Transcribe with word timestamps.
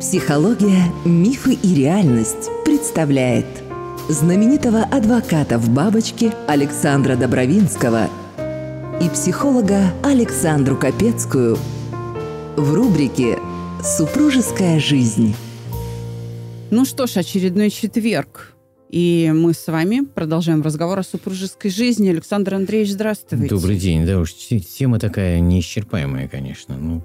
Психология, 0.00 0.90
мифы 1.04 1.52
и 1.52 1.74
реальность 1.74 2.48
представляет 2.64 3.44
знаменитого 4.08 4.82
адвоката 4.82 5.58
в 5.58 5.68
бабочке 5.68 6.32
Александра 6.48 7.16
Добровинского 7.16 8.08
и 8.98 9.10
психолога 9.10 9.92
Александру 10.02 10.78
Капецкую 10.78 11.58
в 12.56 12.72
рубрике 12.72 13.38
«Супружеская 13.84 14.80
жизнь». 14.80 15.34
Ну 16.70 16.86
что 16.86 17.06
ж, 17.06 17.18
очередной 17.18 17.68
четверг. 17.68 18.54
И 18.88 19.30
мы 19.34 19.52
с 19.52 19.66
вами 19.66 20.00
продолжаем 20.06 20.62
разговор 20.62 20.98
о 20.98 21.02
супружеской 21.02 21.70
жизни. 21.70 22.08
Александр 22.08 22.54
Андреевич, 22.54 22.92
здравствуйте. 22.92 23.48
Добрый 23.48 23.76
день. 23.76 24.06
Да 24.06 24.18
уж, 24.18 24.32
тема 24.32 24.98
такая 24.98 25.40
неисчерпаемая, 25.40 26.26
конечно. 26.26 26.78
Ну, 26.78 27.04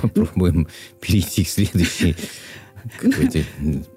попробуем 0.00 0.68
перейти 1.00 1.44
к 1.44 1.48
следующей 1.48 2.16
какой-то 2.98 3.40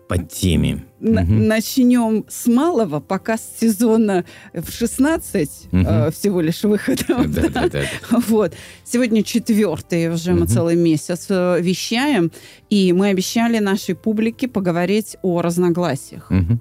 подтеме. 0.07 0.83
Угу. 0.99 1.11
Начнем 1.11 2.25
с 2.27 2.47
малого, 2.47 2.99
пока 2.99 3.37
с 3.37 3.59
сезона 3.59 4.25
в 4.53 4.71
16 4.71 5.49
угу. 5.71 5.81
э, 5.81 6.11
всего 6.11 6.41
лишь 6.41 6.63
выходов. 6.63 7.31
Да, 7.31 7.41
да, 7.41 7.49
да, 7.49 7.69
да. 7.69 8.19
Вот. 8.27 8.53
Сегодня 8.83 9.23
четвертый, 9.23 10.09
уже 10.13 10.31
угу. 10.31 10.41
мы 10.41 10.47
целый 10.47 10.75
месяц 10.75 11.27
э, 11.29 11.59
вещаем, 11.61 12.31
и 12.69 12.93
мы 12.93 13.07
обещали 13.07 13.59
нашей 13.59 13.95
публике 13.95 14.47
поговорить 14.47 15.17
о 15.21 15.41
разногласиях. 15.41 16.29
Угу. 16.29 16.59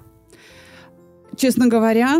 Честно 1.37 1.67
говоря, 1.67 2.19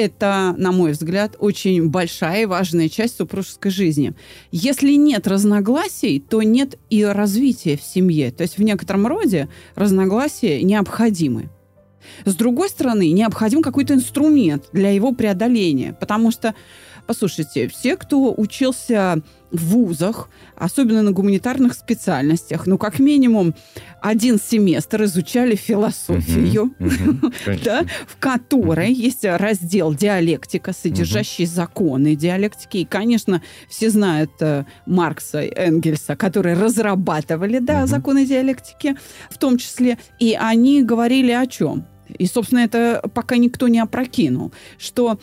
это, 0.00 0.54
на 0.56 0.72
мой 0.72 0.92
взгляд, 0.92 1.36
очень 1.38 1.88
большая 1.88 2.42
и 2.42 2.46
важная 2.46 2.88
часть 2.88 3.16
супружеской 3.16 3.70
жизни. 3.70 4.14
Если 4.50 4.92
нет 4.92 5.26
разногласий, 5.26 6.20
то 6.20 6.42
нет 6.42 6.78
и 6.88 7.04
развития 7.04 7.76
в 7.76 7.82
семье. 7.82 8.30
То 8.30 8.42
есть 8.42 8.58
в 8.58 8.62
некотором 8.62 9.06
роде 9.06 9.48
разногласия 9.74 10.62
необходимы. 10.62 11.50
С 12.24 12.34
другой 12.34 12.68
стороны, 12.70 13.10
необходим 13.10 13.62
какой-то 13.62 13.94
инструмент 13.94 14.64
для 14.72 14.90
его 14.90 15.12
преодоления, 15.12 15.96
потому 15.98 16.30
что 16.30 16.54
Послушайте, 17.10 17.66
все, 17.66 17.96
кто 17.96 18.32
учился 18.32 19.20
в 19.50 19.70
вузах, 19.70 20.28
особенно 20.54 21.02
на 21.02 21.10
гуманитарных 21.10 21.74
специальностях, 21.74 22.68
ну, 22.68 22.78
как 22.78 23.00
минимум, 23.00 23.52
один 24.00 24.38
семестр 24.38 25.02
изучали 25.02 25.56
философию, 25.56 26.72
да, 27.64 27.84
в 28.06 28.16
которой 28.20 28.92
есть 28.92 29.24
раздел 29.24 29.92
диалектика, 29.92 30.72
содержащий 30.72 31.46
законы 31.46 32.14
диалектики. 32.14 32.76
И, 32.76 32.84
конечно, 32.84 33.42
все 33.68 33.90
знают 33.90 34.30
э, 34.38 34.64
Маркса 34.86 35.42
и 35.42 35.52
Энгельса, 35.52 36.14
которые 36.14 36.54
разрабатывали 36.54 37.58
да, 37.58 37.88
законы 37.88 38.24
диалектики 38.24 38.94
в 39.30 39.38
том 39.38 39.58
числе. 39.58 39.98
И 40.20 40.38
они 40.40 40.84
говорили 40.84 41.32
о 41.32 41.48
чем? 41.48 41.88
И, 42.18 42.26
собственно, 42.26 42.60
это 42.60 43.02
пока 43.14 43.36
никто 43.36 43.68
не 43.68 43.80
опрокинул, 43.80 44.52
что 44.78 45.18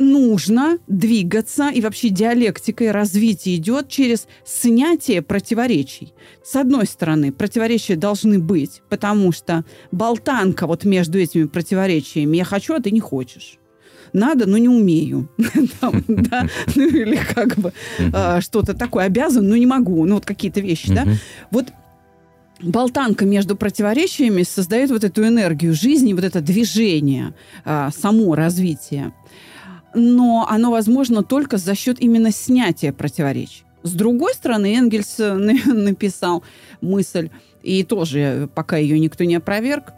нужно 0.00 0.78
двигаться, 0.88 1.68
и 1.68 1.80
вообще 1.80 2.08
диалектика 2.08 2.84
и 2.84 2.88
развитие 2.88 3.56
идет 3.56 3.88
через 3.88 4.26
снятие 4.44 5.22
противоречий. 5.22 6.14
С 6.42 6.56
одной 6.56 6.86
стороны, 6.86 7.32
противоречия 7.32 7.96
должны 7.96 8.38
быть, 8.38 8.82
потому 8.88 9.30
что 9.30 9.64
болтанка 9.92 10.66
вот 10.66 10.84
между 10.84 11.18
этими 11.18 11.44
противоречиями 11.44 12.38
«я 12.38 12.44
хочу, 12.44 12.74
а 12.74 12.80
ты 12.80 12.90
не 12.90 13.00
хочешь» 13.00 13.58
надо, 14.12 14.46
но 14.46 14.58
не 14.58 14.68
умею. 14.68 15.28
да? 16.08 16.48
Ну, 16.74 16.88
или 16.88 17.16
как 17.16 17.56
бы 17.56 17.72
а, 18.12 18.40
что-то 18.40 18.74
такое. 18.74 19.04
Обязан, 19.04 19.46
но 19.48 19.56
не 19.56 19.66
могу. 19.66 20.04
Ну, 20.04 20.16
вот 20.16 20.26
какие-то 20.26 20.58
вещи, 20.58 20.92
да? 20.92 21.06
Вот 21.52 21.66
болтанка 22.60 23.24
между 23.24 23.54
противоречиями 23.54 24.42
создает 24.42 24.90
вот 24.90 25.04
эту 25.04 25.24
энергию 25.24 25.74
жизни, 25.74 26.12
вот 26.12 26.24
это 26.24 26.40
движение, 26.40 27.34
а, 27.64 27.90
само 27.92 28.34
развитие 28.34 29.12
но 29.94 30.46
оно 30.48 30.70
возможно 30.70 31.22
только 31.22 31.56
за 31.56 31.74
счет 31.74 32.00
именно 32.00 32.30
снятия 32.30 32.92
противоречий. 32.92 33.64
С 33.82 33.92
другой 33.92 34.34
стороны, 34.34 34.74
Энгельс 34.74 35.18
э, 35.18 35.34
написал 35.66 36.42
мысль, 36.80 37.30
и 37.62 37.82
тоже 37.82 38.48
пока 38.54 38.76
ее 38.76 38.98
никто 38.98 39.24
не 39.24 39.36
опроверг, 39.36 39.92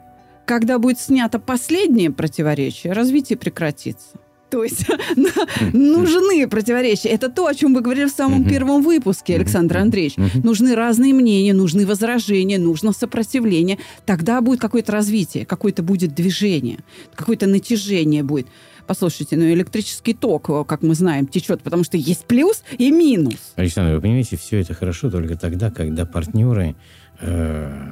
когда 0.46 0.78
будет 0.78 1.00
снято 1.00 1.38
последнее 1.38 2.10
противоречие, 2.10 2.92
развитие 2.92 3.36
прекратится. 3.36 4.18
То 4.52 4.62
есть 4.64 4.86
нужны 5.72 6.46
противоречия. 6.46 7.08
Это 7.08 7.30
то, 7.30 7.46
о 7.46 7.54
чем 7.54 7.72
вы 7.72 7.80
говорили 7.80 8.04
в 8.04 8.10
самом 8.10 8.44
первом 8.44 8.82
выпуске, 8.82 9.34
Александр 9.36 9.78
Андреевич. 9.78 10.16
Нужны 10.44 10.74
разные 10.74 11.14
мнения, 11.14 11.54
нужны 11.54 11.86
возражения, 11.86 12.58
нужно 12.58 12.92
сопротивление. 12.92 13.78
Тогда 14.04 14.42
будет 14.42 14.60
какое-то 14.60 14.92
развитие, 14.92 15.46
какое-то 15.46 15.82
будет 15.82 16.14
движение, 16.14 16.80
какое-то 17.14 17.46
натяжение 17.46 18.22
будет. 18.22 18.46
Послушайте, 18.86 19.36
ну 19.36 19.44
электрический 19.44 20.14
ток, 20.14 20.66
как 20.66 20.82
мы 20.82 20.94
знаем, 20.94 21.26
течет, 21.26 21.62
потому 21.62 21.84
что 21.84 21.96
есть 21.96 22.26
плюс 22.26 22.62
и 22.78 22.90
минус. 22.90 23.52
Александр, 23.56 23.94
вы 23.94 24.00
понимаете, 24.00 24.36
все 24.36 24.60
это 24.60 24.74
хорошо 24.74 25.10
только 25.10 25.36
тогда, 25.36 25.70
когда 25.70 26.04
партнеры 26.04 26.74
э, 27.20 27.88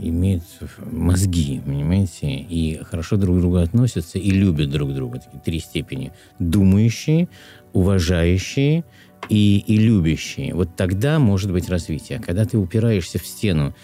имеют 0.00 0.42
мозги, 0.90 1.60
понимаете, 1.64 2.26
и 2.26 2.80
хорошо 2.82 3.16
друг 3.16 3.36
к 3.36 3.40
другу 3.40 3.56
относятся 3.56 4.18
и 4.18 4.30
любят 4.30 4.70
друг 4.70 4.92
друга. 4.94 5.20
Такие 5.20 5.40
три 5.40 5.60
степени. 5.60 6.12
Думающие, 6.38 7.28
уважающие 7.72 8.84
и, 9.28 9.58
и 9.66 9.76
любящие. 9.76 10.54
Вот 10.54 10.74
тогда 10.76 11.18
может 11.18 11.52
быть 11.52 11.68
развитие. 11.68 12.18
А 12.18 12.22
когда 12.22 12.44
ты 12.44 12.58
упираешься 12.58 13.18
в 13.18 13.26
стену 13.26 13.74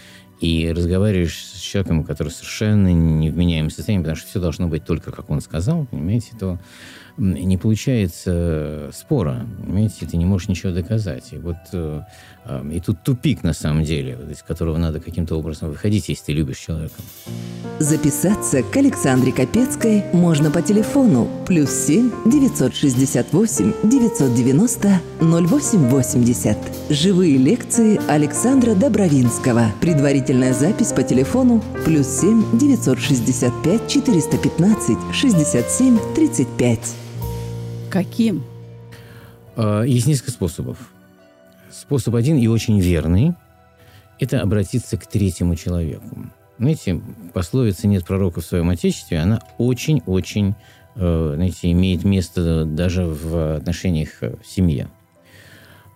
и 0.41 0.73
разговариваешь 0.73 1.37
с 1.37 1.61
человеком, 1.61 2.05
который 2.05 2.29
совершенно 2.29 2.93
не 2.93 3.31
в 3.31 3.37
меняемом 3.37 3.71
состоянии, 3.71 4.03
потому 4.03 4.17
что 4.17 4.29
все 4.29 4.41
должно 4.41 4.69
быть 4.69 4.85
только, 4.85 5.11
как 5.11 5.31
он 5.31 5.41
сказал, 5.41 5.87
понимаете, 5.87 6.37
то 6.39 6.59
не 7.19 7.57
получается 7.57 8.31
э, 8.33 8.91
спора. 8.95 9.47
Понимаете, 9.61 10.07
ты 10.07 10.17
не 10.17 10.25
можешь 10.25 10.49
ничего 10.49 10.73
доказать. 10.73 11.33
И 11.33 11.39
вот 11.39 11.57
э, 11.73 12.03
э, 12.45 12.71
и 12.73 12.81
тут 12.81 13.03
тупик 13.03 13.43
на 13.43 13.53
самом 13.53 13.85
деле, 13.85 14.17
из 14.31 14.43
которого 14.43 14.79
надо 14.79 15.01
каким-то 15.01 15.37
образом 15.37 15.71
выходить, 15.71 16.09
если 16.09 16.27
ты 16.27 16.33
любишь 16.33 16.59
человека. 16.59 16.95
Записаться 17.81 18.63
к 18.63 18.77
Александре 18.77 19.33
Капецкой 19.33 20.05
можно 20.13 20.51
по 20.51 20.63
телефону 20.63 21.29
плюс 21.47 21.71
7 21.71 22.11
968 22.27 23.73
990 23.83 25.01
0880. 25.21 26.57
Живые 26.91 27.37
лекции 27.37 28.01
Александра 28.09 28.75
Добровинского. 28.75 29.73
Предварительная 29.81 30.55
запись 30.55 30.93
по 30.93 31.03
телефону 31.03 31.63
плюс 31.85 32.07
7 32.07 32.59
965 32.59 33.89
415 33.89 34.97
67 35.13 35.99
35. 36.15 37.08
Каким? 37.91 38.45
А, 39.57 39.83
есть 39.83 40.07
несколько 40.07 40.31
способов. 40.31 40.79
Способ 41.71 42.15
один 42.15 42.39
и 42.39 42.47
очень 42.47 42.81
верный– 42.81 43.35
это 44.19 44.41
обратиться 44.41 44.97
к 44.97 45.07
третьему 45.07 45.57
человеку. 45.57 46.27
Знаете, 46.59 47.01
пословица 47.33 47.87
«нет 47.87 48.05
пророка 48.05 48.41
в 48.41 48.45
своем 48.45 48.69
отечестве», 48.69 49.21
она 49.21 49.41
очень-очень, 49.59 50.55
э, 50.97 51.33
знаете, 51.37 51.71
имеет 51.71 52.05
место 52.05 52.65
даже 52.65 53.05
в 53.05 53.57
отношениях 53.57 54.21
в 54.21 54.45
семье. 54.45 54.89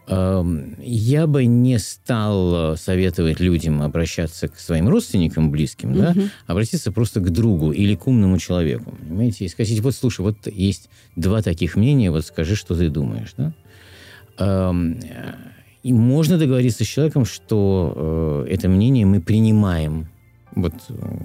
Я 0.08 1.26
бы 1.26 1.44
не 1.44 1.78
стал 1.78 2.76
советовать 2.76 3.38
людям 3.38 3.82
обращаться 3.82 4.48
к 4.48 4.58
своим 4.58 4.88
родственникам 4.88 5.50
близким, 5.50 5.92
угу. 5.92 5.98
да, 6.00 6.14
обратиться 6.46 6.90
просто 6.90 7.20
к 7.20 7.30
другу 7.30 7.70
или 7.70 7.94
к 7.94 8.06
умному 8.06 8.38
человеку, 8.38 8.96
понимаете, 9.00 9.44
и 9.44 9.48
сказать, 9.48 9.78
вот 9.80 9.94
слушай, 9.94 10.22
вот 10.22 10.36
есть 10.46 10.90
два 11.14 11.40
таких 11.40 11.76
мнения, 11.76 12.10
вот 12.10 12.26
скажи, 12.26 12.56
что 12.56 12.74
ты 12.74 12.88
думаешь, 12.88 13.34
да. 13.36 13.52
И 15.82 15.92
можно 15.92 16.38
договориться 16.38 16.84
с 16.84 16.86
человеком, 16.86 17.24
что 17.24 18.44
э, 18.46 18.52
это 18.52 18.68
мнение 18.68 19.04
мы 19.04 19.20
принимаем. 19.20 20.06
Вот 20.54 20.74
э, 20.88 21.18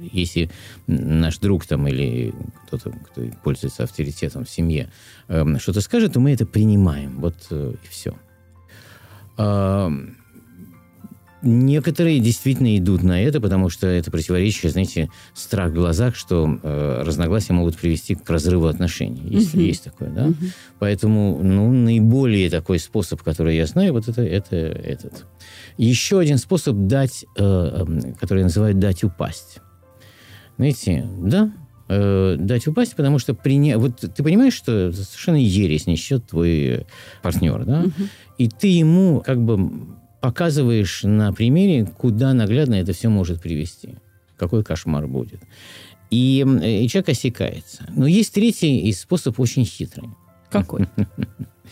если 0.00 0.50
наш 0.86 1.38
друг 1.38 1.66
там 1.66 1.86
или 1.88 2.34
кто-то, 2.66 2.90
кто 2.90 3.22
пользуется 3.42 3.84
авторитетом 3.84 4.44
в 4.44 4.50
семье, 4.50 4.90
э, 5.28 5.44
что-то 5.58 5.80
скажет, 5.80 6.14
то 6.14 6.20
мы 6.20 6.32
это 6.32 6.46
принимаем. 6.46 7.20
Вот 7.20 7.34
э, 7.50 7.74
и 7.82 7.88
все. 7.88 8.14
Э, 9.38 9.90
некоторые 11.42 12.20
действительно 12.20 12.76
идут 12.76 13.02
на 13.02 13.22
это, 13.22 13.40
потому 13.40 13.70
что 13.70 13.86
это 13.86 14.10
противоречие, 14.10 14.70
знаете, 14.70 15.10
страх 15.34 15.70
в 15.70 15.74
глазах, 15.74 16.14
что 16.14 16.58
э, 16.62 17.02
разногласия 17.04 17.52
могут 17.52 17.76
привести 17.76 18.14
к 18.14 18.28
разрыву 18.28 18.66
отношений. 18.66 19.22
Есть, 19.24 19.54
угу. 19.54 19.62
есть 19.62 19.84
такое, 19.84 20.10
да? 20.10 20.26
Угу. 20.26 20.36
Поэтому, 20.78 21.40
ну, 21.42 21.72
наиболее 21.72 22.50
такой 22.50 22.78
способ, 22.78 23.22
который 23.22 23.56
я 23.56 23.66
знаю, 23.66 23.92
вот 23.92 24.08
это, 24.08 24.22
это 24.22 24.56
этот. 24.56 25.26
Еще 25.78 26.18
один 26.18 26.38
способ 26.38 26.76
дать, 26.76 27.24
э, 27.36 27.42
эм, 27.42 28.14
который 28.14 28.42
называют 28.42 28.78
дать 28.78 29.02
упасть. 29.04 29.60
Знаете, 30.60 31.08
да, 31.22 31.50
э, 31.88 32.36
дать 32.38 32.66
упасть, 32.66 32.94
потому 32.94 33.18
что 33.18 33.32
приня... 33.32 33.78
вот 33.78 33.96
ты 34.00 34.22
понимаешь, 34.22 34.52
что 34.52 34.92
совершенно 34.92 35.36
ересь 35.36 35.86
несет 35.86 36.26
твой 36.26 36.84
партнер, 37.22 37.64
да, 37.64 37.80
угу. 37.84 37.92
и 38.36 38.46
ты 38.46 38.66
ему 38.68 39.22
как 39.24 39.40
бы 39.40 39.70
показываешь 40.20 41.00
на 41.02 41.32
примере, 41.32 41.86
куда 41.86 42.34
наглядно 42.34 42.74
это 42.74 42.92
все 42.92 43.08
может 43.08 43.40
привести. 43.40 43.94
Какой 44.36 44.62
кошмар 44.62 45.06
будет. 45.06 45.40
И, 46.10 46.46
и 46.62 46.86
человек 46.90 47.08
осекается. 47.08 47.86
Но 47.96 48.06
есть 48.06 48.34
третий 48.34 48.92
способ 48.92 49.40
очень 49.40 49.64
хитрый. 49.64 50.10
Какой? 50.50 50.88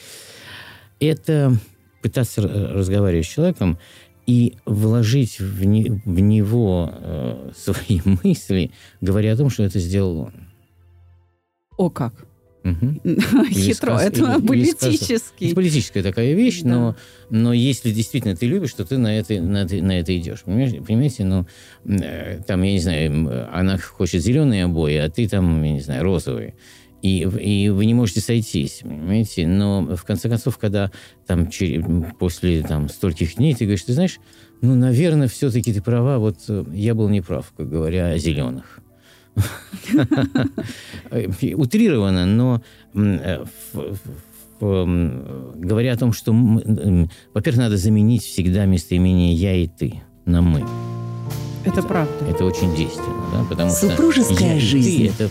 Это 0.99 1.55
пытаться 2.00 2.40
разговаривать 2.40 3.26
с 3.26 3.29
человеком 3.29 3.79
и 4.28 4.58
вложить 4.66 5.40
в, 5.40 5.64
не, 5.64 6.02
в 6.04 6.20
него 6.20 6.92
э, 6.92 7.50
свои 7.56 8.00
мысли, 8.22 8.70
говоря 9.00 9.32
о 9.32 9.36
том, 9.38 9.48
что 9.48 9.62
это 9.62 9.78
сделал 9.80 10.19
он. 10.19 10.34
О 11.78 11.88
как! 11.88 12.26
Угу. 12.62 13.00
Хитро, 13.50 13.96
сказ, 13.96 14.02
это 14.02 14.36
или, 14.38 14.46
политический. 14.46 15.46
это 15.46 15.54
политическая 15.54 16.02
такая 16.02 16.34
вещь, 16.34 16.60
да. 16.60 16.69
но, 16.69 16.96
но 17.30 17.52
если 17.54 17.90
действительно 17.90 18.36
ты 18.36 18.46
любишь, 18.46 18.75
то 18.75 18.84
ты 18.84 18.98
на 18.98 19.19
это, 19.19 19.40
на 19.40 19.64
на 19.64 19.98
это 19.98 20.14
идешь. 20.19 20.42
Понимаете, 20.42 20.82
понимаете, 20.82 21.25
ну, 21.25 21.46
э, 21.86 22.40
там, 22.46 22.62
я 22.62 22.72
не 22.72 22.80
знаю, 22.80 23.48
она 23.56 23.78
хочет 23.78 24.22
зеленые 24.22 24.64
обои, 24.64 24.96
а 24.96 25.08
ты 25.08 25.26
там, 25.26 25.62
я 25.62 25.72
не 25.72 25.80
знаю, 25.80 26.02
розовые. 26.02 26.54
И, 27.00 27.20
и 27.20 27.68
вы 27.68 27.86
не 27.86 27.94
можете 27.94 28.20
сойтись, 28.20 28.80
понимаете? 28.82 29.46
Но 29.46 29.96
в 29.96 30.04
конце 30.04 30.28
концов, 30.28 30.58
когда 30.58 30.90
там 31.26 31.48
через, 31.48 31.84
после 32.18 32.62
там, 32.62 32.88
стольких 32.88 33.36
дней 33.36 33.54
ты 33.54 33.64
говоришь, 33.64 33.84
ты 33.84 33.92
знаешь, 33.92 34.18
ну, 34.60 34.74
наверное, 34.74 35.28
все-таки 35.28 35.72
ты 35.72 35.80
права, 35.80 36.18
вот 36.18 36.38
э, 36.48 36.64
я 36.72 36.94
был 36.94 37.08
неправ, 37.08 37.52
как 37.56 37.70
говоря 37.70 38.08
о 38.08 38.18
зеленых. 38.18 38.80
Утрировано, 41.54 42.26
но 42.26 42.62
э, 42.94 43.44
говоря 44.60 45.92
о 45.92 45.96
том, 45.96 46.12
что, 46.12 46.32
во-первых, 46.32 47.62
надо 47.62 47.76
заменить 47.76 48.24
всегда 48.24 48.64
местоимение 48.64 49.32
«я» 49.32 49.54
и 49.54 49.68
«ты» 49.68 50.02
на 50.24 50.42
«мы». 50.42 50.64
Это, 51.64 51.78
это 51.78 51.82
правда. 51.82 52.24
Это 52.28 52.44
очень 52.44 52.74
действенно, 52.74 53.24
да, 53.32 53.44
потому 53.48 53.70
Супружеская 53.70 54.36
что 54.36 54.44
«я» 54.46 54.60
жизнь. 54.60 55.02
и 55.02 55.08
«ты»— 55.10 55.24
это 55.24 55.30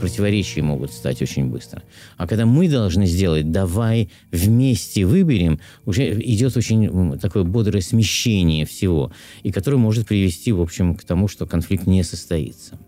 противоречия 0.00 0.62
могут 0.62 0.92
стать 0.92 1.22
очень 1.22 1.46
быстро. 1.46 1.82
А 2.16 2.26
когда 2.26 2.46
мы 2.46 2.68
должны 2.68 3.06
сделать 3.06 3.52
«давай 3.52 4.10
вместе 4.32 5.04
выберем», 5.04 5.60
уже 5.84 6.20
идет 6.20 6.56
очень 6.56 7.18
такое 7.18 7.44
бодрое 7.44 7.82
смещение 7.82 8.66
всего, 8.66 9.12
и 9.42 9.52
которое 9.52 9.76
может 9.76 10.08
привести, 10.08 10.52
в 10.52 10.60
общем, 10.60 10.94
к 10.94 11.04
тому, 11.04 11.28
что 11.28 11.46
конфликт 11.46 11.86
не 11.86 12.02
состоится. 12.02 12.78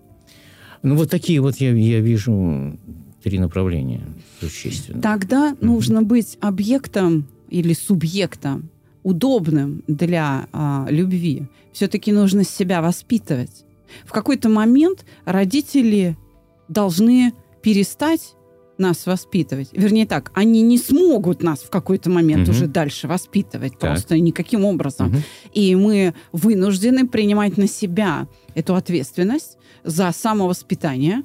Ну, 0.82 0.96
вот 0.96 1.10
такие 1.10 1.40
вот 1.40 1.56
я, 1.58 1.72
я 1.72 2.00
вижу 2.00 2.76
три 3.22 3.38
направления 3.38 4.02
существенно. 4.40 5.00
Тогда 5.00 5.52
mm-hmm. 5.52 5.64
нужно 5.64 6.02
быть 6.02 6.38
объектом 6.40 7.28
или 7.48 7.72
субъектом, 7.72 8.70
удобным 9.02 9.84
для 9.86 10.48
а, 10.52 10.86
любви. 10.90 11.44
Все-таки 11.72 12.12
нужно 12.12 12.44
себя 12.44 12.82
воспитывать. 12.82 13.64
В 14.04 14.12
какой-то 14.12 14.48
момент 14.48 15.04
родители 15.24 16.16
должны 16.68 17.32
перестать 17.62 18.34
нас 18.78 19.06
воспитывать. 19.06 19.68
Вернее 19.72 20.06
так, 20.06 20.30
они 20.34 20.62
не 20.62 20.78
смогут 20.78 21.42
нас 21.42 21.60
в 21.60 21.70
какой-то 21.70 22.10
момент 22.10 22.48
угу. 22.48 22.56
уже 22.56 22.66
дальше 22.66 23.06
воспитывать 23.06 23.78
так. 23.78 23.92
просто 23.92 24.18
никаким 24.18 24.64
образом. 24.64 25.08
Угу. 25.08 25.16
И 25.52 25.74
мы 25.76 26.14
вынуждены 26.32 27.06
принимать 27.06 27.56
на 27.56 27.68
себя 27.68 28.26
эту 28.54 28.74
ответственность 28.74 29.56
за 29.84 30.12
самовоспитание. 30.12 31.22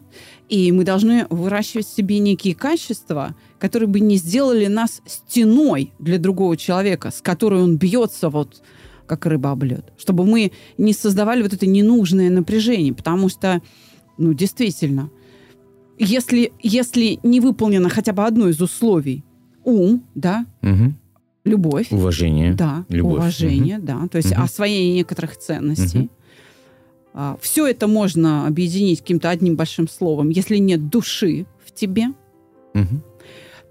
И 0.49 0.71
мы 0.71 0.83
должны 0.83 1.25
выращивать 1.29 1.87
в 1.87 1.95
себе 1.95 2.19
некие 2.19 2.55
качества, 2.55 3.35
которые 3.59 3.87
бы 3.87 3.99
не 3.99 4.17
сделали 4.17 4.67
нас 4.67 5.01
стеной 5.05 5.91
для 5.99 6.19
другого 6.19 6.55
человека, 6.57 7.11
с 7.11 7.21
которой 7.21 7.61
он 7.61 7.77
бьется 7.77 8.29
вот 8.29 8.61
как 9.05 9.25
рыба 9.25 9.51
об 9.51 9.63
лед. 9.63 9.93
Чтобы 9.97 10.25
мы 10.25 10.51
не 10.77 10.93
создавали 10.93 11.41
вот 11.41 11.53
это 11.53 11.65
ненужное 11.65 12.29
напряжение. 12.29 12.93
Потому 12.93 13.29
что, 13.29 13.61
ну, 14.17 14.33
действительно, 14.33 15.09
если, 15.97 16.51
если 16.61 17.19
не 17.23 17.39
выполнено 17.39 17.89
хотя 17.89 18.13
бы 18.13 18.23
одно 18.23 18.49
из 18.49 18.61
условий, 18.61 19.23
ум, 19.63 20.03
да, 20.15 20.45
угу. 20.61 20.93
любовь. 21.43 21.87
Уважение. 21.91 22.53
Да, 22.53 22.85
любовь. 22.89 23.19
уважение, 23.19 23.77
угу. 23.77 23.85
да. 23.87 24.07
То 24.11 24.17
есть 24.17 24.31
угу. 24.31 24.41
освоение 24.41 24.93
некоторых 24.93 25.37
ценностей. 25.37 25.99
Угу. 25.99 26.09
А, 27.13 27.37
все 27.41 27.67
это 27.67 27.87
можно 27.87 28.47
объединить 28.47 29.01
каким-то 29.01 29.29
одним 29.29 29.55
большим 29.55 29.87
словом. 29.87 30.29
Если 30.29 30.57
нет 30.57 30.89
души 30.89 31.45
в 31.65 31.73
тебе, 31.73 32.09
угу. 32.73 33.01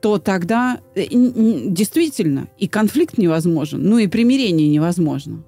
то 0.02 0.18
тогда 0.18 0.80
э, 0.94 1.06
действительно 1.10 2.48
и 2.58 2.66
конфликт 2.66 3.18
невозможен, 3.18 3.82
ну 3.82 3.98
и 3.98 4.08
примирение 4.08 4.68
невозможно. 4.68 5.42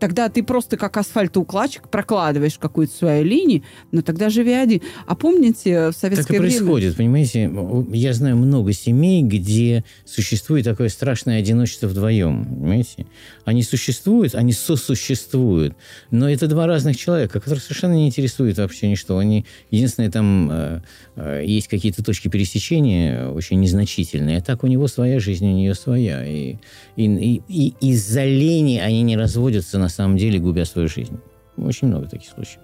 Тогда 0.00 0.30
ты 0.30 0.42
просто 0.42 0.78
как 0.78 0.96
асфальтоукладчик 0.96 1.88
прокладываешь 1.88 2.56
какую-то 2.58 2.96
свою 2.96 3.22
линию, 3.22 3.62
но 3.92 4.00
тогда 4.00 4.30
живи 4.30 4.52
один. 4.52 4.80
А 5.06 5.14
помните 5.14 5.90
в 5.90 5.92
советское 5.92 6.26
так 6.26 6.36
и 6.36 6.38
время... 6.38 6.56
происходит, 6.56 6.96
понимаете? 6.96 7.52
Я 7.92 8.14
знаю 8.14 8.36
много 8.38 8.72
семей, 8.72 9.22
где 9.22 9.84
существует 10.06 10.64
такое 10.64 10.88
страшное 10.88 11.38
одиночество 11.38 11.86
вдвоем, 11.86 12.46
понимаете? 12.46 13.06
Они 13.44 13.62
существуют, 13.62 14.34
они 14.34 14.54
сосуществуют, 14.54 15.74
но 16.10 16.30
это 16.30 16.46
два 16.46 16.66
разных 16.66 16.96
человека, 16.96 17.38
которых 17.38 17.62
совершенно 17.62 17.92
не 17.92 18.06
интересует 18.06 18.56
вообще 18.56 18.88
ничто. 18.88 19.18
Они, 19.18 19.44
единственное, 19.70 20.10
там 20.10 20.48
э, 20.50 20.80
э, 21.16 21.42
есть 21.44 21.68
какие-то 21.68 22.02
точки 22.02 22.28
пересечения 22.28 23.28
очень 23.28 23.60
незначительные, 23.60 24.38
а 24.38 24.40
так 24.40 24.64
у 24.64 24.66
него 24.66 24.88
своя 24.88 25.20
жизнь, 25.20 25.46
у 25.46 25.52
нее 25.52 25.74
своя. 25.74 26.24
И, 26.24 26.56
и, 26.96 27.04
и, 27.04 27.42
и 27.48 27.90
из-за 27.90 28.24
лени 28.24 28.78
они 28.78 29.02
не 29.02 29.18
разводятся 29.18 29.78
на 29.78 29.89
самом 29.90 30.16
деле 30.16 30.38
губя 30.38 30.64
свою 30.64 30.88
жизнь. 30.88 31.18
Очень 31.56 31.88
много 31.88 32.06
таких 32.06 32.30
случаев. 32.30 32.60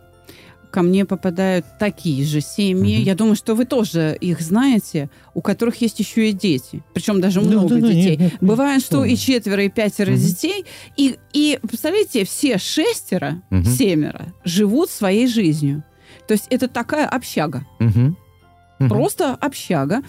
Ко 0.70 0.82
мне 0.82 1.04
попадают 1.04 1.64
такие 1.78 2.24
же 2.24 2.40
семьи. 2.40 2.98
Угу. 2.98 3.04
Я 3.04 3.14
думаю, 3.14 3.36
что 3.36 3.54
вы 3.54 3.64
тоже 3.64 4.16
их 4.20 4.40
знаете, 4.40 5.08
у 5.32 5.40
которых 5.40 5.80
есть 5.80 5.98
еще 6.00 6.28
и 6.28 6.32
дети. 6.32 6.82
Причем 6.92 7.20
даже 7.20 7.40
да, 7.40 7.46
много 7.46 7.76
да, 7.76 7.88
детей. 7.88 8.16
Да, 8.16 8.24
нет, 8.24 8.32
нет, 8.32 8.42
Бывает, 8.42 8.82
что 8.82 9.04
и 9.04 9.16
четверо, 9.16 9.64
и 9.64 9.68
пятеро 9.68 10.12
угу. 10.12 10.20
детей. 10.20 10.66
И, 10.96 11.18
и, 11.32 11.58
представляете, 11.62 12.24
все 12.24 12.58
шестеро, 12.58 13.42
угу. 13.50 13.64
семеро 13.64 14.34
живут 14.44 14.90
своей 14.90 15.28
жизнью. 15.28 15.82
То 16.26 16.32
есть 16.32 16.46
это 16.50 16.68
такая 16.68 17.06
общага. 17.06 17.66
Угу. 17.80 18.16
Угу. 18.80 18.88
Просто 18.88 19.34
общага. 19.34 20.02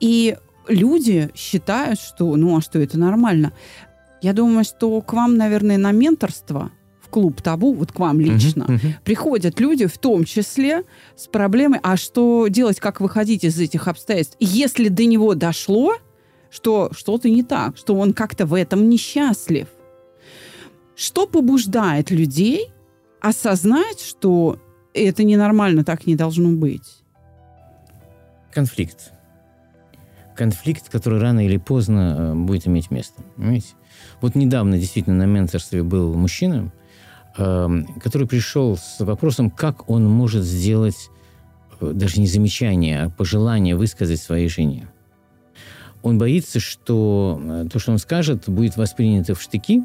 И 0.00 0.36
люди 0.68 1.30
считают, 1.34 2.00
что, 2.00 2.34
ну, 2.36 2.56
а 2.56 2.60
что 2.60 2.78
это 2.78 2.98
нормально. 2.98 3.52
Я 4.20 4.32
думаю, 4.32 4.64
что 4.64 5.00
к 5.00 5.12
вам, 5.12 5.36
наверное, 5.36 5.78
на 5.78 5.92
менторство 5.92 6.70
в 7.00 7.08
клуб 7.08 7.40
табу, 7.40 7.72
вот 7.72 7.92
к 7.92 7.98
вам 7.98 8.20
лично, 8.20 8.64
uh-huh, 8.64 8.74
uh-huh. 8.76 8.92
приходят 9.04 9.60
люди, 9.60 9.86
в 9.86 9.96
том 9.96 10.24
числе 10.24 10.84
с 11.16 11.26
проблемой, 11.26 11.80
а 11.82 11.96
что 11.96 12.48
делать, 12.48 12.80
как 12.80 13.00
выходить 13.00 13.44
из 13.44 13.58
этих 13.58 13.88
обстоятельств? 13.88 14.36
Если 14.40 14.88
до 14.88 15.04
него 15.04 15.34
дошло, 15.34 15.94
что 16.50 16.90
что-то 16.92 17.28
не 17.28 17.42
так, 17.42 17.76
что 17.76 17.94
он 17.94 18.12
как-то 18.12 18.46
в 18.46 18.54
этом 18.54 18.88
несчастлив. 18.88 19.68
Что 20.96 21.26
побуждает 21.26 22.10
людей 22.10 22.72
осознать, 23.20 24.00
что 24.00 24.58
это 24.94 25.24
ненормально, 25.24 25.84
так 25.84 26.06
не 26.06 26.16
должно 26.16 26.50
быть? 26.50 27.02
Конфликт. 28.52 29.12
Конфликт, 30.36 30.88
который 30.88 31.20
рано 31.20 31.44
или 31.44 31.56
поздно 31.56 32.16
э, 32.18 32.34
будет 32.34 32.66
иметь 32.66 32.90
место. 32.90 33.22
Понимаете? 33.36 33.74
Вот 34.20 34.34
недавно 34.34 34.78
действительно 34.78 35.16
на 35.16 35.26
менторстве 35.26 35.82
был 35.82 36.14
мужчина, 36.14 36.72
эм, 37.36 37.86
который 38.00 38.26
пришел 38.26 38.76
с 38.76 39.00
вопросом, 39.00 39.50
как 39.50 39.88
он 39.90 40.08
может 40.08 40.44
сделать 40.44 41.10
э, 41.80 41.92
даже 41.94 42.20
не 42.20 42.26
замечание, 42.26 43.04
а 43.04 43.10
пожелание 43.10 43.76
высказать 43.76 44.20
своей 44.20 44.48
жене. 44.48 44.88
Он 46.02 46.18
боится, 46.18 46.60
что 46.60 47.40
э, 47.42 47.66
то, 47.72 47.78
что 47.78 47.92
он 47.92 47.98
скажет, 47.98 48.48
будет 48.48 48.76
воспринято 48.76 49.34
в 49.34 49.42
штыки, 49.42 49.82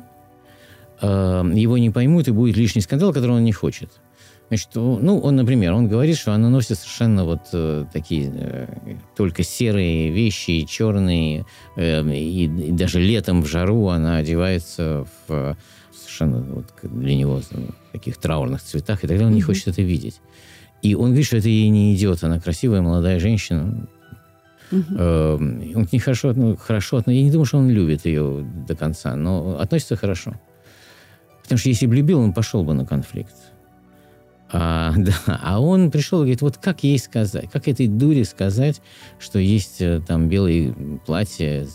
эм, 1.02 1.56
его 1.56 1.78
не 1.78 1.90
поймут, 1.90 2.28
и 2.28 2.32
будет 2.32 2.58
лишний 2.58 2.82
скандал, 2.82 3.14
который 3.14 3.36
он 3.36 3.44
не 3.44 3.52
хочет. 3.52 4.03
Значит, 4.54 4.70
ну, 4.76 5.18
он, 5.18 5.36
например, 5.36 5.74
он 5.74 5.88
говорит, 5.88 6.16
что 6.16 6.32
она 6.32 6.48
носит 6.48 6.78
совершенно 6.78 7.26
вот 7.26 7.42
э, 7.54 7.86
такие 7.92 8.32
э, 8.36 8.68
только 9.16 9.42
серые 9.42 10.12
вещи, 10.12 10.62
черные, 10.70 11.48
э, 11.76 12.08
и, 12.08 12.46
и 12.46 12.72
даже 12.72 13.00
летом 13.00 13.42
в 13.42 13.48
жару 13.48 13.88
она 13.88 14.18
одевается 14.18 15.08
в 15.28 15.58
совершенно 15.92 16.44
вот 16.44 16.66
для 16.84 17.16
него 17.16 17.42
таких 17.94 18.18
траурных 18.18 18.62
цветах, 18.62 19.04
и 19.04 19.08
тогда 19.08 19.26
он 19.26 19.32
mm-hmm. 19.32 19.36
не 19.36 19.42
хочет 19.42 19.70
это 19.70 19.82
видеть. 19.82 20.22
И 20.84 20.94
он 20.94 21.08
говорит, 21.08 21.26
что 21.26 21.38
это 21.38 21.50
ей 21.50 21.70
не 21.70 21.96
идет, 21.96 22.24
она 22.24 22.40
красивая 22.40 22.84
молодая 22.84 23.20
женщина. 23.20 23.88
Э, 24.72 25.34
он 25.34 25.88
к 25.88 25.94
ней 25.94 26.00
хорошо, 26.00 26.32
ну, 26.36 26.56
хорошо, 26.58 27.02
я 27.08 27.24
не 27.24 27.32
думаю, 27.32 27.46
что 27.46 27.58
он 27.58 27.72
любит 27.72 28.06
ее 28.06 28.46
до 28.68 28.76
конца, 28.76 29.16
но 29.16 29.58
относится 29.60 29.96
хорошо. 29.96 30.36
Потому 31.42 31.58
что 31.58 31.70
если 31.70 31.88
бы 31.88 31.96
любил, 31.96 32.20
он 32.20 32.34
пошел 32.34 32.64
бы 32.64 32.76
на 32.76 32.86
конфликт. 32.86 33.34
А, 34.54 34.94
да, 34.98 35.14
а 35.42 35.60
он 35.60 35.90
пришел 35.90 36.20
и 36.20 36.22
говорит, 36.22 36.42
вот 36.42 36.58
как 36.58 36.84
ей 36.84 37.00
сказать, 37.00 37.50
как 37.52 37.68
этой 37.68 37.88
дуре 37.88 38.24
сказать, 38.24 38.82
что 39.20 39.40
есть 39.40 39.82
э, 39.82 40.00
там 40.08 40.30
белые 40.30 40.74
платья 41.06 41.66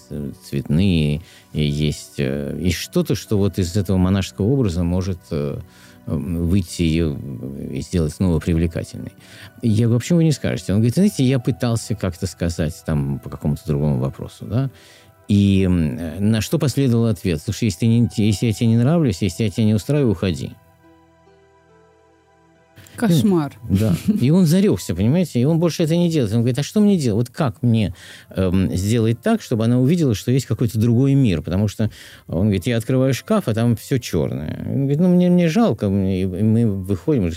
цветные, 0.48 1.20
и 1.52 1.62
есть, 1.62 2.14
э, 2.18 2.56
есть 2.58 2.76
что-то, 2.76 3.16
что 3.16 3.36
вот 3.36 3.58
из 3.58 3.76
этого 3.76 3.96
монашеского 3.96 4.46
образа 4.46 4.84
может 4.84 5.18
э, 5.32 5.58
выйти 6.06 6.82
ее 6.82 7.18
и 7.70 7.80
сделать 7.80 8.14
снова 8.14 8.38
привлекательной. 8.38 9.12
Я 9.60 9.86
говорю, 9.86 10.00
почему 10.00 10.18
вы 10.18 10.24
не 10.24 10.32
скажете? 10.32 10.72
Он 10.72 10.78
говорит, 10.78 10.94
знаете, 10.94 11.24
я 11.24 11.40
пытался 11.40 11.96
как-то 11.96 12.26
сказать 12.26 12.80
там 12.86 13.18
по 13.18 13.28
какому-то 13.28 13.62
другому 13.66 13.98
вопросу, 13.98 14.46
да, 14.46 14.70
и 15.26 15.66
на 15.66 16.40
что 16.40 16.58
последовал 16.58 17.06
ответ? 17.06 17.42
Слушай, 17.42 17.64
если, 17.64 17.80
ты 17.80 17.86
не, 17.88 18.08
если 18.16 18.46
я 18.46 18.52
тебе 18.52 18.68
не 18.68 18.76
нравлюсь, 18.78 19.20
если 19.20 19.44
я 19.44 19.50
тебя 19.50 19.66
не 19.66 19.74
устраиваю, 19.74 20.12
уходи. 20.12 20.52
Кошмар. 22.98 23.52
Да. 23.68 23.94
И 24.20 24.30
он 24.30 24.46
зарекся, 24.46 24.94
понимаете? 24.94 25.40
И 25.40 25.44
он 25.44 25.58
больше 25.58 25.82
это 25.82 25.96
не 25.96 26.10
делает. 26.10 26.32
Он 26.32 26.40
говорит, 26.40 26.58
а 26.58 26.62
что 26.62 26.80
мне 26.80 26.98
делать? 26.98 27.28
Вот 27.28 27.36
как 27.36 27.62
мне 27.62 27.94
эм, 28.30 28.74
сделать 28.74 29.20
так, 29.20 29.40
чтобы 29.42 29.64
она 29.64 29.78
увидела, 29.78 30.14
что 30.14 30.30
есть 30.30 30.46
какой-то 30.46 30.78
другой 30.78 31.14
мир? 31.14 31.42
Потому 31.42 31.68
что 31.68 31.90
он 32.26 32.46
говорит, 32.46 32.66
я 32.66 32.76
открываю 32.76 33.14
шкаф, 33.14 33.48
а 33.48 33.54
там 33.54 33.76
все 33.76 33.98
черное. 33.98 34.64
Он 34.66 34.80
говорит, 34.80 35.00
ну, 35.00 35.08
мне, 35.08 35.30
мне 35.30 35.48
жалко. 35.48 35.88
мы 35.88 36.66
выходим, 36.66 37.30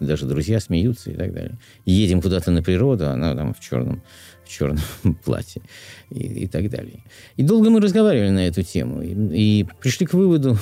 даже 0.00 0.26
друзья 0.26 0.60
смеются 0.60 1.10
и 1.10 1.14
так 1.14 1.32
далее. 1.32 1.58
Едем 1.84 2.20
куда-то 2.22 2.50
на 2.50 2.62
природу, 2.62 3.08
она 3.08 3.34
там 3.34 3.54
в 3.54 3.60
черном 3.60 4.02
в 4.46 4.48
черном 4.48 4.80
платье 5.24 5.62
и, 6.10 6.44
и 6.44 6.46
так 6.46 6.70
далее. 6.70 7.02
И 7.36 7.42
долго 7.42 7.70
мы 7.70 7.80
разговаривали 7.80 8.30
на 8.30 8.46
эту 8.46 8.62
тему. 8.62 9.02
И, 9.02 9.60
и 9.60 9.66
пришли 9.80 10.06
к 10.06 10.14
выводу, 10.14 10.56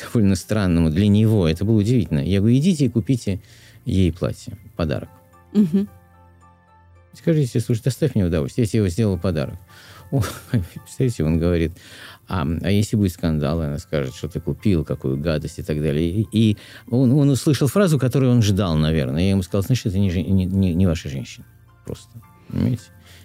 довольно 0.00 0.34
странному 0.34 0.90
для 0.90 1.08
него. 1.08 1.48
Это 1.48 1.64
было 1.64 1.78
удивительно. 1.78 2.20
Я 2.20 2.40
говорю, 2.40 2.56
идите 2.56 2.86
и 2.86 2.88
купите 2.88 3.40
ей 3.84 4.12
платье, 4.12 4.56
подарок. 4.76 5.08
Угу. 5.52 5.86
Скажите, 7.14 7.60
слушай, 7.60 7.82
доставь 7.82 8.14
мне 8.14 8.24
удовольствие, 8.24 8.64
я 8.64 8.68
тебе 8.68 8.78
его 8.78 8.88
сделал 8.88 9.18
подарок. 9.18 9.56
О, 10.10 10.22
представляете, 10.50 11.24
он 11.24 11.38
говорит, 11.38 11.72
а, 12.28 12.46
а 12.62 12.70
если 12.70 12.96
будет 12.96 13.12
скандал, 13.12 13.60
она 13.60 13.78
скажет, 13.78 14.14
что 14.14 14.28
ты 14.28 14.40
купил, 14.40 14.84
какую 14.84 15.18
гадость 15.18 15.58
и 15.58 15.62
так 15.62 15.82
далее. 15.82 16.08
И, 16.08 16.26
и 16.32 16.56
он, 16.88 17.12
он 17.12 17.30
услышал 17.30 17.68
фразу, 17.68 17.98
которую 17.98 18.32
он 18.32 18.42
ждал, 18.42 18.76
наверное. 18.76 19.22
Я 19.22 19.30
ему 19.30 19.42
сказал, 19.42 19.62
значит, 19.62 19.86
это 19.86 19.98
не, 19.98 20.08
не, 20.10 20.74
не, 20.74 20.86
ваша 20.86 21.08
женщина. 21.08 21.46
Просто. 21.84 22.10
Понимаете? 22.48 22.82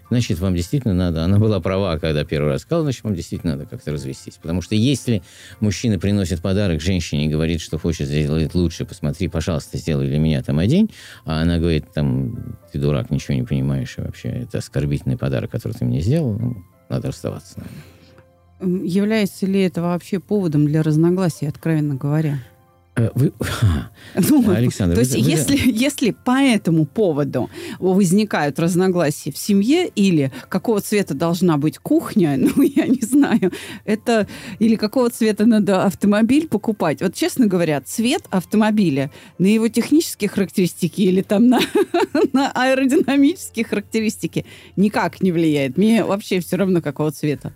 Значит, 0.09 0.39
вам 0.39 0.55
действительно 0.55 0.93
надо... 0.93 1.23
Она 1.23 1.39
была 1.39 1.59
права, 1.59 1.97
когда 1.99 2.23
первый 2.23 2.49
раз 2.49 2.61
сказала, 2.61 2.83
значит, 2.83 3.03
вам 3.03 3.15
действительно 3.15 3.55
надо 3.55 3.65
как-то 3.67 3.91
развестись. 3.91 4.35
Потому 4.41 4.61
что 4.61 4.75
если 4.75 5.21
мужчина 5.59 5.99
приносит 5.99 6.41
подарок 6.41 6.81
женщине 6.81 7.25
и 7.25 7.29
говорит, 7.29 7.61
что 7.61 7.77
хочет 7.77 8.07
сделать 8.07 8.55
лучше, 8.55 8.85
посмотри, 8.85 9.27
пожалуйста, 9.27 9.77
сделай 9.77 10.07
для 10.07 10.19
меня 10.19 10.41
там 10.43 10.59
один, 10.59 10.89
а 11.25 11.41
она 11.41 11.59
говорит, 11.59 11.91
там, 11.93 12.57
ты 12.71 12.79
дурак, 12.79 13.09
ничего 13.09 13.35
не 13.35 13.43
понимаешь, 13.43 13.95
и 13.97 14.01
вообще 14.01 14.29
это 14.29 14.59
оскорбительный 14.59 15.17
подарок, 15.17 15.51
который 15.51 15.73
ты 15.73 15.85
мне 15.85 16.01
сделал, 16.01 16.37
ну, 16.37 16.63
надо 16.89 17.09
расставаться, 17.09 17.59
наверное. 17.59 18.87
Является 18.87 19.45
ли 19.45 19.61
это 19.61 19.81
вообще 19.83 20.19
поводом 20.19 20.65
для 20.65 20.81
разногласий, 20.81 21.47
откровенно 21.47 21.95
говоря? 21.95 22.39
Э, 22.97 23.11
вы... 23.13 23.31
Ну, 24.29 24.49
Александр, 24.49 24.95
то 24.95 25.01
есть, 25.01 25.13
вы... 25.13 25.19
если, 25.19 25.57
если 25.69 26.11
по 26.11 26.41
этому 26.41 26.85
поводу 26.85 27.49
возникают 27.77 28.57
разногласия 28.57 29.31
в 29.31 29.37
семье, 29.37 29.87
или 29.87 30.31
какого 30.49 30.81
цвета 30.81 31.13
должна 31.13 31.57
быть 31.57 31.77
кухня, 31.77 32.35
ну, 32.37 32.63
я 32.63 32.87
не 32.87 33.01
знаю, 33.01 33.51
это... 33.85 34.27
Или 34.59 34.75
какого 34.75 35.09
цвета 35.09 35.45
надо 35.45 35.83
автомобиль 35.83 36.47
покупать. 36.47 37.01
Вот, 37.01 37.13
честно 37.13 37.45
говоря, 37.45 37.79
цвет 37.81 38.23
автомобиля 38.31 39.11
на 39.37 39.45
его 39.45 39.67
технические 39.67 40.29
характеристики 40.29 41.01
или 41.01 41.21
там 41.21 41.47
на, 41.47 41.59
на 42.33 42.51
аэродинамические 42.51 43.65
характеристики 43.65 44.45
никак 44.75 45.21
не 45.21 45.31
влияет. 45.31 45.77
Мне 45.77 46.03
вообще 46.03 46.39
все 46.39 46.55
равно, 46.57 46.81
какого 46.81 47.11
цвета. 47.11 47.53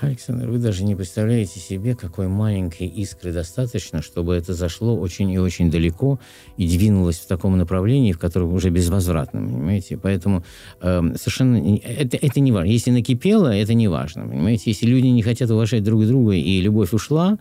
Александр, 0.00 0.48
вы 0.48 0.58
даже 0.58 0.84
не 0.84 0.94
представляете 0.94 1.60
себе, 1.60 1.94
какой 1.94 2.28
маленькой 2.28 2.86
искры 2.86 3.32
достаточно, 3.32 4.02
чтобы 4.02 4.34
это 4.34 4.54
зашло 4.54 4.96
очень 4.96 5.30
и 5.30 5.38
очень 5.38 5.70
далеко 5.70 6.18
и 6.56 6.66
двинулось 6.68 7.18
в 7.18 7.26
таком 7.26 7.58
направлении, 7.58 8.12
в 8.12 8.18
котором 8.18 8.54
уже 8.54 8.70
безвозвратно, 8.70 9.40
понимаете? 9.40 9.96
Поэтому 9.96 10.44
э, 10.80 11.02
совершенно 11.16 11.78
это, 11.78 12.16
это 12.16 12.40
не 12.40 12.52
важно. 12.52 12.70
Если 12.70 12.90
накипело, 12.90 13.48
это 13.54 13.74
не 13.74 13.88
важно, 13.88 14.26
понимаете? 14.26 14.70
Если 14.70 14.86
люди 14.86 15.06
не 15.06 15.22
хотят 15.22 15.50
уважать 15.50 15.82
друг 15.82 16.06
друга 16.06 16.32
и 16.32 16.60
любовь 16.60 16.92
ушла, 16.92 17.38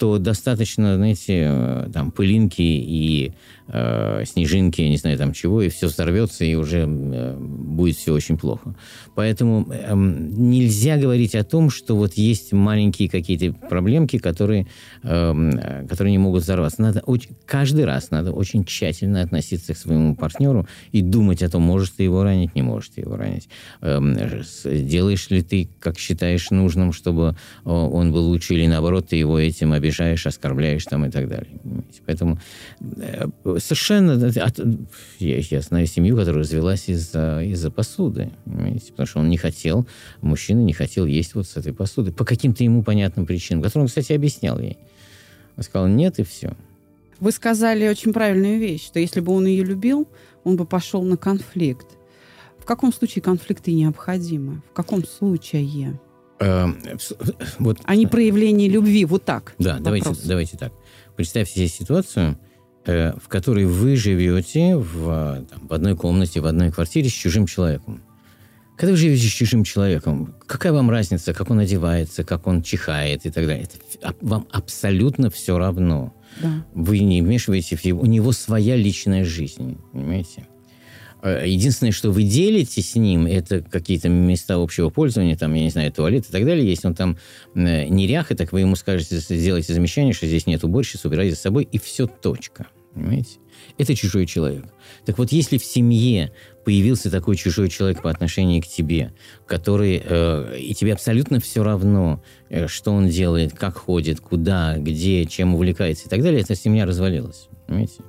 то 0.00 0.16
достаточно, 0.16 0.96
знаете, 0.96 1.46
э, 1.46 1.90
там 1.92 2.10
пылинки 2.10 2.62
и 2.62 3.34
э, 3.68 4.24
снежинки, 4.24 4.80
я 4.80 4.88
не 4.88 4.96
знаю 4.96 5.18
там 5.18 5.34
чего, 5.34 5.60
и 5.60 5.68
все 5.68 5.88
взорвется, 5.88 6.42
и 6.42 6.54
уже 6.54 6.86
э, 6.88 7.36
будет 7.38 7.96
все 7.96 8.14
очень 8.14 8.38
плохо. 8.38 8.74
Поэтому 9.14 9.70
э, 9.70 9.94
нельзя 9.94 10.96
говорить 10.96 11.34
о 11.34 11.44
том, 11.44 11.68
что 11.68 11.96
вот 11.96 12.14
есть 12.14 12.52
маленькие 12.52 13.10
какие-то 13.10 13.52
проблемки, 13.68 14.16
которые, 14.16 14.68
э, 15.02 15.86
которые 15.86 16.12
не 16.12 16.18
могут 16.18 16.44
взорваться. 16.44 16.80
Надо 16.80 17.00
очень, 17.00 17.36
каждый 17.44 17.84
раз 17.84 18.10
надо 18.10 18.32
очень 18.32 18.64
тщательно 18.64 19.20
относиться 19.20 19.74
к 19.74 19.76
своему 19.76 20.16
партнеру 20.16 20.66
и 20.92 21.02
думать 21.02 21.42
о 21.42 21.50
том, 21.50 21.60
можешь 21.60 21.90
ты 21.90 22.04
его 22.04 22.24
ранить, 22.24 22.54
не 22.54 22.62
можешь 22.62 22.88
ты 22.94 23.02
его 23.02 23.16
ранить. 23.16 23.50
Э, 23.82 24.00
делаешь 24.64 25.28
ли 25.28 25.42
ты, 25.42 25.68
как 25.78 25.98
считаешь 25.98 26.50
нужным, 26.50 26.94
чтобы 26.94 27.36
э, 27.66 27.70
он 27.70 28.12
был 28.12 28.24
лучше, 28.24 28.54
или 28.54 28.66
наоборот, 28.66 29.08
ты 29.08 29.16
его 29.16 29.38
этим 29.38 29.74
обижаешь 29.74 29.89
обижаешь, 29.90 30.26
оскорбляешь 30.26 30.84
там 30.84 31.04
и 31.04 31.10
так 31.10 31.28
далее. 31.28 31.50
Поэтому 32.06 32.38
э, 32.80 33.26
совершенно... 33.58 34.30
Я, 35.18 35.38
я 35.38 35.60
знаю 35.60 35.86
семью, 35.86 36.16
которая 36.16 36.42
развелась 36.42 36.88
из-за 36.88 37.42
из 37.42 37.64
посуды. 37.72 38.32
Понимаете? 38.44 38.92
Потому 38.92 39.06
что 39.06 39.18
он 39.20 39.28
не 39.28 39.36
хотел, 39.36 39.86
мужчина 40.20 40.60
не 40.60 40.72
хотел 40.72 41.06
есть 41.06 41.34
вот 41.34 41.46
с 41.46 41.56
этой 41.56 41.72
посуды. 41.72 42.12
По 42.12 42.24
каким-то 42.24 42.64
ему 42.64 42.82
понятным 42.82 43.26
причинам, 43.26 43.62
которые 43.62 43.84
он, 43.84 43.88
кстати, 43.88 44.12
объяснял 44.12 44.58
ей. 44.58 44.78
Он 45.56 45.62
сказал 45.62 45.88
нет 45.88 46.18
и 46.18 46.22
все. 46.22 46.52
Вы 47.18 47.32
сказали 47.32 47.86
очень 47.86 48.12
правильную 48.12 48.58
вещь, 48.58 48.86
что 48.86 48.98
если 48.98 49.20
бы 49.20 49.32
он 49.32 49.46
ее 49.46 49.64
любил, 49.64 50.08
он 50.44 50.56
бы 50.56 50.64
пошел 50.64 51.02
на 51.02 51.16
конфликт. 51.16 51.86
В 52.58 52.64
каком 52.64 52.92
случае 52.92 53.22
конфликты 53.22 53.72
необходимы? 53.72 54.62
В 54.70 54.72
каком 54.72 55.04
случае? 55.04 55.98
Эм, 56.40 56.78
вот, 57.58 57.78
а 57.84 57.96
не 57.96 58.06
проявление 58.06 58.68
любви, 58.68 59.04
вот 59.04 59.24
так. 59.24 59.54
Да, 59.58 59.78
давайте, 59.78 60.10
давайте 60.24 60.56
так. 60.56 60.72
Представьте 61.14 61.54
себе 61.54 61.68
ситуацию, 61.68 62.38
э, 62.86 63.12
в 63.22 63.28
которой 63.28 63.66
вы 63.66 63.94
живете 63.96 64.76
в, 64.76 65.44
там, 65.50 65.68
в 65.68 65.72
одной 65.74 65.96
комнате, 65.96 66.40
в 66.40 66.46
одной 66.46 66.72
квартире 66.72 67.10
с 67.10 67.12
чужим 67.12 67.46
человеком. 67.46 68.02
Когда 68.78 68.92
вы 68.92 68.96
живете 68.96 69.28
с 69.28 69.30
чужим 69.30 69.64
человеком, 69.64 70.34
какая 70.46 70.72
вам 70.72 70.88
разница, 70.90 71.34
как 71.34 71.50
он 71.50 71.58
одевается, 71.58 72.24
как 72.24 72.46
он 72.46 72.62
чихает 72.62 73.26
и 73.26 73.30
так 73.30 73.46
далее? 73.46 73.64
Это 73.64 74.14
вам 74.22 74.46
абсолютно 74.50 75.28
все 75.28 75.58
равно. 75.58 76.14
Да. 76.40 76.64
Вы 76.72 77.00
не 77.00 77.20
вмешиваете 77.20 77.76
в 77.76 77.84
его... 77.84 78.00
У 78.00 78.06
него 78.06 78.32
своя 78.32 78.76
личная 78.76 79.26
жизнь, 79.26 79.76
понимаете? 79.92 80.46
Э, 81.22 81.44
единственное, 81.46 81.92
что 81.92 82.10
вы 82.10 82.22
делите 82.22 82.82
с 82.82 82.94
ним, 82.94 83.26
это 83.26 83.62
какие-то 83.62 84.08
места 84.08 84.54
общего 84.54 84.90
пользования, 84.90 85.36
там, 85.36 85.54
я 85.54 85.64
не 85.64 85.70
знаю, 85.70 85.92
туалет 85.92 86.26
и 86.28 86.32
так 86.32 86.44
далее. 86.44 86.68
Если 86.68 86.86
он 86.86 86.94
там 86.94 87.18
э, 87.54 87.86
неряха, 87.86 88.34
так 88.34 88.52
вы 88.52 88.60
ему 88.60 88.76
скажете, 88.76 89.18
сделайте 89.18 89.72
замечание, 89.72 90.12
что 90.12 90.26
здесь 90.26 90.46
нет 90.46 90.64
уборщицы, 90.64 91.08
убирайте 91.08 91.34
за 91.34 91.40
собой, 91.40 91.68
и 91.70 91.78
все, 91.78 92.06
точка. 92.06 92.66
Понимаете? 92.94 93.38
Это 93.78 93.94
чужой 93.94 94.26
человек. 94.26 94.64
Так 95.04 95.18
вот, 95.18 95.30
если 95.30 95.58
в 95.58 95.64
семье 95.64 96.32
появился 96.64 97.10
такой 97.10 97.36
чужой 97.36 97.68
человек 97.68 98.02
по 98.02 98.10
отношению 98.10 98.62
к 98.62 98.66
тебе, 98.66 99.12
который, 99.46 100.02
э, 100.04 100.58
и 100.58 100.74
тебе 100.74 100.92
абсолютно 100.92 101.40
все 101.40 101.62
равно, 101.62 102.22
э, 102.48 102.66
что 102.66 102.92
он 102.92 103.08
делает, 103.08 103.56
как 103.56 103.76
ходит, 103.76 104.20
куда, 104.20 104.76
где, 104.76 105.24
чем 105.26 105.54
увлекается 105.54 106.06
и 106.06 106.08
так 106.08 106.22
далее, 106.22 106.40
эта 106.40 106.54
семья 106.54 106.84
развалилась. 106.84 107.48
Понимаете? 107.66 108.02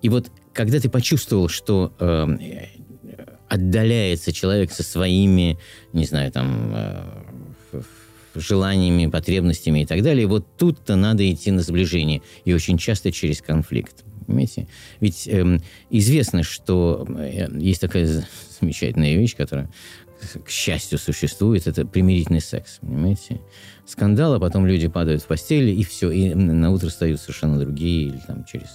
И 0.00 0.08
вот 0.08 0.30
когда 0.54 0.80
ты 0.80 0.88
почувствовал, 0.88 1.48
что 1.48 1.92
э, 1.98 2.26
отдаляется 3.48 4.32
человек 4.32 4.72
со 4.72 4.82
своими, 4.82 5.58
не 5.92 6.06
знаю, 6.06 6.32
там, 6.32 6.72
э, 6.74 7.02
желаниями, 8.34 9.10
потребностями 9.10 9.80
и 9.80 9.86
так 9.86 10.02
далее, 10.02 10.26
вот 10.26 10.46
тут-то 10.56 10.96
надо 10.96 11.30
идти 11.30 11.50
на 11.50 11.62
сближение. 11.62 12.22
И 12.44 12.54
очень 12.54 12.78
часто 12.78 13.12
через 13.12 13.42
конфликт. 13.42 14.04
Понимаете? 14.26 14.68
Ведь 15.00 15.28
э, 15.28 15.60
известно, 15.90 16.42
что 16.42 17.06
э, 17.08 17.48
есть 17.58 17.80
такая 17.80 18.24
замечательная 18.60 19.16
вещь, 19.16 19.36
которая, 19.36 19.70
к 20.44 20.48
счастью, 20.48 20.98
существует, 20.98 21.66
это 21.66 21.84
примирительный 21.84 22.40
секс. 22.40 22.78
Понимаете? 22.80 23.40
Скандал, 23.86 24.34
а 24.34 24.40
потом 24.40 24.66
люди 24.66 24.88
падают 24.88 25.22
в 25.22 25.26
постели, 25.26 25.70
и 25.70 25.84
все, 25.84 26.10
и 26.10 26.32
на 26.32 26.70
утро 26.70 26.88
встают 26.88 27.20
совершенно 27.20 27.58
другие, 27.58 28.08
или 28.08 28.20
там 28.26 28.44
через 28.44 28.68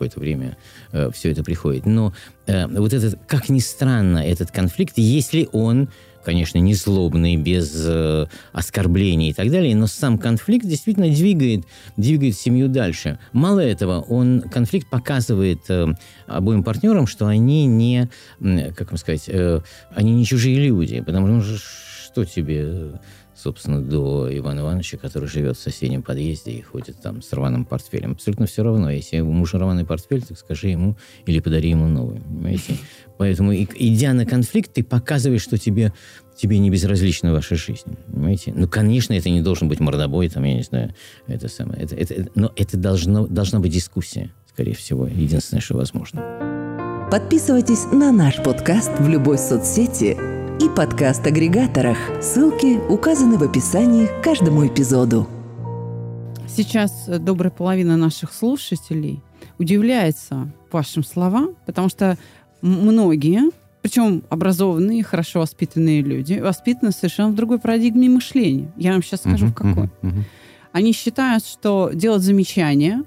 какое-то 0.00 0.18
время 0.18 0.56
э, 0.92 1.10
все 1.12 1.30
это 1.30 1.44
приходит. 1.44 1.84
Но 1.84 2.14
э, 2.46 2.66
вот 2.66 2.94
этот, 2.94 3.18
как 3.26 3.50
ни 3.50 3.58
странно, 3.58 4.18
этот 4.18 4.50
конфликт, 4.50 4.94
если 4.96 5.48
он 5.52 5.90
конечно, 6.22 6.58
не 6.58 6.74
злобный, 6.74 7.36
без 7.36 7.72
э, 7.86 8.26
оскорблений 8.52 9.30
и 9.30 9.32
так 9.32 9.50
далее, 9.50 9.74
но 9.74 9.86
сам 9.86 10.18
конфликт 10.18 10.66
действительно 10.66 11.08
двигает, 11.08 11.64
двигает 11.96 12.36
семью 12.36 12.68
дальше. 12.68 13.18
Мало 13.32 13.60
этого, 13.60 14.00
он, 14.02 14.42
конфликт 14.42 14.90
показывает 14.90 15.60
э, 15.70 15.86
обоим 16.26 16.62
партнерам, 16.62 17.06
что 17.06 17.26
они 17.26 17.64
не, 17.64 18.10
как 18.38 18.90
вам 18.90 18.98
сказать, 18.98 19.24
э, 19.28 19.62
они 19.94 20.12
не 20.12 20.26
чужие 20.26 20.60
люди, 20.60 21.00
потому 21.00 21.40
что 21.40 21.56
что 22.10 22.24
тебе 22.24 23.00
собственно, 23.40 23.80
до 23.80 24.28
Ивана 24.36 24.60
Ивановича, 24.60 24.98
который 24.98 25.28
живет 25.28 25.56
в 25.56 25.60
соседнем 25.60 26.02
подъезде 26.02 26.52
и 26.52 26.60
ходит 26.60 27.00
там 27.00 27.22
с 27.22 27.32
рваным 27.32 27.64
портфелем. 27.64 28.12
Абсолютно 28.12 28.46
все 28.46 28.62
равно. 28.62 28.90
Если 28.90 29.20
у 29.20 29.30
мужа 29.30 29.58
рваный 29.58 29.84
портфель, 29.84 30.22
так 30.22 30.38
скажи 30.38 30.68
ему 30.68 30.96
или 31.26 31.40
подари 31.40 31.70
ему 31.70 31.86
новый. 31.86 32.20
Понимаете? 32.20 32.76
Поэтому, 33.18 33.54
идя 33.54 34.12
на 34.12 34.26
конфликт, 34.26 34.72
ты 34.72 34.82
показываешь, 34.82 35.42
что 35.42 35.58
тебе, 35.58 35.92
тебе 36.36 36.58
не 36.58 36.70
безразлична 36.70 37.32
ваша 37.32 37.56
жизнь. 37.56 37.96
Понимаете? 38.06 38.52
Ну, 38.54 38.68
конечно, 38.68 39.12
это 39.12 39.28
не 39.28 39.42
должен 39.42 39.68
быть 39.68 39.80
мордобой, 39.80 40.28
там, 40.28 40.44
я 40.44 40.54
не 40.54 40.62
знаю, 40.62 40.94
это 41.26 41.48
самое. 41.48 41.82
Это, 41.82 41.94
это, 41.96 42.28
но 42.34 42.52
это 42.56 42.76
должно, 42.76 43.26
должна 43.26 43.60
быть 43.60 43.72
дискуссия, 43.72 44.32
скорее 44.48 44.74
всего. 44.74 45.06
Единственное, 45.06 45.60
что 45.60 45.76
возможно. 45.76 46.22
Подписывайтесь 47.10 47.86
на 47.92 48.12
наш 48.12 48.36
подкаст 48.36 48.92
в 49.00 49.08
любой 49.08 49.36
соцсети 49.36 50.39
и 50.60 50.68
подкаст-агрегаторах. 50.68 51.96
Ссылки 52.20 52.78
указаны 52.90 53.38
в 53.38 53.42
описании 53.42 54.06
к 54.06 54.22
каждому 54.22 54.66
эпизоду. 54.66 55.26
Сейчас 56.46 57.06
добрая 57.06 57.50
половина 57.50 57.96
наших 57.96 58.32
слушателей 58.32 59.22
удивляется 59.58 60.52
вашим 60.70 61.02
словам, 61.02 61.56
потому 61.64 61.88
что 61.88 62.18
многие, 62.60 63.50
причем 63.80 64.22
образованные, 64.28 65.02
хорошо 65.02 65.40
воспитанные 65.40 66.02
люди, 66.02 66.34
воспитаны 66.34 66.92
совершенно 66.92 67.30
в 67.30 67.34
другой 67.34 67.58
парадигме 67.58 68.10
мышления. 68.10 68.70
Я 68.76 68.92
вам 68.92 69.02
сейчас 69.02 69.20
скажу, 69.20 69.46
uh-huh, 69.46 69.50
в 69.50 69.54
какой. 69.54 69.84
Uh-huh, 69.84 69.90
uh-huh. 70.02 70.22
Они 70.72 70.92
считают, 70.92 71.46
что 71.46 71.90
делать 71.94 72.22
замечания 72.22 73.04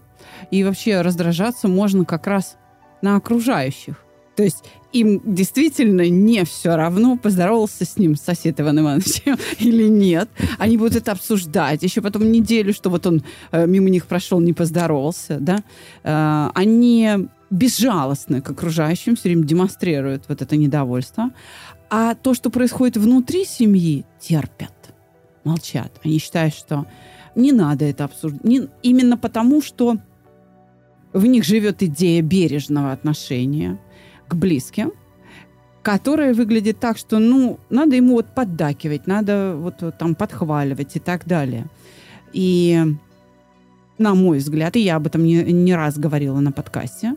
и 0.50 0.63
вообще 0.63 1.01
раздражаться 1.01 1.67
можно 1.67 2.03
как 2.03 2.25
раз 2.25 2.57
на 3.03 3.15
окружающих. 3.15 4.02
То 4.36 4.44
есть 4.44 4.63
им 4.92 5.22
действительно 5.25 6.10
не 6.10 6.44
все 6.46 6.75
равно, 6.75 7.18
поздоровался 7.18 7.86
с 7.86 7.98
ним 7.98 8.16
сосед 8.16 8.60
Иван 8.60 8.80
Иванович 8.80 9.22
или 9.60 9.88
нет. 9.88 10.30
Они 10.58 10.78
будут 10.78 10.96
это 10.96 11.12
обсуждать. 11.12 11.84
Еще 11.84 12.02
потом 12.02 12.32
неделю, 12.32 12.74
что 12.74 12.90
вот 12.90 13.06
он 13.06 13.24
э, 13.52 13.68
мимо 13.68 13.90
них 13.90 14.06
прошел, 14.06 14.40
не 14.40 14.54
поздоровался. 14.54 15.38
Да? 15.40 15.63
Э, 16.04 16.50
они 16.56 17.28
безжалостны 17.50 18.42
к 18.42 18.50
окружающим, 18.50 19.16
все 19.16 19.30
время 19.30 19.44
демонстрируют 19.44 20.24
вот 20.28 20.42
это 20.42 20.58
недовольство. 20.58 21.30
А 21.90 22.16
то, 22.16 22.34
что 22.34 22.50
происходит 22.50 22.98
внутри 22.98 23.46
семьи, 23.46 24.06
терпят, 24.20 24.74
молчат. 25.44 25.92
Они 26.04 26.18
считают, 26.18 26.56
что 26.56 26.88
не 27.36 27.52
надо 27.52 27.86
это 27.86 28.06
обсуждать. 28.06 28.44
Не, 28.44 28.68
именно 28.82 29.18
потому, 29.18 29.62
что 29.62 29.98
в 31.13 31.25
них 31.28 31.44
живет 31.44 31.84
идея 31.84 32.24
бережного 32.24 32.92
отношения– 32.92 33.80
к 34.34 34.36
близким, 34.36 34.92
которая 35.82 36.34
выглядит 36.34 36.80
так, 36.80 36.98
что, 36.98 37.20
ну, 37.20 37.60
надо 37.70 37.96
ему 37.96 38.16
вот 38.16 38.28
поддакивать, 38.34 39.08
надо 39.08 39.56
вот, 39.56 39.82
вот 39.82 39.98
там 39.98 40.16
подхваливать 40.16 40.96
и 40.96 41.00
так 41.00 41.25
далее. 41.25 41.66
И, 42.32 42.82
на 43.98 44.16
мой 44.16 44.40
взгляд, 44.40 44.75
и 44.75 44.80
я 44.80 44.96
об 44.96 45.08
этом 45.08 45.24
не, 45.24 45.44
не 45.44 45.75
раз 45.75 45.98
говорила 45.98 46.40
на 46.40 46.52
подкасте, 46.52 47.16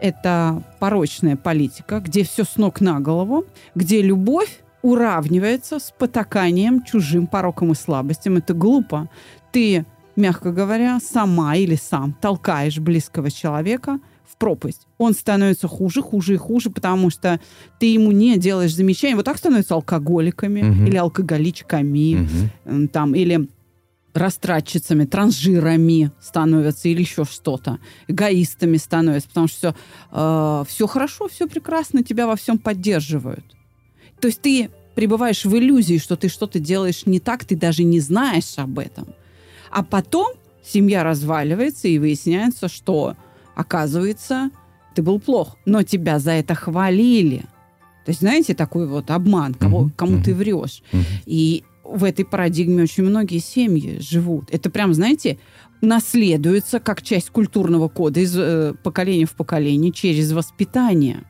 это 0.00 0.62
порочная 0.78 1.36
политика, 1.36 2.00
где 2.00 2.24
все 2.24 2.44
с 2.44 2.56
ног 2.56 2.80
на 2.80 3.00
голову, 3.00 3.44
где 3.74 4.02
любовь 4.02 4.60
уравнивается 4.82 5.78
с 5.78 5.92
потаканием 5.96 6.82
чужим 6.82 7.26
пороком 7.26 7.72
и 7.72 7.74
слабостям. 7.74 8.36
Это 8.36 8.54
глупо. 8.54 9.08
Ты, 9.50 9.84
мягко 10.16 10.52
говоря, 10.52 10.98
сама 11.00 11.56
или 11.56 11.74
сам 11.74 12.12
толкаешь 12.12 12.78
близкого 12.78 13.30
человека 13.30 13.98
пропасть. 14.36 14.86
Он 14.98 15.14
становится 15.14 15.68
хуже, 15.68 16.02
хуже 16.02 16.34
и 16.34 16.36
хуже, 16.36 16.70
потому 16.70 17.10
что 17.10 17.40
ты 17.78 17.86
ему 17.86 18.12
не 18.12 18.38
делаешь 18.38 18.74
замечания. 18.74 19.16
Вот 19.16 19.24
так 19.24 19.38
становятся 19.38 19.74
алкоголиками 19.74 20.62
угу. 20.62 20.86
или 20.86 20.96
алкоголичками, 20.96 22.26
угу. 22.66 22.88
там, 22.88 23.14
или 23.14 23.48
растратчицами, 24.14 25.04
транжирами 25.04 26.10
становятся 26.20 26.88
или 26.88 27.00
еще 27.00 27.24
что-то, 27.24 27.78
эгоистами 28.08 28.76
становятся, 28.76 29.28
потому 29.28 29.48
что 29.48 29.56
все, 29.58 29.74
э, 30.12 30.64
все 30.66 30.86
хорошо, 30.86 31.28
все 31.28 31.46
прекрасно, 31.46 32.02
тебя 32.02 32.26
во 32.26 32.36
всем 32.36 32.58
поддерживают. 32.58 33.44
То 34.20 34.28
есть 34.28 34.40
ты 34.40 34.70
пребываешь 34.94 35.44
в 35.44 35.56
иллюзии, 35.56 35.98
что 35.98 36.16
ты 36.16 36.28
что-то 36.28 36.58
делаешь 36.58 37.06
не 37.06 37.20
так, 37.20 37.44
ты 37.44 37.56
даже 37.56 37.84
не 37.84 38.00
знаешь 38.00 38.54
об 38.56 38.78
этом. 38.78 39.06
А 39.70 39.84
потом 39.84 40.32
семья 40.64 41.04
разваливается 41.04 41.88
и 41.88 41.98
выясняется, 41.98 42.68
что 42.68 43.16
Оказывается, 43.58 44.50
ты 44.94 45.02
был 45.02 45.18
плох, 45.18 45.56
но 45.64 45.82
тебя 45.82 46.20
за 46.20 46.30
это 46.30 46.54
хвалили. 46.54 47.38
То 48.04 48.10
есть, 48.10 48.20
знаете, 48.20 48.54
такой 48.54 48.86
вот 48.86 49.10
обман, 49.10 49.54
кого, 49.54 49.86
uh-huh, 49.86 49.90
кому 49.96 50.18
uh-huh. 50.18 50.22
ты 50.22 50.32
врешь. 50.32 50.80
Uh-huh. 50.92 51.02
И 51.26 51.64
в 51.82 52.04
этой 52.04 52.24
парадигме 52.24 52.84
очень 52.84 53.02
многие 53.02 53.40
семьи 53.40 53.98
живут. 53.98 54.44
Это 54.52 54.70
прям, 54.70 54.94
знаете, 54.94 55.38
наследуется 55.80 56.78
как 56.78 57.02
часть 57.02 57.30
культурного 57.30 57.88
кода 57.88 58.20
из 58.20 58.36
э, 58.38 58.74
поколения 58.84 59.26
в 59.26 59.32
поколение 59.32 59.90
через 59.90 60.30
воспитание. 60.30 61.24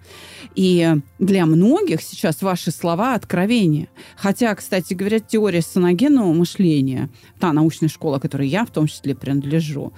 И 0.55 0.97
для 1.19 1.47
многих 1.47 2.03
сейчас 2.03 2.43
ваши 2.43 2.71
слова 2.71 3.15
откровения. 3.15 3.89
Хотя, 4.17 4.55
кстати 4.55 4.93
говоря, 4.93 5.19
теория 5.19 5.63
саногенного 5.63 6.35
мышления, 6.35 7.09
та 7.41 7.55
научная 7.55 7.89
школа, 7.89 8.19
которой 8.19 8.49
я 8.49 8.67
в 8.67 8.71
том 8.71 8.87
числе 8.87 9.15
принадлежу, 9.15 9.95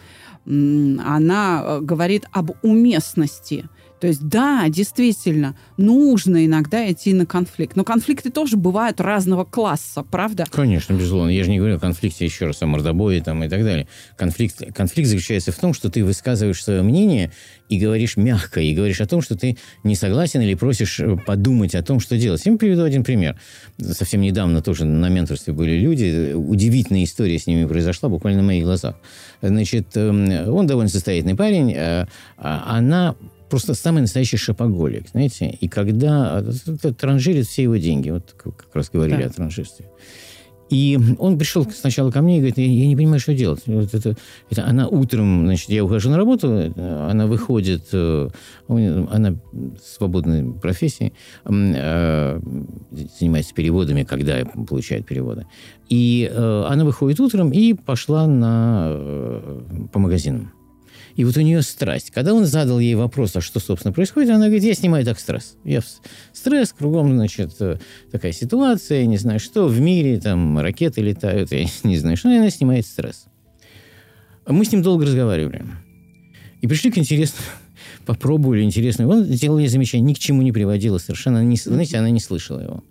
она 0.47 1.63
э, 1.63 1.81
говорит 1.81 2.27
об 2.33 2.53
уместности 2.63 3.69
то 4.01 4.07
есть, 4.07 4.27
да, 4.27 4.67
действительно, 4.69 5.55
нужно 5.77 6.47
иногда 6.47 6.91
идти 6.91 7.13
на 7.13 7.27
конфликт. 7.27 7.77
Но 7.77 7.85
конфликты 7.85 8.31
тоже 8.31 8.57
бывают 8.57 8.99
разного 8.99 9.45
класса, 9.45 10.03
правда? 10.11 10.47
Конечно, 10.51 10.95
безусловно. 10.95 11.29
Я 11.29 11.45
же 11.45 11.51
не 11.51 11.59
говорю 11.59 11.77
о 11.77 11.79
конфликте 11.79 12.25
еще 12.25 12.47
раз, 12.47 12.63
о 12.63 12.67
мордобое 12.67 13.21
там, 13.21 13.45
и 13.45 13.49
так 13.49 13.63
далее. 13.63 13.87
Конфликт, 14.17 14.63
конфликт 14.75 15.09
заключается 15.09 15.53
в 15.53 15.57
том, 15.57 15.75
что 15.75 15.91
ты 15.91 16.03
высказываешь 16.03 16.65
свое 16.65 16.81
мнение 16.81 17.31
и 17.69 17.79
говоришь 17.79 18.17
мягко, 18.17 18.61
и 18.61 18.75
говоришь 18.75 19.03
о 19.03 19.07
том, 19.07 19.21
что 19.21 19.37
ты 19.37 19.59
не 19.85 19.95
согласен 19.95 20.41
или 20.41 20.55
просишь 20.55 20.99
э, 20.99 21.17
подумать 21.27 21.75
о 21.75 21.83
том, 21.83 22.01
что 22.01 22.17
делать. 22.17 22.45
Я 22.47 22.57
приведу 22.57 22.85
один 22.85 23.05
пример. 23.05 23.39
Совсем 23.79 24.23
недавно 24.23 24.63
тоже 24.63 24.87
на 24.87 25.11
менторстве 25.11 25.53
были 25.53 25.77
люди. 25.77 26.33
Удивительная 26.33 27.05
история 27.05 27.39
с 27.39 27.47
ними 27.47 27.67
произошла 27.67 28.09
буквально 28.09 28.41
на 28.41 28.47
моих 28.47 28.65
глазах. 28.65 28.97
Значит, 29.43 29.95
эм, 29.95 30.49
он 30.49 30.67
довольно 30.67 30.89
состоятельный 30.89 31.37
парень, 31.37 31.75
а, 31.77 32.09
а 32.39 32.79
она 32.79 33.15
просто 33.51 33.75
самый 33.75 34.01
настоящий 34.01 34.37
шопоголик, 34.37 35.09
знаете. 35.11 35.51
И 35.51 35.69
когда 35.69 36.43
транжирит 36.99 37.47
все 37.47 37.65
его 37.65 37.77
деньги, 37.77 38.11
вот 38.11 38.35
как 38.37 38.75
раз 38.75 38.91
говорили 38.91 39.23
да. 39.23 39.27
о 39.27 39.31
транжирстве. 39.31 39.87
И 40.71 40.97
он 41.19 41.37
пришел 41.37 41.67
сначала 41.69 42.13
ко 42.13 42.23
мне 42.23 42.37
и 42.37 42.39
говорит, 42.39 42.59
я, 42.59 42.65
я 42.65 42.87
не 42.87 42.95
понимаю, 42.95 43.19
что 43.19 43.35
делать. 43.35 43.63
Вот 43.67 43.93
это, 43.93 44.17
это 44.51 44.65
она 44.65 44.87
утром, 44.87 45.45
значит, 45.45 45.69
я 45.69 45.85
ухожу 45.85 46.11
на 46.11 46.17
работу, 46.17 46.73
она 46.77 47.27
выходит, 47.27 47.89
э, 47.93 48.29
она 48.69 49.37
свободной 49.85 50.55
профессии, 50.55 51.13
э, 51.45 52.41
занимается 53.19 53.53
переводами, 53.53 54.05
когда 54.05 54.45
получает 54.45 55.07
переводы. 55.07 55.47
И 55.89 56.31
э, 56.33 56.65
она 56.69 56.85
выходит 56.85 57.19
утром 57.19 57.51
и 57.51 57.75
пошла 57.75 58.29
на, 58.29 58.97
по 59.93 59.99
магазинам. 59.99 60.53
И 61.17 61.25
вот 61.25 61.37
у 61.37 61.41
нее 61.41 61.63
страсть. 61.63 62.11
Когда 62.11 62.35
он 62.35 62.47
задал 62.47 62.79
ей 62.79 62.95
вопрос, 62.95 63.37
а 63.37 63.41
что, 63.41 63.61
собственно, 63.61 63.93
происходит, 63.93 64.31
она 64.31 64.47
говорит, 64.47 64.65
я 64.65 64.75
снимаю 64.75 65.05
так 65.05 65.19
стресс. 65.19 65.57
Я 65.65 65.81
в 65.81 65.87
стресс, 66.33 66.73
кругом, 66.73 67.13
значит, 67.15 67.53
э, 67.61 67.79
такая 68.11 68.33
ситуация, 68.33 69.07
не 69.07 69.17
знаю 69.17 69.41
что, 69.41 69.67
в 69.67 69.81
мире, 69.81 70.21
там, 70.21 70.59
ракеты 70.59 71.01
летают, 71.01 71.53
я 71.53 71.67
не 71.85 71.97
знаю 71.97 72.17
что, 72.17 72.31
и 72.31 72.37
она 72.37 72.51
снимает 72.51 72.87
стресс. 72.87 73.27
Мы 74.47 74.65
с 74.65 74.73
ним 74.73 74.83
долго 74.83 75.05
разговаривали. 75.05 75.65
И 76.61 76.67
пришли 76.67 76.91
к 76.91 76.99
интересному, 76.99 77.47
попробовали 78.07 78.63
интересно. 78.63 79.09
Он 79.09 79.25
делал 79.25 79.59
ей 79.59 79.69
замечание, 79.69 80.07
ни 80.07 80.15
к 80.15 80.19
чему 80.19 80.43
не 80.43 80.53
приводило 80.53 80.99
совершенно. 80.99 81.43
Не, 81.43 81.57
знаете, 81.57 81.99
она 81.99 82.11
не 82.11 82.21
слышала 82.21 82.61
его. 82.61 82.85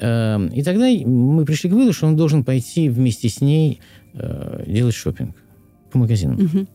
Эм, 0.00 0.48
и 0.48 0.62
тогда 0.62 0.88
мы 0.88 1.44
пришли 1.44 1.70
к 1.70 1.72
выводу, 1.72 1.92
что 1.92 2.06
он 2.06 2.16
должен 2.16 2.44
пойти 2.44 2.88
вместе 2.88 3.28
с 3.28 3.40
ней 3.40 3.80
э, 4.14 4.64
делать 4.66 4.94
шопинг 4.94 5.36
по 5.92 5.98
магазинам. 5.98 6.44
Угу. 6.44 6.66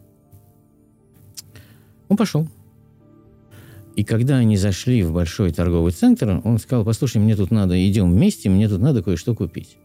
Он 2.10 2.18
пошел. 2.18 2.48
И 3.96 4.04
когда 4.04 4.38
они 4.38 4.58
зашли 4.58 5.04
в 5.04 5.12
большой 5.12 5.52
торговый 5.52 5.92
центр, 5.92 6.42
он 6.44 6.58
сказал, 6.58 6.86
послушай, 6.86 7.18
мне 7.18 7.36
тут 7.36 7.52
надо, 7.52 7.76
идем 7.88 8.12
вместе, 8.12 8.50
мне 8.50 8.68
тут 8.68 8.82
надо 8.82 9.04
кое-что 9.04 9.36
купить. 9.36 9.78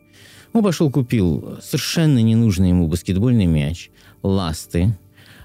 Он 0.53 0.63
пошел, 0.63 0.91
купил 0.91 1.59
совершенно 1.63 2.21
ненужный 2.21 2.69
ему 2.69 2.87
баскетбольный 2.87 3.47
мяч, 3.47 3.91
ласты, 4.23 4.97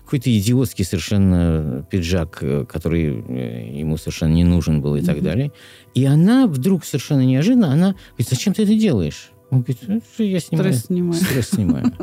какой-то 0.04 0.36
идиотский 0.36 0.86
совершенно 0.86 1.86
пиджак, 1.90 2.40
э, 2.42 2.66
который 2.66 3.24
э, 3.28 3.78
ему 3.80 3.96
совершенно 3.98 4.34
не 4.34 4.44
нужен 4.44 4.82
был 4.82 4.96
и 4.96 5.02
mm-hmm. 5.02 5.06
так 5.06 5.22
далее. 5.22 5.52
И 5.94 6.06
она 6.06 6.48
вдруг 6.48 6.84
совершенно 6.84 7.24
неожиданно, 7.24 7.72
она 7.72 7.96
говорит, 8.12 8.30
зачем 8.30 8.54
ты 8.54 8.64
это 8.64 8.74
делаешь? 8.74 9.30
Он 9.52 9.62
говорит, 9.62 9.80
я 10.18 10.40
снимаю. 10.40 10.74
Стресс 10.74 10.86
снимаю. 10.86 11.14
Стресс 11.14 11.50
снимаю. 11.50 11.94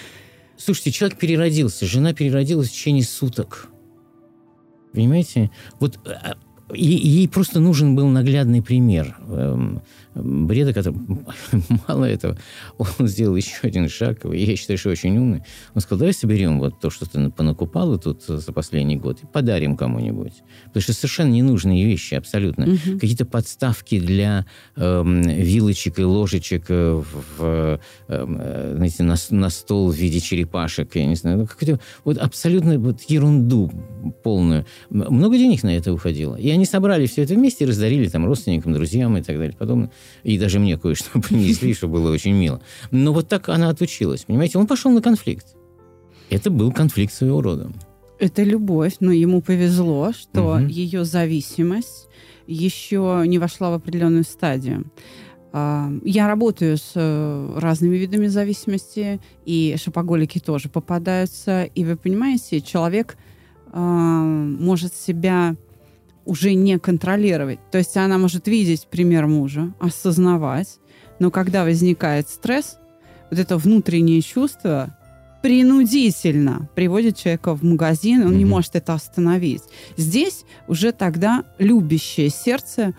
Слушайте, 0.56 0.92
человек 0.92 1.18
переродился, 1.18 1.86
жена 1.86 2.12
переродилась 2.12 2.68
в 2.68 2.72
течение 2.72 3.04
суток. 3.04 3.68
Понимаете? 4.92 5.50
Вот 5.80 5.98
а, 6.06 6.36
ей 6.74 7.28
просто 7.28 7.60
нужен 7.60 7.94
был 7.94 8.08
наглядный 8.08 8.62
пример. 8.62 9.16
Эм, 10.14 10.46
бреда, 10.46 10.72
который... 10.72 10.96
Мало 11.88 12.04
этого, 12.04 12.36
он 12.78 13.08
сделал 13.08 13.36
еще 13.36 13.56
один 13.62 13.88
шаг, 13.88 14.24
и 14.26 14.44
я 14.44 14.56
считаю, 14.56 14.78
что 14.78 14.90
очень 14.90 15.16
умный. 15.16 15.42
Он 15.74 15.80
сказал, 15.80 16.00
давай 16.00 16.12
соберем 16.12 16.58
вот 16.58 16.80
то, 16.80 16.90
что 16.90 17.08
ты 17.08 17.30
понакупала 17.30 17.98
тут 17.98 18.22
за 18.22 18.52
последний 18.52 18.96
год, 18.96 19.18
и 19.22 19.26
подарим 19.26 19.76
кому-нибудь. 19.76 20.34
Потому 20.66 20.82
что 20.82 20.92
совершенно 20.92 21.30
ненужные 21.30 21.84
вещи, 21.84 22.14
абсолютно. 22.14 22.66
Угу. 22.66 22.98
Какие-то 23.00 23.24
подставки 23.24 23.98
для 24.00 24.46
э, 24.76 25.02
вилочек 25.04 25.98
и 25.98 26.04
ложечек 26.04 26.68
в, 26.68 27.04
в, 27.38 27.80
э, 28.08 28.74
знаете, 28.76 29.02
на, 29.02 29.16
на 29.30 29.50
стол 29.50 29.90
в 29.90 29.94
виде 29.94 30.20
черепашек, 30.20 30.94
я 30.96 31.06
не 31.06 31.16
знаю. 31.16 31.38
Ну, 31.38 31.46
какую-то 31.46 31.80
вот 32.04 32.18
абсолютно 32.18 32.78
вот 32.78 33.02
ерунду 33.02 33.70
полную. 34.22 34.66
Много 34.90 35.38
денег 35.38 35.62
на 35.62 35.76
это 35.76 35.92
уходило. 35.92 36.36
И 36.36 36.50
они 36.50 36.66
собрали 36.66 37.06
все 37.06 37.22
это 37.22 37.34
вместе 37.34 37.64
и 37.64 37.68
раздарили 37.68 38.08
там 38.08 38.26
родственникам, 38.26 38.72
друзьям 38.72 39.16
и 39.16 39.22
так 39.22 39.36
далее. 39.36 39.56
Потом 39.58 39.90
и 40.22 40.38
даже 40.38 40.58
мне 40.58 40.78
кое-что 40.78 41.20
принесли, 41.28 41.74
что 41.74 41.88
было 41.88 42.10
очень 42.12 42.32
мило. 42.32 42.60
Но 42.90 43.12
вот 43.12 43.28
так 43.28 43.48
она 43.48 43.68
отучилась. 43.70 44.24
Понимаете, 44.24 44.58
он 44.58 44.66
пошел 44.66 44.90
на 44.90 45.02
конфликт. 45.02 45.56
Это 46.30 46.50
был 46.50 46.72
конфликт 46.72 47.12
своего 47.12 47.42
рода. 47.42 47.70
Это 48.18 48.42
любовь, 48.42 48.96
но 49.00 49.12
ему 49.12 49.42
повезло, 49.42 50.12
что 50.12 50.54
угу. 50.54 50.66
ее 50.66 51.04
зависимость 51.04 52.08
еще 52.46 53.24
не 53.26 53.38
вошла 53.38 53.70
в 53.70 53.74
определенную 53.74 54.24
стадию. 54.24 54.84
А, 55.52 55.90
я 56.04 56.28
работаю 56.28 56.78
с 56.78 56.92
э, 56.94 57.58
разными 57.58 57.96
видами 57.96 58.26
зависимости, 58.28 59.20
и 59.44 59.76
шопоголики 59.78 60.38
тоже 60.38 60.68
попадаются. 60.68 61.64
И 61.64 61.84
вы 61.84 61.96
понимаете, 61.96 62.60
человек 62.60 63.16
а, 63.70 64.22
может 64.22 64.94
себя 64.94 65.56
уже 66.24 66.54
не 66.54 66.78
контролировать. 66.78 67.58
То 67.70 67.78
есть 67.78 67.96
она 67.96 68.18
может 68.18 68.46
видеть 68.48 68.88
пример 68.90 69.26
мужа, 69.26 69.72
осознавать, 69.80 70.78
но 71.18 71.30
когда 71.30 71.64
возникает 71.64 72.28
стресс, 72.28 72.78
вот 73.30 73.38
это 73.38 73.56
внутреннее 73.56 74.20
чувство 74.20 74.96
принудительно 75.42 76.68
приводит 76.74 77.16
человека 77.16 77.54
в 77.54 77.64
магазин, 77.64 78.22
он 78.22 78.32
mm-hmm. 78.32 78.36
не 78.36 78.44
может 78.44 78.76
это 78.76 78.94
остановить. 78.94 79.62
Здесь 79.96 80.44
уже 80.68 80.92
тогда 80.92 81.44
любящее 81.58 82.28
сердце 82.30 82.94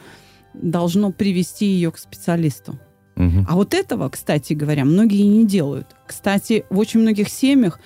должно 0.53 1.11
привести 1.11 1.65
ее 1.65 1.91
к 1.91 1.97
специалисту. 1.97 2.77
Mm-hmm. 3.15 3.45
А 3.47 3.55
вот 3.55 3.73
этого, 3.73 4.09
кстати 4.09 4.53
говоря, 4.53 4.85
многие 4.85 5.23
не 5.23 5.45
делают. 5.45 5.87
Кстати, 6.05 6.65
в 6.69 6.77
очень 6.79 6.99
многих 6.99 7.29
семьях 7.29 7.79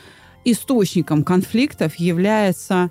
источником 0.43 1.23
конфликтов 1.23 1.95
является 1.95 2.89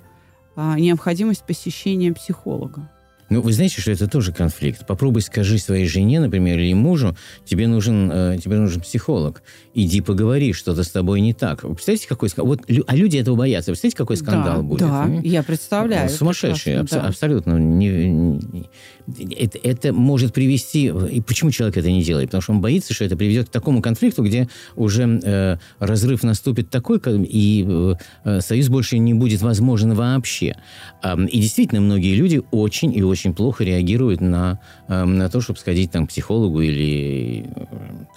необходимость 0.57 1.43
посещения 1.43 2.11
психолога. 2.13 2.89
Ну, 3.29 3.41
вы 3.41 3.51
знаете, 3.51 3.81
что 3.81 3.91
это 3.91 4.07
тоже 4.07 4.31
конфликт. 4.31 4.87
Попробуй 4.87 5.21
скажи 5.21 5.57
своей 5.57 5.85
жене, 5.85 6.19
например, 6.19 6.59
или 6.59 6.73
мужу, 6.73 7.17
тебе 7.43 7.67
нужен, 7.67 8.09
э, 8.11 8.37
тебе 8.41 8.57
нужен 8.57 8.81
психолог. 8.81 9.43
Иди 9.73 9.99
поговори, 9.99 10.53
что-то 10.53 10.83
с 10.83 10.89
тобой 10.89 11.19
не 11.19 11.33
так. 11.33 11.63
Вы 11.63 11.75
представляете, 11.75 12.07
какой 12.07 12.29
скандал? 12.29 12.53
Вот, 12.53 12.69
а 12.87 12.95
люди 12.95 13.17
этого 13.17 13.35
боятся. 13.35 13.71
Вы 13.71 13.73
представляете, 13.73 13.97
какой 13.97 14.17
скандал 14.17 14.57
да, 14.57 14.61
будет? 14.61 14.79
Да, 14.79 15.03
а? 15.03 15.19
я 15.23 15.43
представляю. 15.43 16.09
Сумасшедший, 16.09 16.79
абс- 16.79 16.91
да. 16.91 17.01
абсолютно. 17.01 17.57
Не, 17.57 18.09
не, 18.09 18.69
это, 19.07 19.57
это 19.63 19.93
может 19.93 20.33
привести... 20.33 20.87
И 20.87 21.21
почему 21.21 21.51
человек 21.51 21.77
это 21.77 21.89
не 21.89 22.03
делает? 22.03 22.29
Потому 22.29 22.41
что 22.41 22.51
он 22.53 22.61
боится, 22.61 22.93
что 22.93 23.05
это 23.05 23.15
приведет 23.15 23.47
к 23.47 23.51
такому 23.51 23.81
конфликту, 23.81 24.23
где 24.23 24.49
уже 24.75 25.19
э, 25.23 25.57
разрыв 25.79 26.23
наступит 26.23 26.69
такой, 26.69 26.99
и 27.23 27.65
э, 27.67 27.93
э, 28.25 28.41
союз 28.41 28.67
больше 28.69 28.97
не 28.97 29.13
будет 29.13 29.41
возможен 29.41 29.93
вообще. 29.93 30.57
Э, 31.03 31.15
и 31.25 31.39
действительно, 31.39 31.81
многие 31.81 32.15
люди 32.15 32.41
очень 32.51 32.93
и 32.93 33.01
очень 33.01 33.33
плохо 33.33 33.63
реагируют 33.63 34.19
на, 34.19 34.59
э, 34.87 35.03
на 35.05 35.29
то, 35.29 35.41
чтобы 35.41 35.59
сходить 35.59 35.91
там, 35.91 36.07
к 36.07 36.09
психологу 36.09 36.61
или 36.61 37.45
э, 37.55 37.65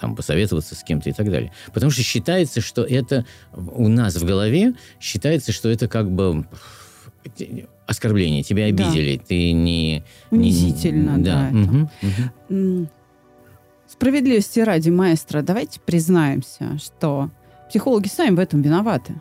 там, 0.01 0.15
посоветоваться 0.15 0.75
с 0.75 0.83
кем-то 0.83 1.09
и 1.09 1.13
так 1.13 1.29
далее. 1.29 1.51
Потому 1.73 1.91
что 1.91 2.03
считается, 2.03 2.59
что 2.59 2.83
это 2.83 3.25
у 3.53 3.87
нас 3.87 4.15
в 4.15 4.25
голове 4.25 4.73
считается, 4.99 5.51
что 5.51 5.69
это 5.69 5.87
как 5.87 6.11
бы 6.11 6.45
оскорбление, 7.87 8.43
тебя 8.43 8.65
обидели, 8.65 9.17
да. 9.17 9.23
ты 9.27 9.51
не... 9.51 10.03
Унизительно, 10.31 11.17
не, 11.17 11.23
да. 11.23 11.49
да 11.51 11.59
угу, 11.59 11.89
угу. 12.49 12.87
Справедливости 13.87 14.61
ради, 14.61 14.89
маэстро, 14.89 15.41
давайте 15.41 15.79
признаемся, 15.81 16.77
что 16.77 17.29
психологи 17.69 18.07
сами 18.07 18.35
в 18.35 18.39
этом 18.39 18.61
виноваты. 18.61 19.13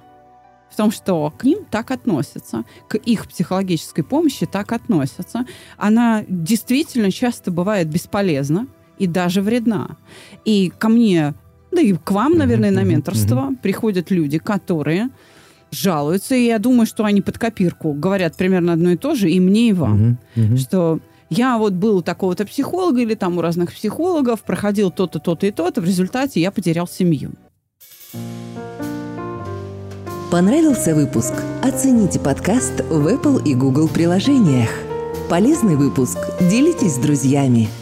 В 0.71 0.77
том, 0.77 0.93
что 0.93 1.33
к 1.37 1.43
ним 1.43 1.65
так 1.69 1.91
относятся, 1.91 2.65
к 2.89 2.95
их 2.95 3.27
психологической 3.29 4.05
помощи 4.05 4.47
так 4.47 4.71
относятся. 4.71 5.45
Она 5.77 6.25
действительно 6.29 7.11
часто 7.11 7.51
бывает 7.51 7.89
бесполезна 7.89 8.69
и 8.97 9.09
даже 9.09 9.43
вредна. 9.43 9.97
И 10.45 10.73
ко 10.79 10.89
мне, 10.89 11.35
да 11.73 11.81
и 11.81 11.95
к 11.95 12.13
вам, 12.13 12.35
наверное, 12.35 12.71
на 12.71 12.85
менторство 12.85 13.53
приходят 13.61 14.13
люди, 14.13 14.39
которые 14.39 15.11
жалуются, 15.71 16.35
и 16.35 16.47
я 16.47 16.59
думаю, 16.59 16.87
что 16.87 17.05
они 17.05 17.21
под 17.21 17.39
копирку 17.39 17.93
говорят 17.93 18.37
примерно 18.37 18.73
одно 18.73 18.91
и 18.91 18.97
то 18.97 19.15
же, 19.15 19.31
и 19.31 19.41
мне, 19.41 19.71
и 19.71 19.73
вам. 19.73 20.19
Угу, 20.37 20.45
угу. 20.45 20.57
Что 20.57 21.01
я 21.29 21.59
вот 21.59 21.73
был 21.73 21.99
у 21.99 22.03
такого-то 22.03 22.45
психолога 22.45 23.01
или 23.01 23.15
там 23.15 23.39
у 23.39 23.41
разных 23.41 23.73
психологов, 23.73 24.43
проходил 24.43 24.91
то-то, 24.91 25.19
то-то 25.19 25.47
и 25.47 25.51
то-то, 25.51 25.81
в 25.81 25.85
результате 25.85 26.41
я 26.41 26.51
потерял 26.51 26.89
семью. 26.89 27.33
Понравился 30.31 30.95
выпуск? 30.95 31.35
Оцените 31.63 32.21
подкаст 32.21 32.85
в 32.89 33.07
Apple 33.07 33.43
и 33.45 33.55
Google 33.55 33.89
приложениях. 33.89 34.71
Полезный 35.29 35.77
выпуск? 35.77 36.19
Делитесь 36.41 36.95
с 36.95 36.99
друзьями– 36.99 37.69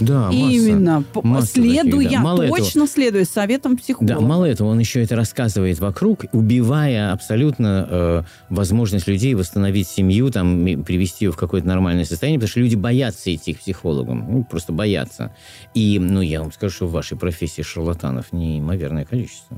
да, 0.00 0.30
масса, 0.30 0.36
Именно. 0.36 1.04
Масса 1.22 1.46
следуя, 1.52 2.02
таких, 2.02 2.10
да. 2.10 2.20
мало 2.20 2.48
точно 2.48 2.80
этого, 2.80 2.86
следуя 2.88 3.24
советам 3.24 3.76
психолога. 3.76 4.14
Да, 4.14 4.20
мало 4.20 4.44
этого, 4.44 4.68
он 4.68 4.78
еще 4.78 5.02
это 5.02 5.16
рассказывает 5.16 5.78
вокруг, 5.78 6.24
убивая 6.32 7.12
абсолютно 7.12 7.86
э, 7.88 8.22
возможность 8.50 9.06
людей 9.06 9.34
восстановить 9.34 9.88
семью, 9.88 10.30
там, 10.30 10.84
привести 10.84 11.26
ее 11.26 11.32
в 11.32 11.36
какое-то 11.36 11.66
нормальное 11.66 12.04
состояние, 12.04 12.38
потому 12.38 12.50
что 12.50 12.60
люди 12.60 12.74
боятся 12.74 13.34
идти 13.34 13.54
к 13.54 13.60
психологам, 13.60 14.26
ну, 14.30 14.44
просто 14.44 14.72
боятся. 14.72 15.34
И, 15.74 15.98
ну, 15.98 16.20
я 16.20 16.40
вам 16.40 16.52
скажу, 16.52 16.74
что 16.74 16.86
в 16.86 16.92
вашей 16.92 17.16
профессии 17.16 17.62
шарлатанов 17.62 18.32
неимоверное 18.32 19.04
количество. 19.04 19.56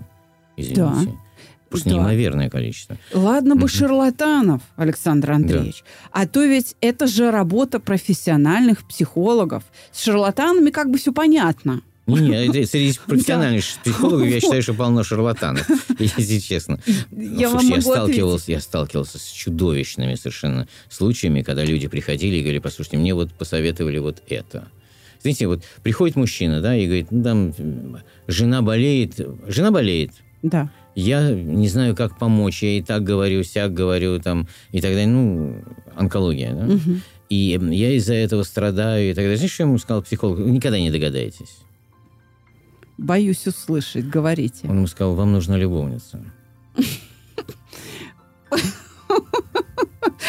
Извините. 0.56 0.82
Да. 0.82 1.25
Просто 1.76 1.90
да. 1.90 1.96
неимоверное 1.96 2.50
количество. 2.50 2.96
Ладно 3.12 3.54
бы 3.54 3.62
угу. 3.62 3.68
шарлатанов, 3.68 4.62
Александр 4.76 5.32
Андреевич. 5.32 5.82
Да. 5.82 6.22
А 6.22 6.26
то 6.26 6.44
ведь 6.44 6.76
это 6.80 7.06
же 7.06 7.30
работа 7.30 7.80
профессиональных 7.80 8.86
психологов. 8.86 9.64
С 9.92 10.02
шарлатанами 10.02 10.70
как 10.70 10.90
бы 10.90 10.98
все 10.98 11.12
понятно. 11.12 11.82
Не, 12.06 12.46
не, 12.46 12.66
среди 12.66 12.96
профессиональных 13.06 13.64
психологов 13.82 14.28
я 14.28 14.40
считаю, 14.40 14.62
что 14.62 14.74
полно 14.74 15.02
шарлатанов, 15.02 15.68
если 15.98 16.38
честно. 16.38 16.78
Я, 17.10 17.50
Слушай, 17.50 17.70
я, 17.70 17.80
сталкивался, 17.80 18.52
я 18.52 18.60
сталкивался 18.60 19.18
с 19.18 19.24
чудовищными 19.24 20.14
совершенно 20.14 20.68
случаями, 20.88 21.42
когда 21.42 21.64
люди 21.64 21.88
приходили 21.88 22.36
и 22.36 22.40
говорили, 22.42 22.60
послушайте, 22.60 22.98
мне 22.98 23.12
вот 23.12 23.32
посоветовали 23.32 23.98
вот 23.98 24.22
это. 24.28 24.68
Знаете, 25.20 25.48
вот 25.48 25.64
приходит 25.82 26.14
мужчина, 26.14 26.60
да, 26.60 26.76
и 26.76 26.86
говорит, 26.86 27.08
ну 27.10 27.24
там 27.24 27.52
жена 28.28 28.62
болеет, 28.62 29.18
жена 29.48 29.72
болеет. 29.72 30.12
Да 30.42 30.70
я 30.96 31.30
не 31.30 31.68
знаю, 31.68 31.94
как 31.94 32.18
помочь, 32.18 32.62
я 32.62 32.78
и 32.78 32.82
так 32.82 33.04
говорю, 33.04 33.44
сяк 33.44 33.72
говорю, 33.74 34.18
там, 34.18 34.48
и 34.72 34.80
так 34.80 34.92
далее, 34.92 35.06
ну, 35.06 35.62
онкология, 35.94 36.54
да? 36.54 36.74
Угу. 36.74 37.00
И 37.28 37.58
я 37.70 37.92
из-за 37.92 38.14
этого 38.14 38.44
страдаю, 38.44 39.10
и 39.10 39.14
так 39.14 39.24
далее. 39.24 39.36
Знаешь, 39.36 39.52
что 39.52 39.64
я 39.64 39.68
ему 39.68 39.78
сказал 39.78 40.02
психолог? 40.02 40.38
Вы 40.38 40.50
никогда 40.50 40.78
не 40.78 40.90
догадаетесь. 40.90 41.58
Боюсь 42.96 43.46
услышать, 43.46 44.08
говорите. 44.08 44.66
Он 44.68 44.76
ему 44.76 44.86
сказал, 44.86 45.14
вам 45.14 45.32
нужна 45.32 45.58
любовница. 45.58 46.24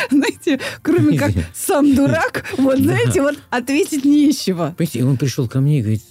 Знаете, 0.10 0.60
кроме 0.82 1.18
как 1.18 1.32
сам 1.54 1.96
дурак, 1.96 2.46
вот 2.58 2.78
знаете, 2.80 3.22
вот 3.22 3.38
ответить 3.50 4.04
нечего. 4.04 4.76
Понимаете, 4.78 5.06
он 5.06 5.18
пришел 5.18 5.48
ко 5.48 5.62
мне 5.62 5.80
и 5.80 5.82
говорит, 5.82 6.04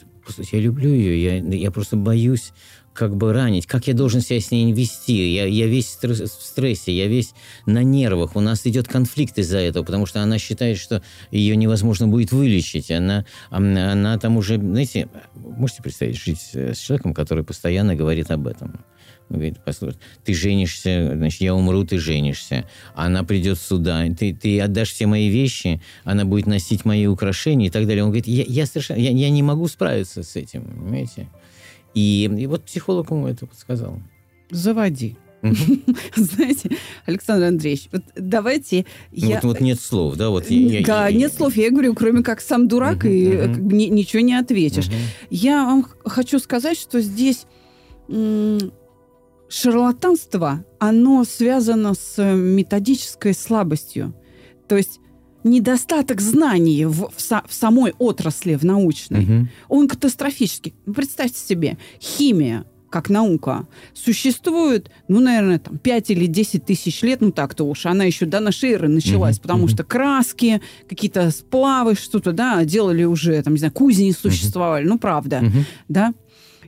я 0.51 0.61
люблю 0.61 0.89
ее, 0.89 1.23
я, 1.23 1.37
я 1.37 1.71
просто 1.71 1.97
боюсь 1.97 2.53
как 2.97 3.17
бы 3.17 3.33
ранить, 3.33 3.67
как 3.67 3.87
я 3.87 3.95
должен 3.95 4.21
себя 4.21 4.41
с 4.41 4.51
ней 4.51 4.73
вести. 4.73 5.35
Я, 5.35 5.47
я 5.47 5.67
весь 5.67 5.99
в 6.03 6.27
стрессе, 6.27 6.93
я 6.93 7.07
весь 7.07 7.33
на 7.67 7.83
нервах. 7.83 8.35
У 8.35 8.41
нас 8.41 8.67
идет 8.67 8.89
конфликт 8.89 9.39
из-за 9.39 9.59
этого, 9.59 9.85
потому 9.85 10.07
что 10.07 10.23
она 10.23 10.39
считает, 10.39 10.79
что 10.79 11.03
ее 11.31 11.57
невозможно 11.57 12.09
будет 12.09 12.33
вылечить. 12.33 12.91
Она, 12.91 13.25
она, 13.51 13.93
она 13.93 14.19
там 14.19 14.37
уже, 14.37 14.57
знаете, 14.57 15.09
можете 15.35 15.83
представить, 15.83 16.17
жить 16.17 16.41
с 16.55 16.79
человеком, 16.79 17.15
который 17.15 17.45
постоянно 17.45 17.95
говорит 17.95 18.31
об 18.31 18.47
этом. 18.47 18.85
Он 19.29 19.37
говорит, 19.37 19.59
послушай, 19.65 19.99
ты 20.25 20.35
женишься, 20.35 21.13
значит, 21.15 21.41
я 21.41 21.55
умру, 21.55 21.85
ты 21.85 21.99
женишься. 21.99 22.65
Она 22.95 23.25
придет 23.25 23.59
сюда, 23.59 24.05
ты, 24.17 24.33
ты 24.33 24.61
отдашь 24.61 24.93
все 24.93 25.07
мои 25.07 25.29
вещи, 25.29 25.83
она 26.05 26.25
будет 26.25 26.47
носить 26.47 26.85
мои 26.85 27.07
украшения 27.07 27.67
и 27.67 27.71
так 27.71 27.87
далее. 27.87 28.05
Он 28.05 28.11
говорит, 28.11 28.29
я, 28.29 28.45
я 28.47 28.67
совершенно, 28.67 28.99
я, 28.99 29.11
я 29.11 29.31
не 29.31 29.43
могу 29.43 29.67
справиться 29.67 30.23
с 30.23 30.37
этим, 30.37 30.65
понимаете? 30.65 31.29
И, 31.97 32.31
и 32.39 32.47
вот 32.47 32.67
психолог 32.67 33.11
ему 33.11 33.27
это 33.27 33.47
подсказал. 33.47 33.99
Заводи. 34.51 35.17
Знаете, 36.15 36.77
Александр 37.07 37.47
Андреевич, 37.47 37.89
вот 37.91 38.03
давайте 38.15 38.85
ну, 39.13 39.29
я... 39.29 39.37
Вот, 39.37 39.45
вот 39.45 39.61
нет 39.61 39.81
слов, 39.81 40.17
да? 40.17 40.29
Вот 40.29 40.51
я, 40.51 40.85
да, 40.85 41.09
я, 41.09 41.17
нет 41.17 41.33
я... 41.33 41.37
слов. 41.39 41.57
Я 41.57 41.71
говорю, 41.71 41.95
кроме 41.95 42.23
как 42.23 42.43
сам 42.43 42.69
дурак, 42.69 43.07
uh-huh, 43.07 43.11
и 43.11 43.27
uh-huh. 43.29 43.61
Ни, 43.73 43.85
ничего 43.87 44.21
не 44.21 44.35
ответишь. 44.35 44.89
Uh-huh. 44.89 45.27
Я 45.31 45.65
вам 45.65 45.87
хочу 46.05 46.39
сказать, 46.39 46.79
что 46.79 47.01
здесь 47.01 47.47
шарлатанство, 49.49 50.67
оно 50.79 51.25
связано 51.25 51.95
с 51.95 52.23
методической 52.23 53.33
слабостью. 53.33 54.15
То 54.69 54.77
есть 54.77 55.01
недостаток 55.47 56.21
знаний 56.21 56.85
в, 56.85 57.09
в, 57.09 57.19
в 57.19 57.55
самой 57.55 57.95
отрасли, 57.99 58.55
в 58.55 58.65
научной, 58.65 59.25
угу. 59.25 59.49
он 59.69 59.89
катастрофический. 59.89 60.75
Ну, 60.85 60.95
представьте 60.95 61.39
себе, 61.39 61.79
химия 62.01 62.65
как 62.91 63.11
наука 63.11 63.67
существует, 63.95 64.91
ну, 65.09 65.21
наверное, 65.21 65.59
там 65.59 65.77
5 65.77 66.11
или 66.11 66.27
10 66.27 66.65
тысяч 66.65 67.03
лет, 67.03 67.21
ну 67.21 67.31
так-то 67.31 67.65
уж, 67.65 67.85
она 67.85 68.05
еще 68.05 68.27
до 68.27 68.41
нашей 68.41 68.73
эры 68.73 68.89
началась, 68.89 69.37
mm 69.39 69.43
потому 69.43 69.67
mm 69.67 69.71
что 69.71 69.85
краски, 69.85 70.63
какие-то 70.89 71.31
сплавы, 71.31 71.95
что-то, 71.95 72.33
да, 72.33 72.65
делали 72.65 73.05
уже, 73.05 73.43
там, 73.43 73.55
не 73.55 73.59
знаю, 73.59 73.73
кузни 73.73 74.13
существовали, 74.13 74.87
mm 74.87 74.89
ну, 74.89 74.99
правда, 74.99 75.41
mm 75.43 75.65
да. 75.89 76.15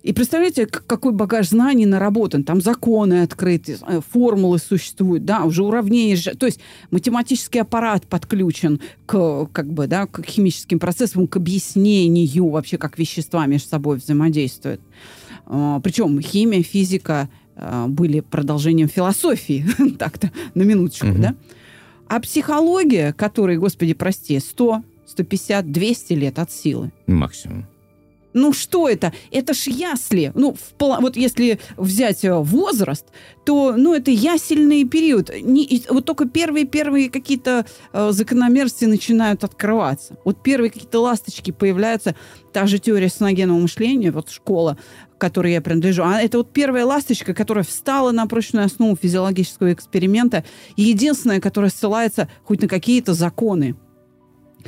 И 0.02 0.12
представляете, 0.12 0.66
какой 0.66 1.12
багаж 1.12 1.48
знаний 1.48 1.86
наработан. 1.86 2.44
Там 2.44 2.60
законы 2.60 3.22
открыты, 3.22 3.78
э, 3.86 4.00
формулы 4.12 4.58
существуют, 4.58 5.24
да, 5.24 5.44
уже 5.44 5.62
уравнения. 5.62 6.16
То 6.34 6.46
есть 6.46 6.60
математический 6.90 7.60
аппарат 7.60 8.06
подключен 8.06 8.80
к, 9.06 9.46
как 9.52 9.72
бы, 9.72 9.86
да, 9.86 10.06
к 10.06 10.24
химическим 10.24 10.78
процессам, 10.78 11.26
к 11.26 11.36
объяснению 11.36 12.48
вообще, 12.48 12.78
как 12.78 12.98
вещества 12.98 13.46
между 13.46 13.68
собой 13.68 13.98
взаимодействуют. 13.98 14.80
А, 15.46 15.80
Причем 15.80 16.20
химия, 16.20 16.62
физика 16.62 17.28
а, 17.56 17.86
были 17.88 18.20
продолжением 18.20 18.88
философии, 18.88 19.66
так-то, 19.98 20.30
на 20.54 20.62
минуточку, 20.62 21.08
угу. 21.08 21.18
да. 21.18 21.34
А 22.08 22.20
психология, 22.20 23.12
которой, 23.12 23.58
господи, 23.58 23.94
прости, 23.94 24.38
100, 24.38 24.82
150, 25.06 25.70
200 25.70 26.12
лет 26.14 26.38
от 26.38 26.50
силы. 26.50 26.92
Максимум. 27.06 27.66
Ну 28.34 28.52
что 28.52 28.88
это? 28.88 29.12
Это 29.30 29.54
ж 29.54 29.68
ясли. 29.68 30.32
Ну, 30.34 30.54
в, 30.54 31.00
вот 31.00 31.16
если 31.16 31.58
взять 31.76 32.24
э, 32.24 32.34
возраст, 32.34 33.06
то, 33.44 33.74
ну, 33.76 33.94
это 33.94 34.10
ясельный 34.10 34.84
период. 34.84 35.30
Не, 35.42 35.82
вот 35.88 36.04
только 36.04 36.26
первые-первые 36.26 37.10
какие-то 37.10 37.64
э, 37.92 38.12
закономерности 38.12 38.84
начинают 38.84 39.44
открываться. 39.44 40.18
Вот 40.24 40.42
первые 40.42 40.70
какие-то 40.70 41.00
ласточки 41.00 41.50
появляются. 41.50 42.14
Та 42.52 42.66
же 42.66 42.78
теория 42.78 43.08
соногенного 43.08 43.58
мышления, 43.58 44.10
вот 44.10 44.30
школа, 44.30 44.76
которой 45.16 45.52
я 45.52 45.60
принадлежу. 45.60 46.02
А 46.04 46.20
это 46.20 46.38
вот 46.38 46.52
первая 46.52 46.84
ласточка, 46.84 47.32
которая 47.34 47.64
встала 47.64 48.12
на 48.12 48.26
прочную 48.26 48.66
основу 48.66 48.96
физиологического 48.96 49.72
эксперимента. 49.72 50.44
Единственная, 50.76 51.40
которая 51.40 51.70
ссылается 51.70 52.28
хоть 52.44 52.60
на 52.60 52.68
какие-то 52.68 53.14
законы. 53.14 53.74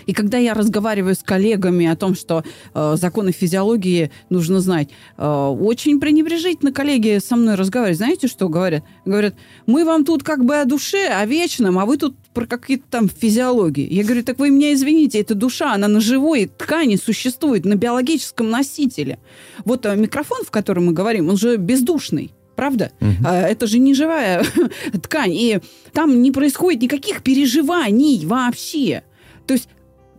И 0.06 0.12
когда 0.12 0.38
я 0.38 0.54
разговариваю 0.54 1.14
с 1.14 1.22
коллегами 1.22 1.86
о 1.86 1.96
том, 1.96 2.14
что 2.14 2.44
э, 2.74 2.96
законы 2.96 3.32
физиологии 3.32 4.10
нужно 4.28 4.60
знать, 4.60 4.88
э, 5.16 5.24
очень 5.26 6.00
пренебрежительно 6.00 6.72
коллеги 6.72 7.18
со 7.24 7.36
мной 7.36 7.54
разговаривают. 7.54 7.98
Знаете, 7.98 8.28
что 8.28 8.48
говорят? 8.48 8.84
Говорят, 9.04 9.34
мы 9.66 9.84
вам 9.84 10.04
тут 10.04 10.22
как 10.22 10.44
бы 10.44 10.56
о 10.56 10.64
душе, 10.64 11.08
о 11.08 11.26
вечном, 11.26 11.78
а 11.78 11.86
вы 11.86 11.96
тут 11.96 12.16
про 12.34 12.46
какие-то 12.46 12.84
там 12.90 13.08
физиологии. 13.08 13.92
Я 13.92 14.04
говорю, 14.04 14.22
так 14.22 14.38
вы 14.38 14.50
меня 14.50 14.72
извините, 14.72 15.20
это 15.20 15.34
душа, 15.34 15.74
она 15.74 15.88
на 15.88 16.00
живой 16.00 16.46
ткани 16.46 16.96
существует, 16.96 17.64
на 17.64 17.74
биологическом 17.74 18.50
носителе. 18.50 19.18
Вот 19.64 19.86
э, 19.86 19.96
микрофон, 19.96 20.44
в 20.44 20.50
котором 20.50 20.86
мы 20.86 20.92
говорим, 20.92 21.28
он 21.28 21.36
же 21.36 21.56
бездушный 21.56 22.32
правда? 22.56 22.92
Угу. 23.00 23.26
Это 23.26 23.66
же 23.66 23.78
не 23.78 23.94
живая 23.94 24.44
ткань, 25.02 25.32
и 25.32 25.60
там 25.94 26.20
не 26.20 26.30
происходит 26.30 26.82
никаких 26.82 27.22
переживаний 27.22 28.26
вообще. 28.26 29.02
То 29.46 29.54
есть 29.54 29.70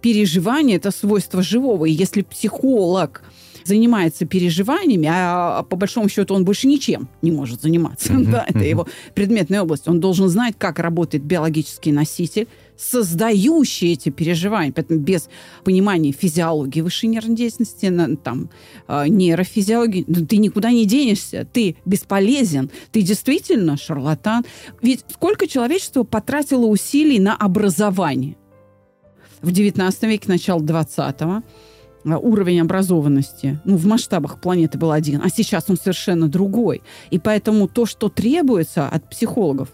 переживание– 0.02 0.78
это 0.78 0.92
свойство 0.92 1.42
живого. 1.42 1.86
И 1.86 1.92
если 1.92 2.22
психолог 2.22 3.22
занимается 3.66 4.26
переживаниями, 4.26 5.08
а, 5.08 5.60
а 5.60 5.64
по 5.64 5.76
большому 5.76 6.10
счету 6.10 6.34
он 6.34 6.46
больше 6.46 6.68
ничем 6.68 7.08
не 7.22 7.32
может 7.32 7.62
заниматься. 7.62 8.14
Mm-hmm. 8.14 8.32
да, 8.32 8.46
это 8.48 8.64
его 8.64 8.88
предметная 9.14 9.62
область. 9.62 9.88
Он 9.88 10.00
должен 10.00 10.30
знать, 10.30 10.56
как 10.58 10.80
работает 10.80 11.24
биологический 11.24 11.92
носитель, 11.92 12.48
создающий 12.78 13.94
эти 13.94 14.10
переживания. 14.10 14.72
Поэтому 14.72 15.00
без 15.00 15.30
понимания 15.64 16.12
физиологии 16.12 16.82
высшей 16.82 17.10
нервной 17.10 17.36
деятельности, 17.36 17.94
там, 18.24 18.50
а, 18.88 19.08
нейрофизиологии, 19.08 20.06
ну, 20.08 20.26
ты 20.26 20.38
никуда 20.38 20.72
не 20.72 20.86
денешься, 20.86 21.48
ты 21.52 21.76
бесполезен, 21.86 22.72
ты 22.92 23.02
действительно 23.02 23.78
шарлатан. 23.78 24.46
Ведь 24.82 25.06
сколько 25.10 25.48
человечество 25.48 26.04
потратило 26.04 26.66
усилий 26.66 27.20
на 27.20 27.36
образование? 27.36 28.36
В 29.42 29.50
XIX 29.50 30.08
веке, 30.08 30.26
начало 30.28 30.60
XX 30.60 31.44
а, 32.06 32.18
уровень 32.18 32.62
образованности 32.62 33.60
ну, 33.66 33.78
в 33.78 33.86
масштабах 33.86 34.40
планеты 34.40 34.78
был 34.78 34.92
один, 34.92 35.22
а 35.24 35.30
сейчас 35.30 35.66
он 35.70 35.78
совершенно 35.78 36.28
другой. 36.28 36.82
И 37.10 37.20
поэтому 37.20 37.68
то, 37.68 37.86
что 37.86 38.10
требуется 38.10 38.88
от 38.88 39.10
психологов, 39.10 39.70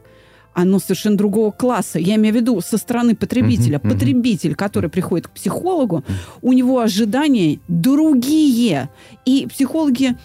оно 0.53 0.79
совершенно 0.79 1.17
другого 1.17 1.51
класса. 1.51 1.99
Я 1.99 2.15
имею 2.15 2.33
в 2.33 2.37
виду 2.37 2.61
со 2.61 2.77
стороны 2.77 3.15
потребителя. 3.15 3.77
Uh-huh, 3.77 3.91
Потребитель, 3.91 4.55
который 4.55 4.89
приходит 4.89 5.27
к 5.27 5.31
психологу, 5.31 6.03
у 6.41 6.51
него 6.51 6.79
ожидания 6.79 7.59
другие. 7.67 8.89
И 9.23 9.45
психологи 9.47 10.17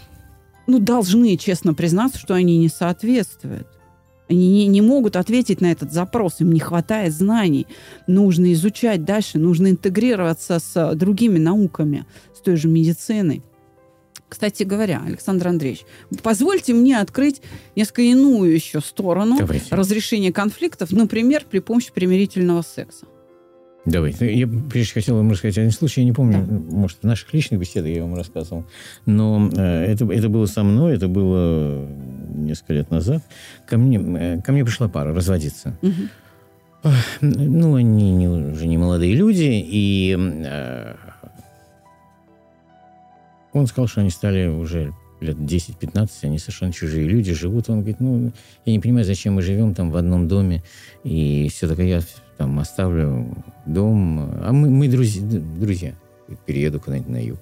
ну, 0.67 0.79
должны 0.79 1.37
честно 1.37 1.75
признаться, 1.75 2.19
что 2.19 2.33
они 2.33 2.57
не 2.57 2.69
соответствуют. 2.69 3.69
Они 4.29 4.49
не, 4.49 4.67
не 4.67 4.81
могут 4.81 5.17
ответить 5.17 5.61
на 5.61 5.73
этот 5.73 5.93
запрос, 5.93 6.41
им 6.41 6.53
не 6.53 6.61
хватает 6.61 7.13
знаний. 7.13 7.67
Нужно 8.07 8.53
изучать 8.53 9.05
дальше, 9.05 9.39
нужно 9.39 9.69
интегрироваться 9.69 10.59
с 10.59 10.95
другими 10.95 11.39
науками, 11.39 12.07
с 12.35 12.41
той 12.41 12.57
же 12.57 12.69
медициной. 12.69 13.43
Кстати 14.29 14.63
говоря, 14.63 15.03
Александр 15.07 15.49
Андреевич, 15.49 15.83
позвольте 16.23 16.73
мне 16.73 16.99
открыть 16.99 17.43
несколько 17.77 18.01
иную 18.01 18.55
еще 18.55 18.81
сторону 18.81 19.37
Давайте. 19.39 19.75
разрешения 19.75 20.33
конфликтов, 20.33 20.91
например, 20.91 21.45
при 21.51 21.59
помощи 21.59 21.93
примирительного 21.93 22.63
секса. 22.63 23.07
Давай. 23.85 24.15
Я 24.21 24.47
прежде 24.47 24.95
хотел 24.95 25.17
вам 25.17 25.31
рассказать 25.33 25.59
один 25.59 25.73
случай. 25.73 26.03
Я 26.03 26.07
не 26.07 26.13
помню, 26.13 26.47
да. 26.47 26.77
может, 26.77 26.99
в 27.03 27.07
наших 27.07 27.35
личных 27.35 27.59
беседах 27.59 27.91
я 27.91 28.03
вам 28.03 28.15
рассказывал. 28.15 28.65
Но 29.07 29.51
э, 29.53 29.85
это, 29.87 30.11
это 30.13 30.29
было 30.29 30.47
со 30.47 30.63
мной, 30.63 30.95
это 30.95 31.09
было 31.09 31.85
несколько 32.33 32.75
лет 32.75 32.91
назад. 32.91 33.23
Ко 33.67 33.79
мне, 33.79 33.99
э, 33.99 34.41
ко 34.41 34.53
мне 34.53 34.65
пришла 34.65 34.89
пара 34.89 35.13
разводиться. 35.13 35.77
Угу. 35.83 36.91
Ну, 37.21 37.75
они 37.75 38.13
не, 38.13 38.29
уже 38.29 38.67
не 38.67 38.77
молодые 38.77 39.15
люди, 39.15 39.51
и 39.65 40.17
э, 40.19 40.95
он 43.53 43.67
сказал, 43.67 43.87
что 43.87 44.01
они 44.01 44.11
стали 44.11 44.47
уже 44.47 44.93
лет 45.21 45.37
10-15, 45.37 46.11
они 46.23 46.39
совершенно 46.39 46.73
чужие 46.73 47.09
люди, 47.09 47.33
живут. 47.33 47.71
Он 47.71 47.81
говорит, 47.81 48.01
ну, 48.01 48.33
я 48.65 48.73
не 48.73 48.81
понимаю, 48.81 49.05
зачем 49.05 49.35
мы 49.35 49.43
живем 49.43 49.75
там 49.75 49.91
в 49.91 49.97
одном 49.97 50.27
доме, 50.27 50.63
и 51.05 51.49
все 51.53 51.69
такое. 51.69 51.87
Я 51.87 52.01
там 52.37 52.59
оставлю 52.59 53.27
дом, 53.67 54.31
а 54.43 54.53
мы, 54.53 54.71
мы 54.71 54.89
друзья, 54.89 55.23
друзья, 55.23 55.95
перееду 56.47 56.81
куда-нибудь 56.81 57.11
на 57.11 57.25
юг. 57.25 57.41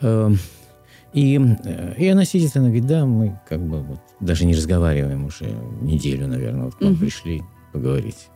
Эм, 0.00 0.38
и, 1.12 1.38
э, 1.64 1.94
и 1.98 2.08
она 2.08 2.24
сидит, 2.24 2.56
она 2.56 2.66
говорит, 2.66 2.86
да, 2.86 3.04
мы 3.04 3.38
как 3.48 3.60
бы 3.60 3.80
вот 3.82 4.00
даже 4.20 4.44
не 4.44 4.54
разговариваем 4.54 5.24
уже 5.26 5.46
неделю, 5.80 6.26
наверное, 6.26 6.64
вот 6.64 6.74
к 6.74 6.80
угу. 6.82 6.96
пришли 6.96 7.42
поговорить. 7.72 8.28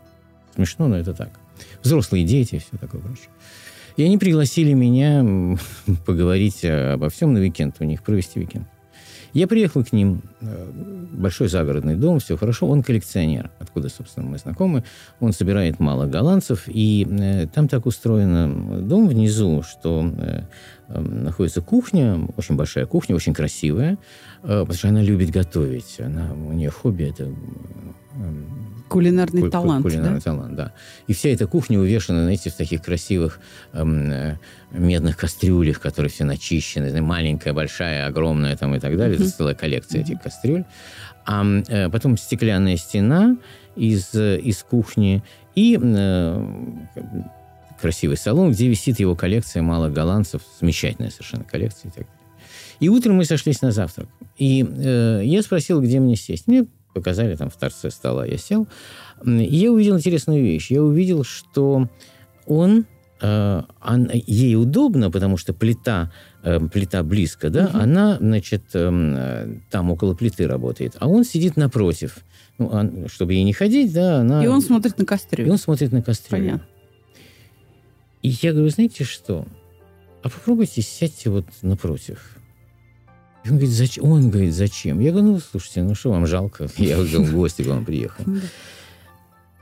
Смешно, 0.55 0.89
но 0.89 0.97
это 0.97 1.15
так. 1.15 1.31
Взрослые 1.83 2.25
дети, 2.25 2.59
все 2.59 2.79
такое 2.79 3.01
прочее. 3.01 3.29
И 3.97 4.05
они 4.05 4.19
пригласили 4.19 4.75
меня 4.75 5.25
поговорить 6.07 6.65
обо 6.65 7.09
всем 7.09 7.33
на 7.33 7.41
уикенд 7.41 7.77
у 7.81 7.85
них, 7.85 8.03
провести 8.03 8.41
уикенд. 8.41 8.69
Я 9.37 9.47
приехал 9.47 9.85
к 9.85 9.93
ним, 9.93 10.23
э, 10.41 10.71
большой 11.13 11.49
загородный 11.49 11.95
дом, 11.95 12.21
все 12.21 12.39
хорошо, 12.39 12.67
он 12.69 12.83
коллекционер, 12.83 13.51
откуда, 13.59 13.91
собственно, 13.91 14.25
мы 14.25 14.39
знакомы. 14.39 14.83
Он 15.21 15.35
собирает 15.35 15.79
мало 15.79 16.07
голландцев, 16.07 16.63
и 16.69 17.07
э, 17.07 17.47
там 17.47 17.69
так 17.69 17.85
устроено 17.85 18.81
дом 18.81 19.07
внизу, 19.07 19.63
что 19.63 20.11
э, 20.17 20.45
эм, 20.89 21.25
находится 21.25 21.61
кухня, 21.61 22.19
очень 22.39 22.57
большая 22.57 22.87
кухня, 22.87 23.15
очень 23.15 23.35
красивая, 23.35 23.99
потому 24.41 24.73
что 24.73 24.89
она 24.89 25.03
любит 25.03 25.29
готовить. 25.29 26.01
Она, 26.01 26.33
у 26.33 26.55
нее 26.55 26.71
хобби 26.71 27.05
это 27.05 27.31
Кулинарный 28.89 29.43
ку- 29.43 29.51
талант, 29.51 29.83
Кулинарный 29.83 30.21
да? 30.21 30.21
талант, 30.21 30.55
да. 30.55 30.73
И 31.09 31.13
вся 31.13 31.31
эта 31.31 31.47
кухня 31.47 31.79
увешана, 31.81 32.23
знаете, 32.23 32.51
в 32.51 32.55
таких 32.55 32.83
красивых 32.83 33.41
эм, 33.73 34.11
э, 34.13 34.39
медных 34.71 35.17
кастрюлях, 35.17 35.81
которые 35.81 36.11
все 36.11 36.25
начищены, 36.25 37.03
маленькая, 37.03 37.53
большая, 37.53 38.07
огромная 38.07 38.57
там 38.57 38.75
и 38.77 38.79
так 38.79 38.97
далее. 38.97 39.19
Mm-hmm. 39.19 39.27
Это 39.27 39.37
целая 39.37 39.55
коллекция 39.55 40.01
mm-hmm. 40.01 40.05
этих 40.05 40.23
кастрюль. 40.23 40.65
А 41.27 41.45
э, 41.45 41.91
потом 41.91 42.17
стеклянная 42.17 42.77
стена 42.77 43.37
из, 43.75 44.15
э, 44.15 44.39
из 44.39 44.63
кухни 44.63 45.25
и 45.57 45.79
э, 45.83 46.49
красивый 47.81 48.17
салон, 48.17 48.53
где 48.53 48.69
висит 48.69 49.01
его 49.01 49.17
коллекция 49.17 49.63
малых 49.63 49.93
голландцев, 49.93 50.43
замечательная 50.61 51.11
совершенно 51.11 51.45
коллекция 51.45 51.91
и 51.91 51.93
так 51.93 52.05
далее. 52.05 52.11
И 52.79 52.89
утром 52.89 53.17
мы 53.17 53.25
сошлись 53.25 53.63
на 53.63 53.73
завтрак. 53.73 54.09
И 54.37 54.65
э, 54.65 55.23
я 55.25 55.43
спросил, 55.43 55.81
где 55.81 55.99
мне 55.99 56.15
сесть. 56.15 56.47
Мне 56.47 56.67
показали 56.97 57.37
там 57.37 57.51
в 57.51 57.57
торце 57.57 57.91
стола. 57.91 58.27
Я 58.27 58.39
сел, 58.39 58.67
и 59.25 59.57
я 59.57 59.71
увидел 59.71 59.97
интересную 59.97 60.43
вещь. 60.43 60.71
Я 60.71 60.83
увидел, 60.83 61.25
что 61.25 61.89
он 62.47 62.87
э, 63.21 63.63
он, 63.83 64.11
ей 64.13 64.57
удобно, 64.57 65.11
потому 65.11 65.37
что 65.37 65.53
плита, 65.53 66.11
э, 66.43 66.59
плита 66.73 67.03
близко, 67.03 67.51
да, 67.51 67.67
угу. 67.67 67.79
она, 67.79 68.17
значит, 68.19 68.63
э, 68.73 69.57
там 69.71 69.91
около 69.91 70.15
плиты 70.15 70.47
работает, 70.47 70.97
а 70.99 71.07
он 71.07 71.25
сидит 71.25 71.57
напротив. 71.57 72.19
Ну, 72.59 72.69
он, 72.69 73.09
чтобы 73.09 73.35
ей 73.35 73.45
не 73.45 73.53
ходить, 73.53 73.93
да, 73.93 74.21
она... 74.21 74.43
И 74.43 74.47
он 74.47 74.63
смотрит 74.63 74.99
на 74.99 75.05
кастрюлю. 75.05 75.49
И 75.49 75.53
он 75.53 75.59
смотрит 75.59 75.93
на 75.93 76.03
кастрюлю. 76.03 76.45
Понятно. 76.45 76.67
И 78.23 78.29
я 78.41 78.53
говорю, 78.53 78.71
знаете 78.71 79.05
что? 79.05 79.47
А 80.23 80.31
попробуйте 80.31 80.81
сядьте 80.81 81.29
вот 81.29 81.45
напротив. 81.61 82.36
И 83.47 83.51
он 83.51 83.57
говорит, 83.59 83.71
зачем? 83.71 84.05
Он 84.05 84.31
говорит, 84.31 84.55
зачем? 84.55 85.01
Я 85.01 85.13
говорю, 85.13 85.33
ну, 85.33 85.41
слушайте, 85.41 85.83
ну 85.83 85.95
что 85.95 86.11
вам 86.11 86.27
жалко? 86.27 86.69
Я 86.77 86.97
вот 86.97 87.07
в 87.07 87.35
гости 87.35 87.63
к 87.63 87.67
вам 87.67 87.85
приехал. 87.85 88.25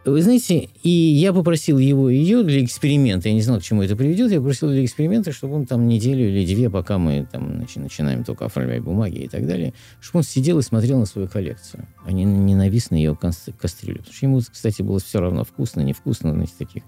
Вы 0.07 0.21
знаете, 0.21 0.69
и 0.83 0.91
я 0.91 1.33
попросил 1.33 1.79
его 1.79 2.11
и 2.11 2.17
ее 2.17 2.43
для 2.43 2.63
эксперимента, 2.63 3.31
я 3.31 3.35
не 3.35 3.41
знал, 3.41 3.59
к 3.59 3.63
чему 3.63 3.83
это 3.83 3.97
приведет, 3.97 4.31
я 4.31 4.37
попросил 4.37 4.69
для 4.69 4.85
эксперимента, 4.85 5.33
чтобы 5.33 5.55
он 5.55 5.65
там 5.65 5.89
неделю 5.89 6.29
или 6.29 6.45
две, 6.45 6.69
пока 6.69 6.99
мы 6.99 7.27
там 7.33 7.63
начи- 7.63 7.81
начинаем 7.81 8.23
только 8.23 8.45
оформлять 8.45 8.83
бумаги 8.83 9.21
и 9.21 9.29
так 9.29 9.47
далее, 9.47 9.73
чтобы 10.03 10.19
он 10.19 10.25
сидел 10.25 10.59
и 10.59 10.63
смотрел 10.63 10.99
на 10.99 11.07
свою 11.07 11.27
коллекцию, 11.27 11.89
а 12.05 12.13
не 12.13 12.27
на 12.27 12.37
ненавистные 12.37 13.03
ее 13.03 13.17
кастрюли. 13.17 13.97
Потому 13.97 14.15
что 14.15 14.27
ему, 14.27 14.41
кстати, 14.41 14.83
было 14.83 15.01
все 15.01 15.21
равно 15.21 15.43
вкусно, 15.43 15.81
невкусно, 15.81 16.35
знаете, 16.35 16.53
таких 16.59 16.83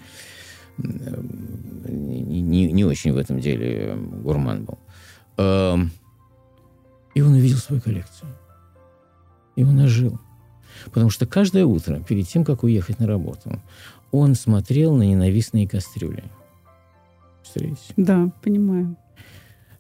не, 0.76 2.70
не 2.70 2.84
очень 2.84 3.14
в 3.14 3.16
этом 3.16 3.40
деле 3.40 3.96
гурман 3.96 4.66
был. 4.66 4.78
И 7.16 7.22
он 7.22 7.32
увидел 7.32 7.56
свою 7.56 7.80
коллекцию. 7.80 8.28
И 9.56 9.64
он 9.64 9.80
ожил. 9.80 10.20
Потому 10.84 11.08
что 11.08 11.24
каждое 11.24 11.64
утро, 11.64 11.98
перед 12.06 12.28
тем, 12.28 12.44
как 12.44 12.62
уехать 12.62 12.98
на 12.98 13.06
работу, 13.06 13.58
он 14.12 14.34
смотрел 14.34 14.94
на 14.94 15.02
ненавистные 15.02 15.66
кастрюли. 15.66 16.24
Представляете? 17.40 17.94
Да, 17.96 18.30
понимаю. 18.42 18.96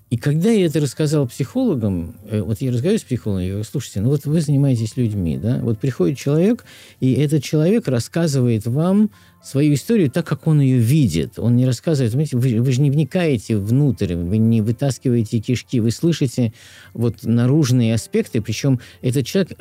И 0.08 0.16
когда 0.16 0.48
я 0.48 0.64
это 0.64 0.80
рассказал 0.80 1.28
психологам, 1.28 2.16
э, 2.24 2.40
вот 2.40 2.62
я 2.62 2.70
разговариваю 2.70 3.00
с 3.00 3.02
психологом, 3.02 3.42
я 3.42 3.48
говорю, 3.50 3.64
слушайте, 3.64 4.00
ну 4.00 4.08
вот 4.08 4.24
вы 4.24 4.40
занимаетесь 4.40 4.96
людьми, 4.96 5.36
да, 5.36 5.58
вот 5.58 5.78
приходит 5.78 6.16
человек, 6.16 6.64
и 7.00 7.12
этот 7.12 7.44
человек 7.44 7.86
рассказывает 7.86 8.66
вам 8.66 9.10
свою 9.46 9.74
историю 9.74 10.10
так, 10.10 10.26
как 10.26 10.46
он 10.48 10.60
ее 10.60 10.78
видит. 10.78 11.38
Он 11.38 11.54
не 11.54 11.66
рассказывает, 11.66 12.12
знаете, 12.12 12.36
вы, 12.36 12.60
вы 12.60 12.72
же 12.72 12.80
не 12.80 12.90
вникаете 12.90 13.56
внутрь, 13.56 14.14
вы 14.16 14.38
не 14.38 14.60
вытаскиваете 14.60 15.38
кишки, 15.38 15.78
вы 15.78 15.92
слышите 15.92 16.52
вот 16.94 17.22
наружные 17.22 17.94
аспекты, 17.94 18.42
причем 18.42 18.80
этот 19.02 19.26
человек 19.26 19.58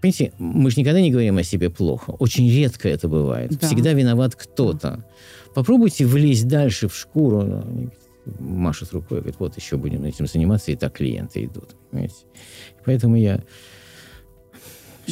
Понимаете, 0.00 0.32
мы 0.38 0.70
же 0.70 0.78
никогда 0.78 1.00
не 1.00 1.10
говорим 1.10 1.38
о 1.38 1.42
себе 1.42 1.70
плохо. 1.70 2.12
Очень 2.12 2.48
редко 2.48 2.88
это 2.88 3.08
бывает. 3.08 3.58
Да. 3.58 3.66
Всегда 3.66 3.92
виноват 3.94 4.36
кто-то. 4.36 5.04
Попробуйте 5.56 6.06
влезть 6.06 6.46
дальше 6.46 6.86
в 6.86 6.94
шкуру 6.94 7.90
машет 8.38 8.92
рукой, 8.92 9.18
говорит, 9.18 9.40
вот 9.40 9.56
еще 9.56 9.76
будем 9.76 10.04
этим 10.04 10.26
заниматься, 10.26 10.70
и 10.70 10.76
так 10.76 10.92
клиенты 10.92 11.44
идут. 11.44 11.74
Понимаете? 11.90 12.14
Поэтому 12.84 13.16
я 13.16 13.42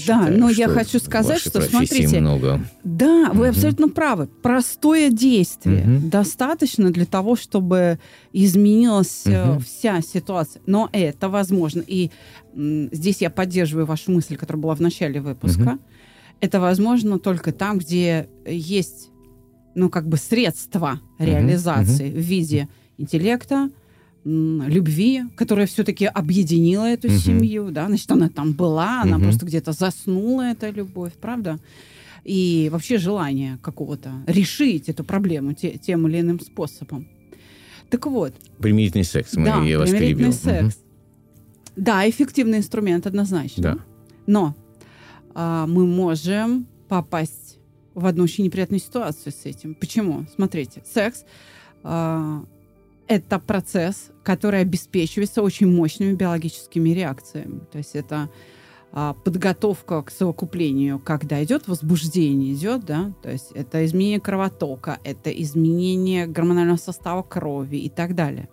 да, 0.06 0.28
но 0.30 0.48
я 0.50 0.68
хочу 0.68 0.98
сказать, 0.98 1.40
что 1.40 1.60
смотрите, 1.60 2.20
много. 2.20 2.60
да, 2.84 3.30
вы 3.32 3.48
угу. 3.48 3.50
абсолютно 3.50 3.88
правы. 3.88 4.26
Простое 4.26 5.10
действие 5.10 5.82
угу. 5.82 6.08
достаточно 6.08 6.90
для 6.90 7.06
того, 7.06 7.36
чтобы 7.36 7.98
изменилась 8.32 9.24
угу. 9.26 9.60
вся 9.60 10.00
ситуация. 10.02 10.62
Но 10.66 10.88
это 10.92 11.28
возможно. 11.28 11.82
И 11.86 12.10
м, 12.54 12.88
здесь 12.92 13.20
я 13.20 13.30
поддерживаю 13.30 13.86
вашу 13.86 14.12
мысль, 14.12 14.36
которая 14.36 14.62
была 14.62 14.74
в 14.74 14.80
начале 14.80 15.20
выпуска. 15.20 15.70
Угу. 15.70 15.78
Это 16.40 16.60
возможно 16.60 17.18
только 17.18 17.52
там, 17.52 17.78
где 17.78 18.28
есть, 18.46 19.10
ну 19.74 19.88
как 19.88 20.08
бы 20.08 20.16
средства 20.16 21.00
реализации 21.18 22.10
угу. 22.10 22.18
в 22.18 22.22
виде 22.22 22.68
интеллекта, 22.98 23.70
любви, 24.26 25.22
которая 25.36 25.66
все-таки 25.66 26.04
объединила 26.04 26.84
эту 26.84 27.08
угу. 27.08 27.16
семью, 27.16 27.70
да, 27.70 27.86
значит, 27.86 28.10
она 28.10 28.28
там 28.28 28.54
была, 28.54 29.02
она 29.02 29.16
угу. 29.16 29.24
просто 29.24 29.46
где-то 29.46 29.72
заснула, 29.72 30.50
эта 30.50 30.70
любовь, 30.70 31.12
правда? 31.20 31.58
И 32.24 32.68
вообще 32.72 32.98
желание 32.98 33.58
какого-то 33.62 34.10
решить 34.26 34.88
эту 34.88 35.04
проблему 35.04 35.52
те, 35.52 35.78
тем 35.78 36.08
или 36.08 36.20
иным 36.20 36.40
способом. 36.40 37.06
Так 37.88 38.06
вот. 38.06 38.34
Примирительный 38.58 39.04
секс, 39.04 39.36
мы, 39.36 39.44
да, 39.44 39.62
я 39.62 39.78
вас 39.78 39.90
перебил. 39.90 40.32
секс. 40.32 40.74
Угу. 40.74 40.82
Да, 41.76 42.08
эффективный 42.08 42.58
инструмент 42.58 43.06
однозначно. 43.06 43.62
Да. 43.62 43.78
Но 44.26 44.56
а, 45.34 45.68
мы 45.68 45.86
можем 45.86 46.66
попасть 46.88 47.58
в 47.94 48.06
одну 48.06 48.24
очень 48.24 48.42
неприятную 48.44 48.80
ситуацию 48.80 49.32
с 49.32 49.46
этим. 49.46 49.76
Почему? 49.76 50.26
Смотрите, 50.34 50.82
секс 50.84 51.24
а, 51.84 52.44
это 53.08 53.38
процесс, 53.38 54.10
который 54.22 54.60
обеспечивается 54.60 55.42
очень 55.42 55.68
мощными 55.68 56.14
биологическими 56.14 56.90
реакциями. 56.90 57.60
То 57.70 57.78
есть 57.78 57.94
это 57.94 58.30
а, 58.92 59.14
подготовка 59.14 60.02
к 60.02 60.10
совокуплению, 60.10 60.98
когда 60.98 61.42
идет 61.44 61.68
возбуждение, 61.68 62.54
идет, 62.54 62.84
да, 62.84 63.12
то 63.22 63.30
есть 63.30 63.52
это 63.52 63.84
изменение 63.84 64.20
кровотока, 64.20 64.98
это 65.04 65.30
изменение 65.30 66.26
гормонального 66.26 66.78
состава 66.78 67.22
крови 67.22 67.76
и 67.76 67.88
так 67.88 68.14
далее. 68.14 68.48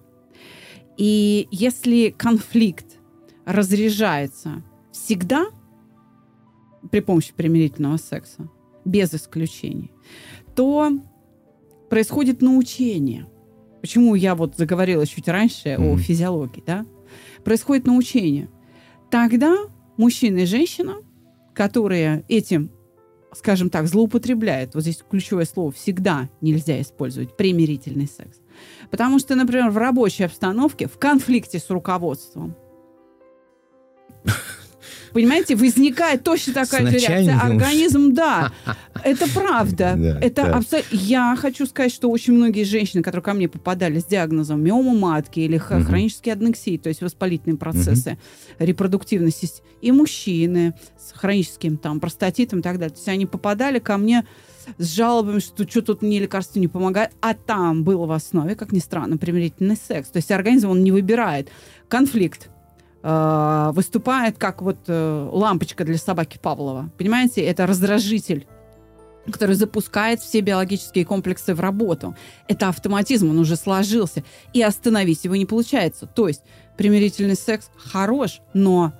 И 0.98 1.48
если 1.50 2.14
конфликт 2.16 2.86
разряжается 3.46 4.64
всегда 4.92 5.46
при 6.92 7.00
помощи 7.00 7.34
примирительного 7.34 7.98
секса, 7.98 8.50
без 8.86 9.14
исключений, 9.14 9.92
то 10.56 10.92
происходит 11.90 12.42
научение– 12.42 13.28
Почему 13.84 14.16
я 14.16 14.34
вот 14.34 14.56
заговорила 14.56 15.06
чуть 15.06 15.28
раньше 15.28 15.68
mm-hmm. 15.68 15.94
о 15.94 15.98
физиологии, 15.98 16.64
да? 16.66 16.86
Происходит 17.44 17.86
научение. 17.86 18.50
Тогда 19.12 19.58
мужчина 19.98 20.38
и 20.38 20.46
женщина, 20.46 21.00
которые 21.54 22.24
этим, 22.30 22.72
скажем 23.34 23.70
так, 23.70 23.88
злоупотребляют, 23.88 24.74
вот 24.74 24.84
здесь 24.84 25.04
ключевое 25.10 25.44
слово 25.44 25.74
всегда 25.74 26.30
нельзя 26.40 26.80
использовать, 26.80 27.36
примирительный 27.36 28.08
секс. 28.08 28.38
Потому 28.90 29.20
что, 29.20 29.36
например, 29.36 29.70
в 29.70 29.78
рабочей 29.78 30.24
обстановке, 30.24 30.88
в 30.88 30.98
конфликте 30.98 31.60
с 31.60 31.70
руководством, 31.70 32.56
Понимаете, 35.14 35.56
возникает 35.56 36.24
точно 36.24 36.54
такая 36.54 36.88
же 36.88 36.98
реакция. 36.98 37.40
Организм, 37.40 38.14
да, 38.14 38.52
это 39.04 39.28
правда. 39.30 39.94
Да, 39.96 40.20
это 40.20 40.44
да. 40.44 40.58
Абсо... 40.58 40.78
Я 40.92 41.36
хочу 41.40 41.66
сказать, 41.66 41.94
что 41.94 42.10
очень 42.10 42.34
многие 42.34 42.64
женщины, 42.64 43.04
которые 43.04 43.24
ко 43.24 43.34
мне 43.34 43.48
попадали 43.48 44.00
с 44.00 44.06
диагнозом 44.06 44.64
миома 44.64 44.94
матки 44.94 45.40
или 45.40 45.58
хронические 45.58 46.34
аднексии, 46.34 46.78
то 46.78 46.90
есть 46.90 47.02
воспалительные 47.02 47.58
процессы 47.58 48.18
репродуктивной 48.60 49.32
системы, 49.32 49.68
и 49.82 49.92
мужчины 49.92 50.74
с 50.98 51.12
хроническим 51.12 51.78
там 51.78 52.00
простатитом 52.00 52.60
и 52.60 52.62
так 52.62 52.78
далее. 52.78 52.92
То 52.92 52.98
есть 52.98 53.08
они 53.10 53.26
попадали 53.26 53.80
ко 53.80 53.98
мне 53.98 54.26
с 54.78 54.94
жалобами, 54.94 55.40
что 55.40 55.68
что 55.68 55.82
тут 55.82 56.02
мне 56.02 56.20
лекарство 56.20 56.60
не 56.60 56.68
помогает, 56.68 57.12
а 57.22 57.34
там 57.34 57.84
был 57.84 58.06
в 58.06 58.12
основе, 58.12 58.56
как 58.56 58.72
ни 58.72 58.80
странно, 58.80 59.18
примирительный 59.18 59.76
секс. 59.76 60.10
То 60.10 60.18
есть 60.18 60.32
организм 60.32 60.70
он 60.70 60.84
не 60.84 60.92
выбирает. 60.92 61.50
Конфликт 61.90 62.50
э, 63.04 63.72
выступает 63.74 64.38
как 64.38 64.62
вот 64.62 64.78
э, 64.88 65.30
лампочка 65.32 65.84
для 65.84 65.98
собаки 65.98 66.40
Павлова. 66.42 66.90
Понимаете, 66.98 67.42
это 67.42 67.68
раздражитель. 67.68 68.48
который 69.26 69.56
запускает 69.56 70.20
все 70.20 70.42
биологические 70.42 71.06
комплексы 71.06 71.56
в 71.56 71.60
работу. 71.62 72.14
Это 72.50 72.68
автоматизм, 72.68 73.30
он 73.30 73.40
уже 73.40 73.56
сложился. 73.56 74.24
И 74.52 74.62
остановить 74.62 75.24
его 75.24 75.38
не 75.38 75.46
получается. 75.46 76.08
То 76.08 76.28
есть 76.28 76.42
примирительный 76.78 77.36
секс 77.36 77.70
хорош, 77.78 78.42
но 78.54 78.92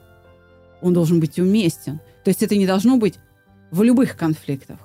он 0.82 0.94
должен 0.94 1.20
быть 1.20 1.40
уместен. 1.40 2.00
То 2.24 2.30
есть 2.30 2.42
это 2.42 2.56
не 2.56 2.66
должно 2.66 2.98
быть 2.98 3.20
в 3.70 3.84
любых 3.84 4.16
конфликтах. 4.16 4.78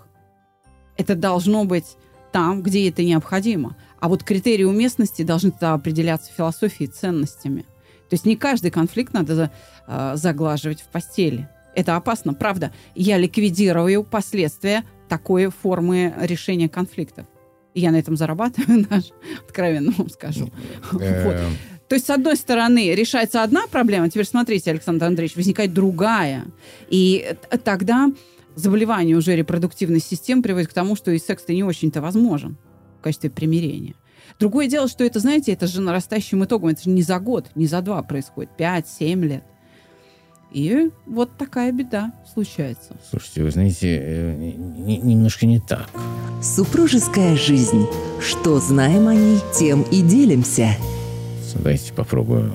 Это 0.96 1.14
должно 1.14 1.64
быть 1.64 1.96
там, 2.32 2.62
где 2.62 2.88
это 2.88 3.02
необходимо. 3.04 3.76
А 4.00 4.08
вот 4.08 4.24
критерии 4.24 4.64
уместности 4.64 5.22
должны 5.22 5.52
определяться 5.60 6.32
философией, 6.32 6.90
ценностями. 6.90 7.64
То 8.08 8.14
есть 8.14 8.24
не 8.24 8.36
каждый 8.36 8.70
конфликт 8.70 9.12
надо 9.12 9.50
э, 9.86 10.12
заглаживать 10.16 10.80
в 10.80 10.88
постели. 10.88 11.48
Это 11.74 11.96
опасно, 11.96 12.34
правда. 12.34 12.72
Я 12.94 13.18
ликвидирую 13.18 14.02
последствия 14.02 14.84
такой 15.08 15.50
формы 15.50 16.14
решения 16.20 16.68
конфликтов. 16.68 17.26
И 17.74 17.80
я 17.80 17.92
на 17.92 17.96
этом 17.96 18.16
зарабатываю, 18.16 18.86
даже, 18.90 19.12
откровенно 19.46 19.92
вам 19.96 20.10
скажу. 20.10 20.50
Э, 21.00 21.48
То 21.88 21.94
есть, 21.94 22.06
с 22.06 22.10
одной 22.10 22.36
стороны, 22.36 22.94
решается 22.94 23.42
одна 23.42 23.66
проблема, 23.66 24.10
теперь 24.10 24.26
смотрите, 24.26 24.70
Александр 24.70 25.06
Андреевич, 25.06 25.36
возникает 25.36 25.72
другая. 25.72 26.44
И 26.88 27.34
тогда 27.64 28.10
заболевание 28.54 29.16
уже 29.16 29.36
репродуктивной 29.36 30.00
системы 30.00 30.42
приводит 30.42 30.68
к 30.68 30.72
тому, 30.72 30.96
что 30.96 31.10
и 31.10 31.18
секс-то 31.18 31.52
не 31.52 31.62
очень-то 31.62 32.00
возможен 32.00 32.56
в 32.98 33.02
качестве 33.02 33.30
примирения. 33.30 33.94
Другое 34.38 34.68
дело, 34.68 34.88
что 34.88 35.04
это, 35.04 35.20
знаете, 35.20 35.52
это 35.52 35.66
же 35.66 35.80
нарастающим 35.80 36.44
итогом, 36.44 36.70
это 36.70 36.82
же 36.82 36.90
не 36.90 37.02
за 37.02 37.18
год, 37.18 37.46
не 37.54 37.66
за 37.66 37.82
два 37.82 38.02
происходит, 38.02 38.50
5-7 38.58 39.20
лет. 39.24 39.44
И 40.50 40.90
вот 41.06 41.36
такая 41.36 41.72
беда 41.72 42.12
случается. 42.32 42.96
Слушайте, 43.10 43.42
вы 43.42 43.50
знаете, 43.50 43.98
э, 44.00 44.34
немножко 44.56 45.44
не 45.44 45.60
так. 45.60 45.90
Супружеская 46.42 47.36
жизнь. 47.36 47.86
Что 48.20 48.58
знаем 48.58 49.08
о 49.08 49.14
ней, 49.14 49.40
тем 49.54 49.82
и 49.82 50.00
делимся. 50.00 50.70
Давайте 51.54 51.92
попробую 51.92 52.54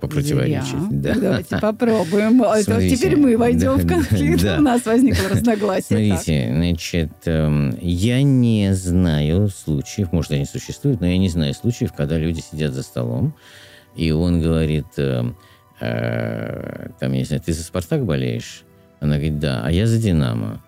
попротиворечить. 0.00 0.88
Да. 0.90 1.14
Давайте 1.14 1.58
попробуем. 1.60 2.42
Смотрите, 2.62 2.96
Теперь 2.96 3.16
мы 3.16 3.36
войдем 3.36 3.76
да, 3.76 3.84
в 3.84 3.86
конфликт. 3.86 4.42
Да. 4.42 4.58
У 4.58 4.62
нас 4.62 4.84
возникло 4.84 5.28
разногласие. 5.30 6.14
Смотрите, 6.14 6.46
так. 6.46 6.56
значит, 6.56 7.12
эм, 7.26 7.78
я 7.80 8.22
не 8.22 8.74
знаю 8.74 9.48
случаев, 9.48 10.12
может, 10.12 10.32
они 10.32 10.44
существуют, 10.44 11.00
но 11.00 11.06
я 11.06 11.18
не 11.18 11.28
знаю 11.28 11.54
случаев, 11.54 11.92
когда 11.92 12.18
люди 12.18 12.40
сидят 12.40 12.72
за 12.72 12.82
столом, 12.82 13.34
и 13.96 14.10
он 14.10 14.40
говорит, 14.40 14.86
э, 14.98 15.24
э, 15.80 16.88
там, 17.00 17.12
не 17.12 17.24
знаю, 17.24 17.42
ты 17.44 17.52
за 17.52 17.62
«Спартак» 17.62 18.04
болеешь? 18.04 18.62
Она 19.00 19.14
говорит, 19.14 19.38
да. 19.38 19.62
А 19.64 19.70
я 19.70 19.86
за 19.86 19.98
«Динамо». 19.98 20.62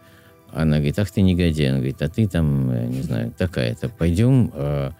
Она 0.50 0.76
говорит, 0.76 0.98
ах 0.98 1.10
ты 1.10 1.20
негодяй. 1.20 1.68
Она 1.68 1.78
говорит, 1.78 2.00
а 2.00 2.08
ты 2.08 2.26
там, 2.26 2.70
э, 2.70 2.86
не 2.86 3.02
знаю, 3.02 3.32
такая-то. 3.36 3.90
Пойдем 3.90 4.50
Э, 4.54 4.92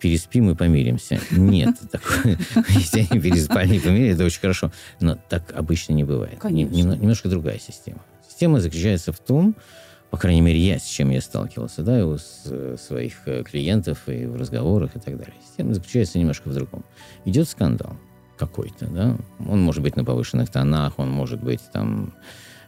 переспим 0.00 0.50
и 0.50 0.54
помиримся. 0.54 1.20
Нет, 1.30 1.76
если 2.68 3.06
они 3.10 3.20
переспали 3.20 3.76
и 3.76 3.80
помирились, 3.80 4.14
это 4.14 4.24
очень 4.24 4.40
хорошо. 4.40 4.72
Но 5.00 5.18
так 5.28 5.52
обычно 5.54 5.92
не 5.92 6.04
бывает. 6.04 6.42
Немножко 6.44 7.28
другая 7.28 7.58
система. 7.58 7.98
Система 8.28 8.60
заключается 8.60 9.12
в 9.12 9.18
том, 9.18 9.56
по 10.14 10.16
крайней 10.16 10.42
мере, 10.42 10.60
я, 10.60 10.78
с 10.78 10.84
чем 10.84 11.10
я 11.10 11.20
сталкивался, 11.20 11.82
да, 11.82 11.98
и 11.98 12.02
у 12.02 12.16
э, 12.44 12.76
своих 12.78 13.26
э, 13.26 13.42
клиентов, 13.42 13.98
и 14.06 14.26
в 14.26 14.36
разговорах, 14.36 14.94
и 14.94 15.00
так 15.00 15.16
далее. 15.16 15.34
Система 15.44 15.74
заключается 15.74 16.20
немножко 16.20 16.48
в 16.48 16.54
другом. 16.54 16.84
Идет 17.24 17.48
скандал 17.48 17.96
какой-то, 18.38 18.86
да, 18.86 19.16
он 19.40 19.60
может 19.60 19.82
быть 19.82 19.96
на 19.96 20.04
повышенных 20.04 20.50
тонах, 20.50 21.00
он 21.00 21.10
может 21.10 21.42
быть 21.42 21.62
там 21.72 22.14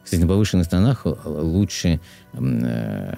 кстати, 0.07 0.21
на 0.21 0.29
повышенных 0.29 0.69
тонах 0.69 1.05
лучше, 1.05 1.99
э, 2.33 3.15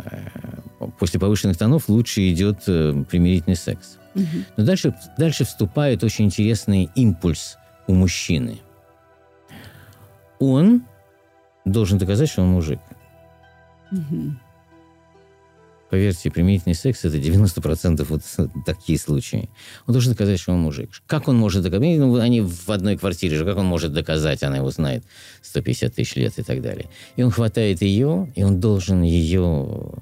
после 0.99 1.21
повышенных 1.21 1.59
тонов 1.59 1.91
лучше 1.91 2.27
идет 2.31 2.63
э, 2.67 3.05
примирительный 3.11 3.57
секс. 3.57 3.99
Угу. 4.15 4.25
Но 4.57 4.65
дальше, 4.65 4.95
дальше 5.19 5.45
вступает 5.45 6.03
очень 6.03 6.25
интересный 6.25 6.89
импульс 6.95 7.59
у 7.87 7.93
мужчины. 7.93 8.61
Он 10.39 10.83
должен 11.67 11.99
доказать, 11.99 12.31
что 12.31 12.41
он 12.41 12.49
мужик. 12.49 12.81
Угу. 13.93 14.33
Поверьте, 15.91 16.31
применительный 16.31 16.75
секс– 16.75 17.05
это 17.05 17.17
90% 17.17 18.05
вот 18.05 18.23
такие 18.67 18.99
случаи. 18.99 19.49
Он 19.87 19.93
должен 19.93 20.13
доказать, 20.13 20.39
что 20.39 20.53
он 20.53 20.61
мужик. 20.61 20.91
Как 21.07 21.29
он 21.29 21.37
может 21.37 21.63
доказать? 21.63 21.99
Ну, 21.99 22.17
они 22.17 22.43
в 22.43 22.69
одной 22.69 22.99
квартире 22.99 23.39
же. 23.39 23.45
Как 23.45 23.57
он 23.57 23.67
может 23.67 23.93
доказать? 23.93 24.43
Она 24.43 24.59
его 24.59 24.71
знает 24.71 25.05
150 25.43 25.95
тысяч 25.95 26.15
лет 26.17 26.39
и 26.39 26.43
так 26.43 26.61
далее. 26.61 26.91
И 27.17 27.23
он 27.23 27.31
хватает 27.31 27.81
ее, 27.81 28.31
и 28.35 28.43
он 28.43 28.61
должен 28.61 29.03
ее, 29.03 29.93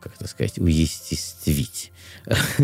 как 0.00 0.14
это 0.16 0.26
сказать, 0.26 0.58
уестествить. 0.58 1.92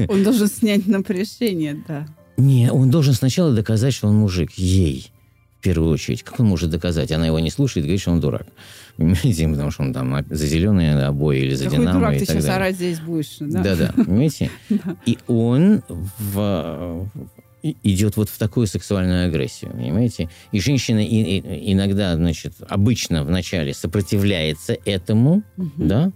Он 0.08 0.24
должен 0.24 0.48
снять 0.48 0.86
напряжение, 0.86 1.82
да. 1.86 2.08
Не, 2.36 2.70
он 2.72 2.90
должен 2.90 3.14
сначала 3.14 3.52
доказать, 3.52 3.94
что 3.94 4.08
он 4.08 4.16
мужик 4.16 4.52
ей 4.52 5.12
в 5.58 5.60
первую 5.60 5.92
очередь. 5.92 6.22
Как 6.22 6.38
он 6.40 6.46
может 6.46 6.70
доказать? 6.70 7.10
Она 7.10 7.26
его 7.26 7.38
не 7.40 7.50
слушает, 7.50 7.84
говорит, 7.84 8.00
что 8.00 8.12
он 8.12 8.20
дурак. 8.20 8.46
Понимаете? 8.96 9.48
Потому 9.48 9.70
что 9.70 9.82
он 9.82 9.92
там 9.92 10.24
за 10.28 10.46
зеленые 10.46 11.04
обои 11.04 11.40
или 11.40 11.54
за 11.54 11.64
Какой 11.64 11.78
динамо 11.78 11.98
дурак 11.98 12.14
и 12.14 12.18
ты 12.20 12.26
так 12.26 12.36
сейчас 12.36 12.44
далее. 12.44 12.56
орать 12.56 12.76
здесь 12.76 13.00
будешь. 13.00 13.36
Да, 13.40 13.62
да. 13.76 13.92
Понимаете? 13.96 14.50
И 15.06 15.18
он 15.26 15.82
в 16.18 17.10
идет 17.62 18.16
вот 18.16 18.28
в 18.28 18.38
такую 18.38 18.68
сексуальную 18.68 19.26
агрессию, 19.26 19.72
понимаете? 19.72 20.30
И 20.52 20.60
женщина 20.60 21.04
и, 21.04 21.38
и, 21.38 21.72
иногда, 21.72 22.14
значит, 22.14 22.54
обычно 22.68 23.24
вначале 23.24 23.74
сопротивляется 23.74 24.76
этому, 24.84 25.42
угу. 25.56 25.70
да, 25.76 26.12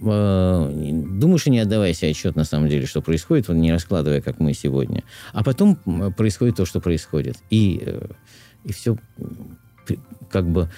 э, 0.00 0.70
думаешь 0.72 1.46
и 1.46 1.50
не 1.50 1.60
отдавая 1.60 1.94
себе 1.94 2.10
отчет 2.10 2.34
на 2.34 2.44
самом 2.44 2.68
деле, 2.68 2.86
что 2.86 3.00
происходит, 3.00 3.48
не 3.48 3.70
раскладывая, 3.70 4.20
как 4.20 4.40
мы 4.40 4.54
сегодня. 4.54 5.04
А 5.32 5.44
потом 5.44 5.76
происходит 6.16 6.56
то, 6.56 6.66
что 6.66 6.80
происходит. 6.80 7.36
И 7.48 7.80
э, 7.86 8.08
и 8.64 8.72
все 8.72 8.96
как 10.30 10.48
бы 10.48 10.68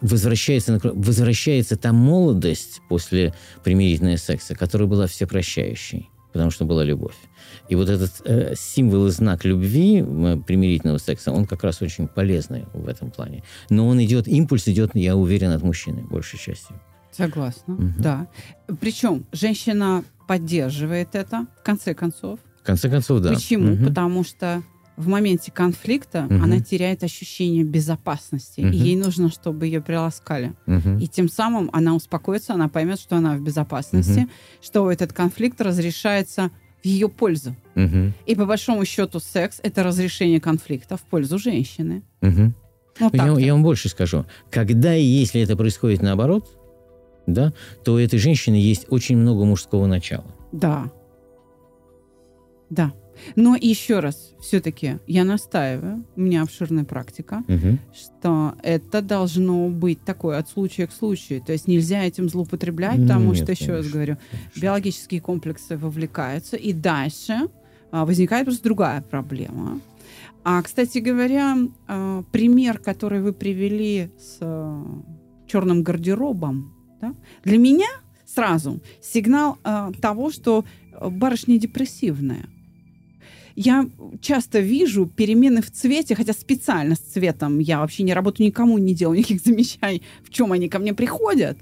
возвращается, 0.00 0.80
возвращается 0.82 1.76
та 1.76 1.92
молодость 1.92 2.80
после 2.88 3.34
примирительного 3.64 4.16
секса, 4.16 4.54
которая 4.54 4.88
была 4.88 5.06
всепрощающей, 5.06 6.10
потому 6.32 6.50
что 6.50 6.64
была 6.64 6.84
любовь. 6.84 7.14
И 7.68 7.74
вот 7.74 7.88
этот 7.88 8.10
э, 8.24 8.54
символ 8.56 9.06
и 9.06 9.10
знак 9.10 9.44
любви 9.44 10.02
примирительного 10.46 10.98
секса, 10.98 11.32
он 11.32 11.46
как 11.46 11.64
раз 11.64 11.80
очень 11.80 12.08
полезный 12.08 12.66
в 12.74 12.88
этом 12.88 13.10
плане. 13.10 13.44
Но 13.70 13.86
он 13.86 14.02
идет, 14.02 14.28
импульс 14.28 14.68
идет, 14.68 14.90
я 14.94 15.16
уверен, 15.16 15.50
от 15.50 15.62
мужчины, 15.62 16.02
большей 16.02 16.38
частью. 16.38 16.80
Согласна, 17.12 17.74
угу. 17.74 17.92
да. 17.98 18.26
Причем 18.80 19.24
женщина 19.32 20.02
поддерживает 20.26 21.14
это, 21.14 21.46
в 21.60 21.62
конце 21.62 21.94
концов. 21.94 22.40
В 22.62 22.66
конце 22.66 22.88
концов, 22.88 23.20
да. 23.20 23.34
Почему? 23.34 23.74
Угу. 23.74 23.84
Потому 23.86 24.24
что 24.24 24.62
в 25.02 25.08
моменте 25.08 25.52
конфликта 25.52 26.24
угу. 26.24 26.34
она 26.34 26.60
теряет 26.60 27.02
ощущение 27.02 27.64
безопасности, 27.64 28.60
угу. 28.60 28.68
и 28.68 28.76
ей 28.76 28.96
нужно, 28.96 29.30
чтобы 29.30 29.66
ее 29.66 29.82
приласкали. 29.82 30.54
Угу. 30.66 30.98
И 31.00 31.06
тем 31.08 31.28
самым 31.28 31.68
она 31.72 31.94
успокоится, 31.94 32.54
она 32.54 32.68
поймет, 32.68 32.98
что 32.98 33.16
она 33.16 33.36
в 33.36 33.42
безопасности, 33.42 34.20
угу. 34.20 34.30
что 34.62 34.90
этот 34.90 35.12
конфликт 35.12 35.60
разрешается 35.60 36.50
в 36.82 36.86
ее 36.86 37.08
пользу. 37.08 37.54
Угу. 37.76 38.12
И 38.26 38.34
по 38.34 38.46
большому 38.46 38.84
счету 38.84 39.20
секс 39.20 39.60
это 39.62 39.82
разрешение 39.82 40.40
конфликта 40.40 40.96
в 40.96 41.02
пользу 41.02 41.38
женщины. 41.38 42.02
Угу. 42.22 42.52
Ну, 43.00 43.10
я, 43.12 43.38
я 43.38 43.52
вам 43.52 43.62
больше 43.62 43.88
скажу. 43.88 44.24
Когда 44.50 44.94
и 44.94 45.02
если 45.02 45.40
это 45.40 45.56
происходит 45.56 46.02
наоборот, 46.02 46.48
да, 47.26 47.52
то 47.84 47.94
у 47.94 47.98
этой 47.98 48.18
женщины 48.18 48.56
есть 48.56 48.86
очень 48.88 49.16
много 49.16 49.44
мужского 49.44 49.86
начала. 49.86 50.26
Да. 50.52 50.90
Да. 52.68 52.92
Но 53.36 53.56
еще 53.56 54.00
раз, 54.00 54.32
все-таки 54.40 54.98
я 55.06 55.24
настаиваю, 55.24 56.04
у 56.16 56.20
меня 56.20 56.42
обширная 56.42 56.84
практика, 56.84 57.44
угу. 57.48 57.78
что 57.94 58.54
это 58.62 59.02
должно 59.02 59.68
быть 59.68 60.04
такое 60.04 60.38
от 60.38 60.48
случая 60.48 60.86
к 60.86 60.92
случаю. 60.92 61.40
То 61.40 61.52
есть 61.52 61.68
нельзя 61.68 62.04
этим 62.04 62.28
злоупотреблять, 62.28 62.98
Нет, 62.98 63.08
потому 63.08 63.34
что, 63.34 63.52
еще 63.52 63.72
раз 63.72 63.88
говорю, 63.88 64.16
конечно. 64.30 64.60
биологические 64.60 65.20
комплексы 65.20 65.76
вовлекаются, 65.76 66.56
и 66.56 66.72
дальше 66.72 67.48
а, 67.90 68.04
возникает 68.04 68.46
просто 68.46 68.64
другая 68.64 69.02
проблема. 69.02 69.80
А, 70.44 70.62
кстати 70.62 70.98
говоря, 70.98 71.56
а, 71.86 72.22
пример, 72.32 72.78
который 72.78 73.22
вы 73.22 73.32
привели 73.32 74.10
с 74.18 74.38
а, 74.40 74.84
черным 75.46 75.82
гардеробом, 75.82 76.74
да, 77.00 77.14
для 77.44 77.58
меня 77.58 77.88
сразу 78.24 78.80
сигнал 79.00 79.58
а, 79.62 79.92
того, 80.00 80.30
что 80.30 80.64
барышня 81.00 81.58
депрессивная 81.58 82.46
я 83.54 83.88
часто 84.20 84.60
вижу 84.60 85.06
перемены 85.06 85.62
в 85.62 85.70
цвете, 85.70 86.14
хотя 86.14 86.32
специально 86.32 86.94
с 86.94 87.00
цветом 87.00 87.58
я 87.58 87.80
вообще 87.80 88.02
не 88.02 88.14
работаю, 88.14 88.46
никому 88.46 88.78
не 88.78 88.94
делаю 88.94 89.18
никаких 89.18 89.42
замечаний, 89.44 90.02
в 90.22 90.30
чем 90.30 90.52
они 90.52 90.68
ко 90.68 90.78
мне 90.78 90.94
приходят. 90.94 91.58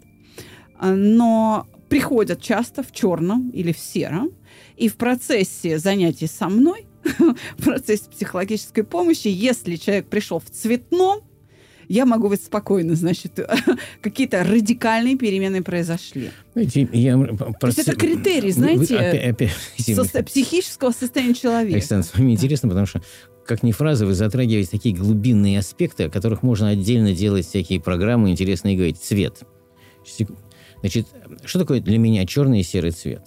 А, 0.78 0.94
но 0.94 1.66
приходят 1.88 2.40
часто 2.40 2.82
в 2.82 2.92
черном 2.92 3.50
или 3.50 3.72
в 3.72 3.78
сером. 3.78 4.30
И 4.76 4.88
в 4.88 4.96
процессе 4.96 5.78
занятий 5.78 6.26
со 6.26 6.48
мной, 6.48 6.86
в 7.58 7.62
процессе 7.62 8.08
психологической 8.10 8.84
помощи, 8.84 9.28
если 9.28 9.76
человек 9.76 10.08
пришел 10.08 10.38
в 10.38 10.50
цветном, 10.50 11.20
я 11.90 12.06
могу 12.06 12.28
быть 12.28 12.40
спокойна, 12.40 12.94
значит, 12.94 13.40
какие-то 14.00 14.44
радикальные 14.44 15.16
перемены 15.16 15.60
произошли. 15.60 16.30
Знаете, 16.52 16.88
я... 16.92 17.18
То 17.18 17.66
есть 17.66 17.80
это 17.80 17.96
критерий, 17.96 18.52
знаете, 18.52 18.96
вы, 18.96 19.08
опять, 19.08 19.52
опять, 19.76 20.10
со... 20.10 20.22
психического 20.22 20.92
состояния 20.92 21.34
человека. 21.34 21.74
Александр, 21.74 22.06
с 22.06 22.14
вами 22.14 22.30
интересно, 22.30 22.68
потому 22.68 22.86
что 22.86 23.02
как 23.44 23.64
ни 23.64 23.72
фраза, 23.72 24.06
вы 24.06 24.14
затрагиваете 24.14 24.70
такие 24.70 24.94
глубинные 24.94 25.58
аспекты, 25.58 26.04
о 26.04 26.10
которых 26.10 26.44
можно 26.44 26.68
отдельно 26.68 27.12
делать 27.12 27.44
всякие 27.44 27.80
программы 27.80 28.30
интересные 28.30 28.76
говорить. 28.76 28.98
Цвет. 28.98 29.40
Значит, 30.78 31.08
что 31.44 31.58
такое 31.58 31.80
для 31.80 31.98
меня 31.98 32.24
черный 32.24 32.60
и 32.60 32.62
серый 32.62 32.92
цвет? 32.92 33.24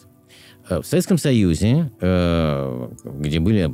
Э, 0.69 0.79
в 0.79 0.85
Советском 0.85 1.17
Союзе, 1.17 1.91
э, 1.99 2.89
где 3.03 3.41
были 3.41 3.69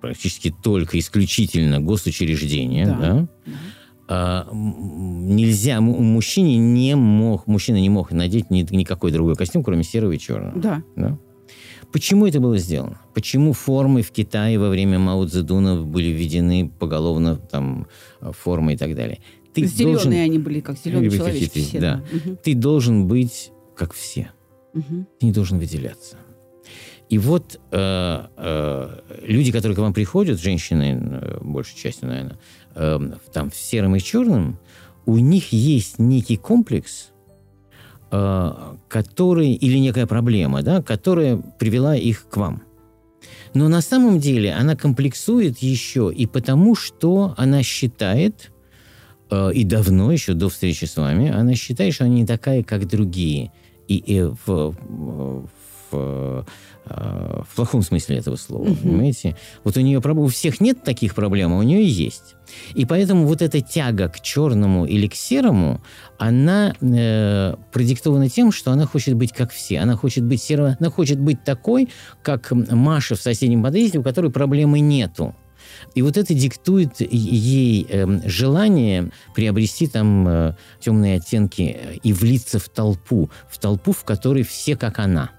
практически 0.00 0.54
только 0.62 0.98
исключительно 0.98 1.80
госучреждения, 1.80 2.86
да, 2.86 2.98
да 2.98 3.28
а, 4.08 4.48
нельзя, 4.52 5.80
мужчине 5.80 6.58
не 6.58 6.94
мог, 6.94 7.46
мужчина 7.46 7.76
не 7.76 7.90
мог 7.90 8.12
надеть 8.12 8.50
ни, 8.50 8.66
никакой 8.74 9.10
другой 9.10 9.34
костюм, 9.34 9.64
кроме 9.64 9.82
серого 9.82 10.12
и 10.12 10.18
черного. 10.18 10.58
Да. 10.58 10.82
да? 10.94 11.18
Почему 11.92 12.26
это 12.26 12.40
было 12.40 12.58
сделано? 12.58 13.00
Почему 13.14 13.52
формы 13.52 14.02
в 14.02 14.10
Китае 14.10 14.58
во 14.58 14.68
время 14.68 14.98
Мао 14.98 15.26
Цзэдуна 15.26 15.82
были 15.82 16.08
введены 16.08 16.70
поголовно 16.78 17.36
там 17.36 17.86
формы 18.20 18.74
и 18.74 18.76
так 18.76 18.94
далее? 18.94 19.20
Ты 19.54 19.64
Зеленые 19.64 19.94
должен... 19.94 20.12
они 20.12 20.38
были, 20.38 20.60
как 20.60 20.76
зеленые 20.78 21.10
человечки. 21.10 21.60
Все, 21.60 21.80
да. 21.80 22.04
Угу. 22.12 22.36
Ты 22.42 22.54
должен 22.54 23.08
быть 23.08 23.50
как 23.74 23.94
все. 23.94 24.30
Угу. 24.74 25.06
Ты 25.18 25.26
не 25.26 25.32
должен 25.32 25.58
выделяться. 25.58 26.16
И 27.08 27.18
вот 27.18 27.60
э, 27.70 28.26
э, 28.36 29.00
люди, 29.22 29.52
которые 29.52 29.76
к 29.76 29.78
вам 29.78 29.94
приходят, 29.94 30.40
женщины, 30.40 30.98
э, 31.00 31.38
большей 31.40 31.76
частью, 31.76 32.08
наверное, 32.08 32.38
э, 32.74 32.98
там 33.32 33.50
в 33.50 33.56
сером 33.56 33.94
и 33.94 34.00
черном, 34.00 34.58
у 35.04 35.16
них 35.18 35.52
есть 35.52 36.00
некий 36.00 36.36
комплекс, 36.36 37.10
э, 38.10 38.52
который, 38.88 39.52
или 39.52 39.78
некая 39.78 40.06
проблема, 40.06 40.62
да, 40.62 40.82
которая 40.82 41.36
привела 41.36 41.94
их 41.94 42.28
к 42.28 42.36
вам. 42.36 42.62
Но 43.54 43.68
на 43.68 43.82
самом 43.82 44.18
деле 44.18 44.52
она 44.52 44.74
комплексует 44.74 45.58
еще 45.58 46.12
и 46.12 46.26
потому, 46.26 46.74
что 46.74 47.34
она 47.36 47.62
считает, 47.62 48.50
э, 49.30 49.52
и 49.52 49.62
давно, 49.62 50.10
еще 50.10 50.34
до 50.34 50.48
встречи 50.48 50.86
с 50.86 50.96
вами, 50.96 51.30
она 51.30 51.54
считает, 51.54 51.94
что 51.94 52.04
она 52.04 52.14
не 52.14 52.26
такая, 52.26 52.64
как 52.64 52.88
другие. 52.88 53.52
И, 53.86 53.94
и 53.94 54.22
в, 54.22 54.74
в 54.80 55.48
Э, 55.92 56.42
в 56.88 57.56
плохом 57.56 57.82
смысле 57.82 58.18
этого 58.18 58.36
слова, 58.36 58.66
uh-huh. 58.66 58.82
понимаете? 58.82 59.36
Вот 59.64 59.76
у 59.76 59.80
нее 59.80 59.98
у 59.98 60.26
всех 60.28 60.60
нет 60.60 60.82
таких 60.84 61.14
проблем, 61.14 61.52
а 61.52 61.58
у 61.58 61.62
нее 61.62 61.84
есть. 61.84 62.36
И 62.74 62.84
поэтому 62.84 63.26
вот 63.26 63.42
эта 63.42 63.60
тяга 63.60 64.08
к 64.08 64.20
черному 64.20 64.86
или 64.86 65.08
к 65.08 65.14
серому, 65.14 65.80
она 66.18 66.74
э, 66.80 67.56
продиктована 67.72 68.28
тем, 68.28 68.52
что 68.52 68.70
она 68.70 68.86
хочет 68.86 69.14
быть 69.14 69.32
как 69.32 69.52
все. 69.52 69.80
Она 69.80 69.96
хочет 69.96 70.24
быть 70.24 70.40
серой, 70.40 70.76
она 70.78 70.90
хочет 70.90 71.18
быть 71.18 71.42
такой, 71.44 71.88
как 72.22 72.52
Маша 72.52 73.16
в 73.16 73.20
соседнем 73.20 73.62
подъезде, 73.62 73.98
у 73.98 74.02
которой 74.02 74.30
проблемы 74.30 74.80
нету. 74.80 75.34
И 75.94 76.02
вот 76.02 76.16
это 76.16 76.34
диктует 76.34 77.00
ей 77.00 77.86
э, 77.88 78.28
желание 78.28 79.10
приобрести 79.34 79.86
там 79.86 80.28
э, 80.28 80.54
темные 80.80 81.16
оттенки 81.16 81.98
и 82.02 82.12
влиться 82.12 82.58
в 82.58 82.68
толпу, 82.68 83.30
в 83.48 83.58
толпу, 83.58 83.92
в 83.92 84.04
которой 84.04 84.42
все 84.42 84.76
как 84.76 84.98
она. 84.98 85.30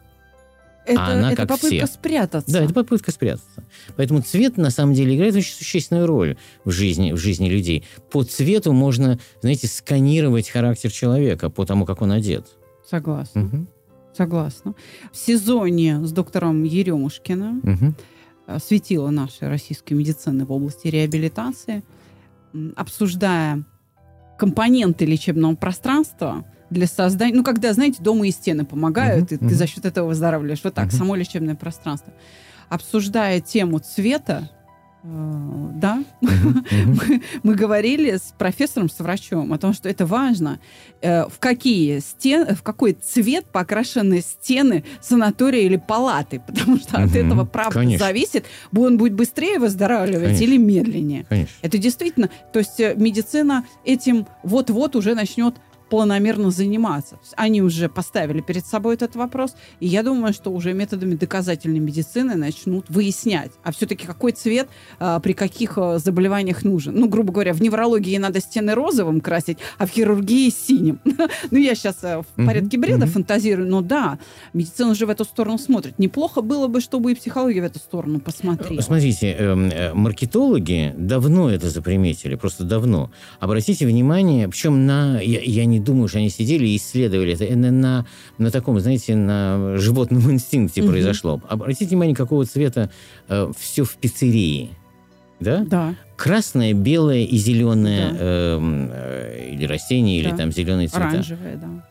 Это, 0.87 1.05
а 1.05 1.13
она 1.13 1.33
это 1.33 1.41
как 1.41 1.49
попытка 1.49 1.85
все. 1.85 1.87
спрятаться. 1.87 2.51
Да, 2.51 2.63
это 2.63 2.73
попытка 2.73 3.11
спрятаться. 3.11 3.63
Поэтому 3.97 4.21
цвет 4.21 4.57
на 4.57 4.69
самом 4.69 4.93
деле 4.93 5.15
играет 5.15 5.35
очень 5.35 5.53
существенную 5.53 6.07
роль 6.07 6.37
в 6.63 6.71
жизни, 6.71 7.11
в 7.11 7.17
жизни 7.17 7.49
людей. 7.49 7.83
По 8.09 8.23
цвету 8.23 8.71
можно, 8.71 9.19
знаете, 9.41 9.67
сканировать 9.67 10.49
характер 10.49 10.91
человека 10.91 11.49
по 11.49 11.65
тому, 11.65 11.85
как 11.85 12.01
он 12.01 12.13
одет. 12.13 12.47
Согласна. 12.89 13.43
Угу. 13.43 13.67
Согласна. 14.15 14.75
В 15.11 15.17
сезоне 15.17 16.05
с 16.05 16.11
доктором 16.11 16.63
Еремушкиным 16.63 17.59
угу. 17.59 18.59
светила 18.59 19.09
нашей 19.09 19.49
российской 19.49 19.93
медицины 19.93 20.45
в 20.45 20.51
области 20.53 20.87
реабилитации, 20.87 21.83
обсуждая 22.75 23.65
компоненты 24.37 25.05
лечебного 25.05 25.55
пространства– 25.55 26.45
для 26.69 26.87
создания... 26.87 27.33
Ну, 27.33 27.43
когда, 27.43 27.73
знаете, 27.73 28.01
дома 28.01 28.27
и 28.27 28.31
стены 28.31 28.65
помогают, 28.65 29.31
uh-huh, 29.31 29.45
и 29.45 29.49
ты 29.49 29.55
за 29.55 29.67
счет 29.67 29.85
этого 29.85 30.07
выздоравливаешь. 30.07 30.63
Вот 30.63 30.73
так, 30.73 30.87
uh-huh. 30.87 30.97
само 30.97 31.15
лечебное 31.15 31.55
пространство. 31.55 32.13
Обсуждая 32.69 33.39
тему 33.39 33.79
цвета, 33.79 34.49
э, 35.03 35.07
да, 35.75 36.03
мы, 36.21 37.21
мы 37.43 37.55
говорили 37.55 38.17
с 38.17 38.33
профессором, 38.37 38.89
с 38.89 38.99
врачом 38.99 39.53
о 39.53 39.57
том, 39.57 39.73
что 39.73 39.87
это 39.87 40.05
важно, 40.05 40.59
э, 41.01 41.23
в 41.29 41.39
какие 41.39 41.99
стены, 41.99 42.53
в 42.55 42.63
какой 42.63 42.91
цвет 42.91 43.45
покрашены 43.45 44.19
стены 44.19 44.83
санатория 44.99 45.61
или 45.61 45.77
палаты, 45.77 46.41
потому 46.47 46.77
что 46.77 46.97
от 46.97 47.15
этого 47.15 47.45
правда 47.45 47.79
Конечно. 47.79 48.05
зависит, 48.05 48.45
он 48.75 48.97
будет 48.97 49.13
быстрее 49.13 49.59
выздоравливать 49.59 50.25
Конечно. 50.25 50.43
или 50.43 50.57
медленнее. 50.57 51.25
Конечно. 51.29 51.55
Это 51.61 51.77
действительно, 51.77 52.29
то 52.51 52.59
есть 52.59 52.77
э, 52.81 52.93
медицина 52.97 53.65
этим 53.85 54.27
вот-вот 54.43 54.97
уже 54.97 55.15
начнет 55.15 55.55
планомерно 55.89 56.51
заниматься. 56.51 57.19
Они 57.35 57.61
уже 57.61 57.89
поставили 57.89 58.41
перед 58.41 58.65
собой 58.65 58.95
этот 58.95 59.15
вопрос, 59.15 59.55
и 59.79 59.87
я 59.87 60.03
думаю, 60.03 60.33
что 60.33 60.51
уже 60.51 60.73
методами 60.73 61.15
доказательной 61.15 61.79
медицины 61.79 62.35
начнут 62.35 62.89
выяснять, 62.89 63.51
а 63.63 63.71
все-таки 63.71 64.05
какой 64.05 64.31
цвет 64.31 64.67
а, 64.99 65.19
при 65.19 65.33
каких 65.33 65.77
а, 65.77 65.99
заболеваниях 65.99 66.63
нужен. 66.63 66.95
Ну, 66.95 67.07
грубо 67.07 67.33
говоря, 67.33 67.53
в 67.53 67.61
неврологии 67.61 68.17
надо 68.17 68.39
стены 68.39 68.73
розовым 68.73 69.21
красить, 69.21 69.57
а 69.77 69.85
в 69.85 69.91
хирургии 69.91 70.49
синим. 70.49 70.99
ну, 71.51 71.57
я 71.57 71.75
сейчас 71.75 72.03
а, 72.03 72.21
в 72.21 72.45
порядке 72.45 72.77
бреда 72.77 73.07
фантазирую, 73.07 73.69
но 73.69 73.81
да, 73.81 74.19
медицина 74.53 74.91
уже 74.91 75.05
в 75.05 75.09
эту 75.09 75.23
сторону 75.23 75.57
смотрит. 75.57 75.99
Неплохо 75.99 76.41
было 76.41 76.67
бы, 76.67 76.81
чтобы 76.81 77.11
и 77.11 77.15
психология 77.15 77.61
в 77.61 77.65
эту 77.65 77.79
сторону 77.79 78.19
посмотрела. 78.19 78.81
Смотрите, 78.81 79.31
эм, 79.31 79.69
э, 79.69 79.93
маркетологи 79.93 80.93
давно 80.97 81.49
это 81.49 81.69
заприметили, 81.69 82.35
просто 82.35 82.63
давно. 82.63 83.11
Обратите 83.39 83.85
внимание, 83.85 84.47
причем 84.47 84.85
на, 84.85 85.19
я, 85.19 85.39
я 85.41 85.65
не 85.65 85.76
не 85.77 85.83
думаю, 85.83 86.07
что 86.07 86.17
они 86.17 86.29
сидели 86.29 86.67
и 86.67 86.77
исследовали 86.77 87.33
это. 87.33 87.55
На, 87.55 87.71
на, 87.71 88.05
на 88.37 88.51
таком, 88.51 88.79
знаете, 88.79 89.15
на 89.15 89.77
животном 89.77 90.31
инстинкте 90.31 90.81
угу. 90.81 90.91
произошло. 90.91 91.41
Обратите 91.47 91.87
внимание, 91.87 92.15
какого 92.15 92.45
цвета 92.45 92.89
э, 93.29 93.51
все 93.57 93.83
в 93.83 93.95
пиццерии. 93.95 94.71
Да? 95.39 95.63
Да. 95.67 95.95
Красное, 96.15 96.73
белое 96.73 97.23
и 97.23 97.37
зеленое, 97.37 98.09
да. 98.09 98.17
э, 98.19 98.59
э, 98.91 99.49
или 99.53 99.65
растение, 99.65 100.23
да. 100.23 100.29
или 100.29 100.37
там 100.37 100.51
зеленые 100.51 100.87
цвета. 100.87 101.09
Оранжевое, 101.09 101.57
да. 101.57 101.87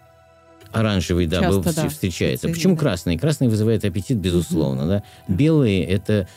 Оранжевый, 0.72 1.26
да, 1.26 1.40
Часто, 1.40 1.60
был, 1.60 1.74
да, 1.74 1.88
встречается. 1.88 2.48
Почему 2.48 2.74
да. 2.74 2.80
красный? 2.80 3.16
Красный 3.16 3.48
вызывает 3.48 3.84
аппетит, 3.84 4.18
безусловно. 4.18 4.82
Угу. 4.82 4.88
Да? 4.88 5.02
Белые 5.28 5.84
это 5.84 6.28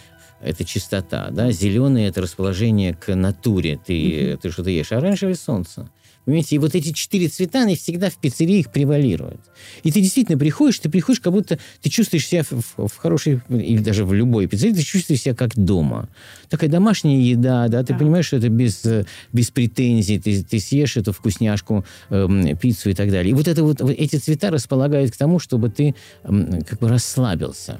это 0.41 0.63
чистота, 0.63 1.31
да, 1.31 1.51
зеленый 1.51 2.05
это 2.05 2.21
расположение 2.21 2.93
к 2.93 3.13
натуре, 3.13 3.77
ты, 3.85 4.31
угу. 4.31 4.41
ты 4.41 4.51
что-то 4.51 4.69
ешь, 4.69 4.93
оранжевое 4.93 5.35
солнце. 5.35 5.89
Понимаете, 6.25 6.55
и 6.55 6.59
вот 6.59 6.75
эти 6.75 6.91
четыре 6.91 7.27
цвета, 7.27 7.63
они 7.63 7.75
всегда 7.75 8.09
в 8.09 8.17
пиццерии 8.17 8.65
превалируют. 8.71 9.39
И 9.83 9.91
ты 9.91 10.01
действительно 10.01 10.37
приходишь, 10.37 10.79
ты 10.79 10.89
приходишь, 10.89 11.21
как 11.21 11.33
будто 11.33 11.57
ты 11.81 11.89
чувствуешь 11.89 12.27
себя 12.27 12.43
в, 12.43 12.87
в 12.87 12.97
хорошей, 12.97 13.41
или 13.49 13.81
даже 13.81 14.05
в 14.05 14.13
любой 14.13 14.47
пиццерии, 14.47 14.73
ты 14.73 14.83
чувствуешь 14.83 15.21
себя 15.21 15.33
как 15.33 15.55
дома. 15.55 16.09
Такая 16.49 16.69
домашняя 16.69 17.19
еда, 17.19 17.67
да, 17.67 17.83
ты 17.83 17.93
да. 17.93 17.99
понимаешь, 17.99 18.27
что 18.27 18.37
это 18.37 18.49
без, 18.49 18.85
без 19.33 19.49
претензий, 19.49 20.19
ты, 20.19 20.43
ты 20.43 20.59
съешь 20.59 20.97
эту 20.97 21.13
вкусняшку, 21.13 21.83
э, 22.09 22.55
пиццу 22.61 22.91
и 22.91 22.93
так 22.93 23.09
далее. 23.09 23.31
И 23.31 23.33
вот, 23.33 23.47
это 23.47 23.63
вот, 23.63 23.81
вот 23.81 23.91
эти 23.91 24.17
цвета 24.17 24.51
располагают 24.51 25.11
к 25.11 25.17
тому, 25.17 25.39
чтобы 25.39 25.69
ты 25.69 25.95
э, 26.23 26.61
как 26.67 26.79
бы 26.79 26.89
расслабился. 26.89 27.79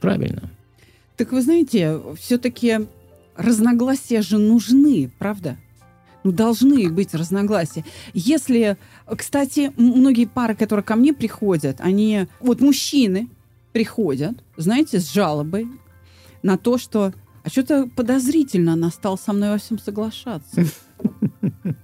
Правильно. 0.00 0.50
Так 1.16 1.32
вы 1.32 1.42
знаете, 1.42 2.00
все-таки 2.20 2.80
разногласия 3.36 4.22
же 4.22 4.38
нужны, 4.38 5.10
правда? 5.18 5.56
Должны 6.24 6.88
быть 6.90 7.14
разногласия. 7.14 7.84
Если, 8.14 8.76
кстати, 9.16 9.72
многие 9.76 10.26
пары, 10.26 10.54
которые 10.54 10.84
ко 10.84 10.94
мне 10.94 11.12
приходят, 11.12 11.80
они, 11.80 12.26
вот 12.40 12.60
мужчины 12.60 13.28
приходят, 13.72 14.42
знаете, 14.56 15.00
с 15.00 15.12
жалобой 15.12 15.66
на 16.42 16.56
то, 16.56 16.78
что 16.78 17.12
а 17.44 17.48
что-то 17.48 17.88
подозрительно 17.96 18.74
она 18.74 18.90
стала 18.90 19.16
со 19.16 19.32
мной 19.32 19.50
во 19.50 19.58
всем 19.58 19.78
соглашаться. 19.78 20.64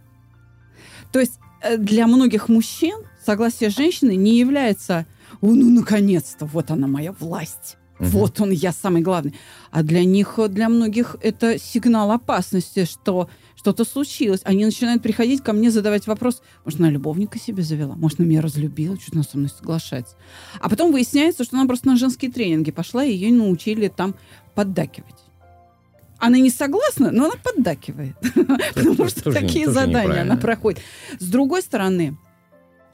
То 1.13 1.19
есть 1.19 1.41
э, 1.63 1.77
для 1.77 2.07
многих 2.07 2.49
мужчин 2.49 2.97
согласие 3.25 3.71
женщины 3.71 4.15
не 4.15 4.39
является 4.39 5.07
«О, 5.41 5.49
ну, 5.49 5.71
наконец-то, 5.71 6.47
вот 6.47 6.71
она 6.71 6.87
моя 6.87 7.13
власть». 7.13 7.77
Угу. 7.99 8.09
Вот 8.11 8.41
он, 8.41 8.51
я 8.51 8.73
самый 8.73 9.03
главный. 9.03 9.35
А 9.73 9.83
для 9.83 10.05
них, 10.05 10.39
для 10.49 10.69
многих 10.69 11.17
это 11.21 11.59
сигнал 11.59 12.13
опасности, 12.13 12.85
что 12.85 13.29
что-то 13.59 13.85
случилось. 13.85 14.41
Они 14.45 14.65
начинают 14.65 15.03
приходить 15.03 15.43
ко 15.43 15.53
мне, 15.53 15.73
задавать 15.73 16.07
вопрос, 16.07 16.43
может, 16.65 16.79
она 16.79 16.91
любовника 16.91 17.41
себе 17.41 17.65
завела, 17.65 17.97
может, 17.97 18.21
она 18.21 18.29
меня 18.29 18.41
разлюбила, 18.41 18.97
что-то 18.97 19.17
она 19.17 19.25
со 19.25 19.37
мной 19.37 19.51
соглашается. 19.51 20.15
А 20.61 20.69
потом 20.69 20.93
выясняется, 20.93 21.43
что 21.43 21.57
она 21.57 21.67
просто 21.67 21.89
на 21.89 21.97
женские 21.97 22.31
тренинги 22.31 22.71
пошла, 22.71 23.05
и 23.05 23.13
ее 23.13 23.33
научили 23.33 23.89
там 23.89 24.15
поддакивать. 24.55 25.25
она 26.19 26.39
не 26.39 26.51
согласна, 26.51 27.11
но 27.11 27.25
она 27.25 27.35
поддакивает. 27.43 28.17
Потому 28.75 29.09
что 29.09 29.33
такие 29.33 29.69
задания 29.69 30.23
она 30.23 30.37
проходит. 30.37 30.81
С 31.19 31.29
другой 31.29 31.63
стороны, 31.63 32.17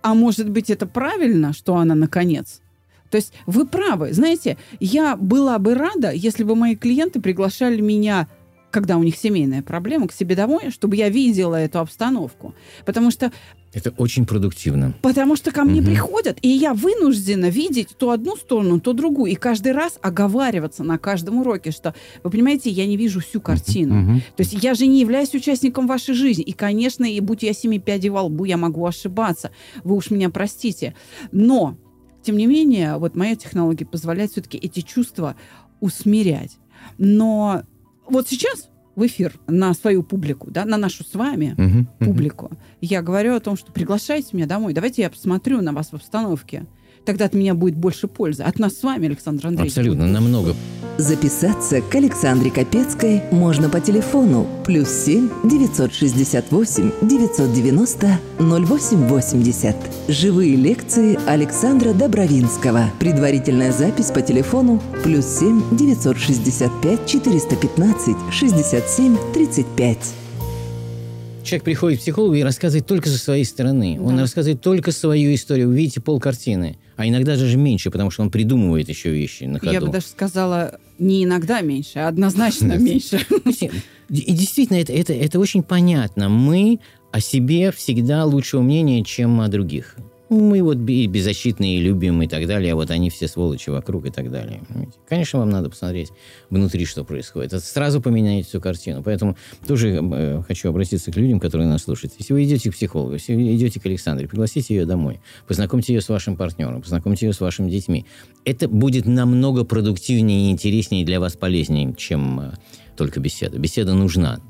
а 0.03 0.15
может 0.15 0.49
быть, 0.49 0.71
это 0.71 0.87
правильно, 0.87 1.53
что 1.53 1.77
она 1.77 1.95
наконец 1.95 2.63
то 3.11 3.19
есть 3.19 3.33
вы 3.47 3.65
правы. 3.65 4.13
Знаете, 4.13 4.57
я 4.81 5.15
была 5.15 5.61
бы 5.61 5.77
рада, 5.77 6.11
если 6.11 6.43
бы 6.43 6.57
мои 6.57 6.75
клиенты 6.75 7.21
приглашали 7.21 7.81
меня 7.81 8.27
когда 8.75 8.97
у 8.97 9.05
них 9.05 9.17
семейная 9.17 9.63
проблема, 9.63 10.09
к 10.09 10.13
себе 10.13 10.35
домой, 10.35 10.71
чтобы 10.71 10.97
я 10.97 11.09
видела 11.09 11.55
эту 11.55 11.79
обстановку. 11.79 12.57
Потому 12.85 13.13
что 13.13 13.31
это 13.73 13.95
очень 13.99 14.27
продуктивно. 14.27 14.95
Потому 15.01 15.37
что 15.37 15.53
ко 15.53 15.63
мне 15.63 15.81
угу. 15.81 15.91
приходят, 15.91 16.39
и 16.43 16.49
я 16.49 16.75
вынуждена 16.75 17.51
видеть 17.51 17.91
то 17.97 18.11
одну 18.11 18.35
сторону, 18.35 18.81
то 18.81 18.93
другую. 18.93 19.31
И 19.31 19.37
каждый 19.37 19.71
раз 19.71 19.97
оговариваться 20.03 20.83
на 20.83 20.99
каждом 20.99 21.39
уроке, 21.39 21.71
что, 21.71 21.95
вы 22.25 22.31
понимаете, 22.31 22.69
я 22.69 22.85
не 22.87 22.97
вижу 22.97 23.21
всю 23.21 23.41
картину. 23.41 24.03
Угу. 24.03 24.21
То 24.37 24.43
есть 24.43 24.53
я 24.55 24.75
же 24.75 24.89
не 24.89 25.01
являюсь 25.01 25.33
участником 25.35 25.87
вашей 25.87 26.15
жизни. 26.17 26.43
И, 26.43 26.53
конечно, 26.53 27.05
и 27.05 27.21
будь 27.21 27.45
я 27.45 27.53
семи 27.53 27.79
пядей 27.79 28.11
во 28.11 28.23
лбу, 28.23 28.45
я 28.45 28.57
могу 28.57 28.85
ошибаться. 28.85 29.53
Вы 29.85 29.95
уж 29.95 30.11
меня 30.11 30.31
простите. 30.31 30.97
Но, 31.31 31.77
тем 32.25 32.37
не 32.37 32.47
менее, 32.47 32.97
вот 32.97 33.15
моя 33.15 33.37
технология 33.37 33.87
позволяет 33.87 34.33
все-таки 34.33 34.59
эти 34.59 34.81
чувства 34.81 35.37
усмирять. 35.79 36.59
Но 36.99 37.63
вот 38.07 38.29
сейчас 38.29 38.69
в 38.95 39.07
эфир 39.07 39.35
на 39.47 39.75
свою 39.75 40.03
публику, 40.03 40.51
да, 40.51 40.65
на 40.65 40.77
нашу 40.77 41.05
с 41.05 41.15
вами 41.15 41.55
uh-huh, 41.57 42.05
публику, 42.05 42.47
uh-huh. 42.47 42.59
я 42.81 43.03
говорю 43.03 43.35
о 43.35 43.41
том, 43.41 43.57
что 43.57 43.73
приглашайте 43.73 44.37
меня 44.37 44.47
домой, 44.47 44.73
давайте 44.73 45.03
я 45.03 45.11
посмотрю 45.11 45.63
на 45.63 45.73
вас 45.73 45.89
в 45.89 45.95
обстановке 45.95 46.67
тогда 47.05 47.27
от 47.27 47.35
меня 47.35 47.55
будет 47.55 47.77
больше 47.77 48.09
пользы. 48.09 48.43
От 48.43 48.59
нас 48.59 48.79
с 48.79 48.83
вами, 48.83 49.07
Александр 49.07 49.47
Андреевич. 49.47 49.73
Абсолютно, 49.73 50.07
намного. 50.07 50.55
Записаться 50.97 51.81
к 51.81 51.95
Александре 51.97 52.53
Капецкой 52.53 53.23
можно 53.33 53.69
по 53.69 53.81
телефону 53.81 54.47
плюс 54.65 54.89
7 54.89 55.29
968 55.45 56.93
990 57.03 58.21
0880. 58.39 59.77
Живые 60.07 60.55
лекции 60.55 61.19
Александра 61.27 61.93
Добровинского. 61.93 62.93
Предварительная 63.01 63.73
запись 63.73 64.13
по 64.13 64.23
телефону 64.23 64.81
плюс 65.03 65.27
7 65.27 65.77
965 65.77 67.07
415 67.07 68.17
67 68.31 69.17
35. 69.35 69.99
Человек 71.43 71.65
приходит 71.65 71.99
к 71.99 72.03
психологу 72.03 72.35
и 72.35 72.43
рассказывает 72.43 72.87
только 72.87 73.09
со 73.09 73.19
своей 73.19 73.45
стороны. 73.45 73.97
Да. 73.99 74.05
Он 74.05 74.19
рассказывает 74.19 74.61
только 74.61 74.93
свою 74.93 75.35
историю. 75.35 75.69
Вы 75.69 75.77
видите 75.77 76.01
полкартины. 76.01 76.79
А 76.97 77.07
иногда 77.07 77.37
даже 77.37 77.57
меньше, 77.57 77.91
потому 77.91 78.11
что 78.11 78.23
он 78.23 78.31
придумывает 78.31 78.89
еще 78.89 79.11
вещи 79.11 79.45
на 79.45 79.59
ходу. 79.59 79.73
Я 79.73 79.81
бы 79.81 79.89
даже 79.89 80.07
сказала, 80.07 80.79
не 80.99 81.25
иногда 81.25 81.61
меньше, 81.61 81.99
а 81.99 82.09
однозначно 82.09 82.77
меньше. 82.79 83.27
И 84.11 84.33
действительно, 84.33 84.77
это, 84.77 84.93
это, 84.93 85.13
это 85.13 85.41
очень 85.41 85.63
понятно. 85.63 86.29
Мы 86.29 86.79
о 87.11 87.21
себе 87.21 87.73
всегда 87.73 88.25
лучшего 88.25 88.61
мнения, 88.61 89.03
чем 89.03 89.41
о 89.41 89.49
других 89.49 89.97
мы 90.29 90.63
вот 90.63 90.79
беззащитные, 90.79 91.81
любим 91.81 92.23
и 92.23 92.27
так 92.27 92.47
далее, 92.47 92.73
а 92.73 92.77
вот 92.77 92.91
они 92.91 93.11
все 93.11 93.29
сволочи 93.29 93.71
вокруг 93.71 94.07
и 94.07 94.11
так 94.11 94.31
далее. 94.31 94.63
Конечно, 95.09 95.41
вам 95.41 95.51
надо 95.51 95.71
посмотреть 95.71 96.11
внутри, 96.51 96.87
что 96.87 97.05
происходит. 97.05 97.53
Это 97.53 97.65
сразу 97.65 98.01
поменяет 98.01 98.47
всю 98.47 98.61
картину. 98.61 99.03
Поэтому 99.03 99.37
тоже 99.67 100.01
э, 100.01 100.43
хочу 100.47 100.71
обратиться 100.71 101.13
к 101.13 101.17
людям, 101.17 101.41
которые 101.41 101.69
нас 101.69 101.83
слушают. 101.83 102.15
Если 102.19 102.33
вы 102.33 102.45
идете 102.45 102.71
к 102.71 102.75
психологу, 102.75 103.15
если 103.15 103.35
вы 103.35 103.55
идете 103.55 103.81
к 103.81 103.87
Александре, 103.87 104.27
пригласите 104.27 104.75
ее 104.75 104.87
домой, 104.87 105.21
познакомьте 105.47 105.95
ее 105.95 106.01
с 106.01 106.09
вашим 106.09 106.37
партнером, 106.37 106.81
познакомьте 106.81 107.27
ее 107.27 107.33
с 107.33 107.41
вашими 107.41 107.71
детьми. 107.71 108.07
Это 108.45 108.69
будет 108.69 109.07
намного 109.07 109.65
продуктивнее 109.65 110.49
и 110.49 110.53
интереснее 110.53 111.03
и 111.03 111.05
для 111.05 111.21
вас 111.21 111.37
полезнее, 111.37 111.95
чем 111.97 112.41
э, 112.41 112.53
только 112.97 113.21
беседа. 113.21 113.59
Беседа 113.59 113.95
нужна 113.95 114.41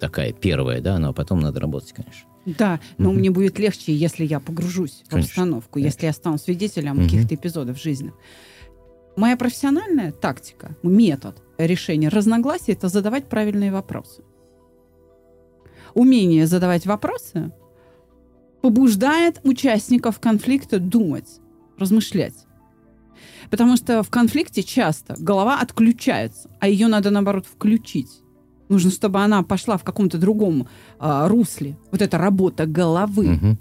такая 0.00 0.32
первая, 0.32 0.80
да, 0.80 0.98
но 0.98 1.12
потом 1.12 1.40
надо 1.40 1.60
работать, 1.60 1.92
конечно. 1.92 2.31
Да, 2.44 2.80
но 2.98 3.10
угу. 3.10 3.18
мне 3.18 3.30
будет 3.30 3.58
легче, 3.58 3.94
если 3.94 4.24
я 4.24 4.40
погружусь 4.40 5.02
Конечно. 5.08 5.16
в 5.16 5.24
обстановку, 5.24 5.74
Конечно. 5.74 5.94
если 5.94 6.06
я 6.06 6.12
стану 6.12 6.38
свидетелем 6.38 6.96
угу. 6.96 7.04
каких-то 7.04 7.34
эпизодов 7.34 7.80
жизни. 7.80 8.12
Моя 9.16 9.36
профессиональная 9.36 10.10
тактика, 10.10 10.74
метод 10.82 11.42
решения 11.58 12.08
разногласий– 12.08 12.72
это 12.74 12.88
задавать 12.88 13.28
правильные 13.28 13.70
вопросы. 13.70 14.22
Умение 15.94 16.46
задавать 16.46 16.86
вопросы 16.86 17.52
побуждает 18.62 19.40
участников 19.44 20.18
конфликта 20.18 20.78
думать, 20.78 21.40
размышлять. 21.76 22.46
Потому 23.50 23.76
что 23.76 24.02
в 24.02 24.08
конфликте 24.08 24.62
часто 24.62 25.14
голова 25.18 25.60
отключается, 25.60 26.50
а 26.60 26.68
ее 26.68 26.86
надо, 26.86 27.10
наоборот, 27.10 27.44
включить. 27.46 28.21
Нужно, 28.72 28.90
чтобы 28.90 29.20
она 29.20 29.42
пошла 29.42 29.76
в 29.76 29.84
каком-то 29.84 30.16
другом 30.16 30.66
э, 30.98 31.26
русле. 31.28 31.76
Вот 31.90 32.00
эта 32.00 32.16
работа 32.16 32.64
головы. 32.64 33.56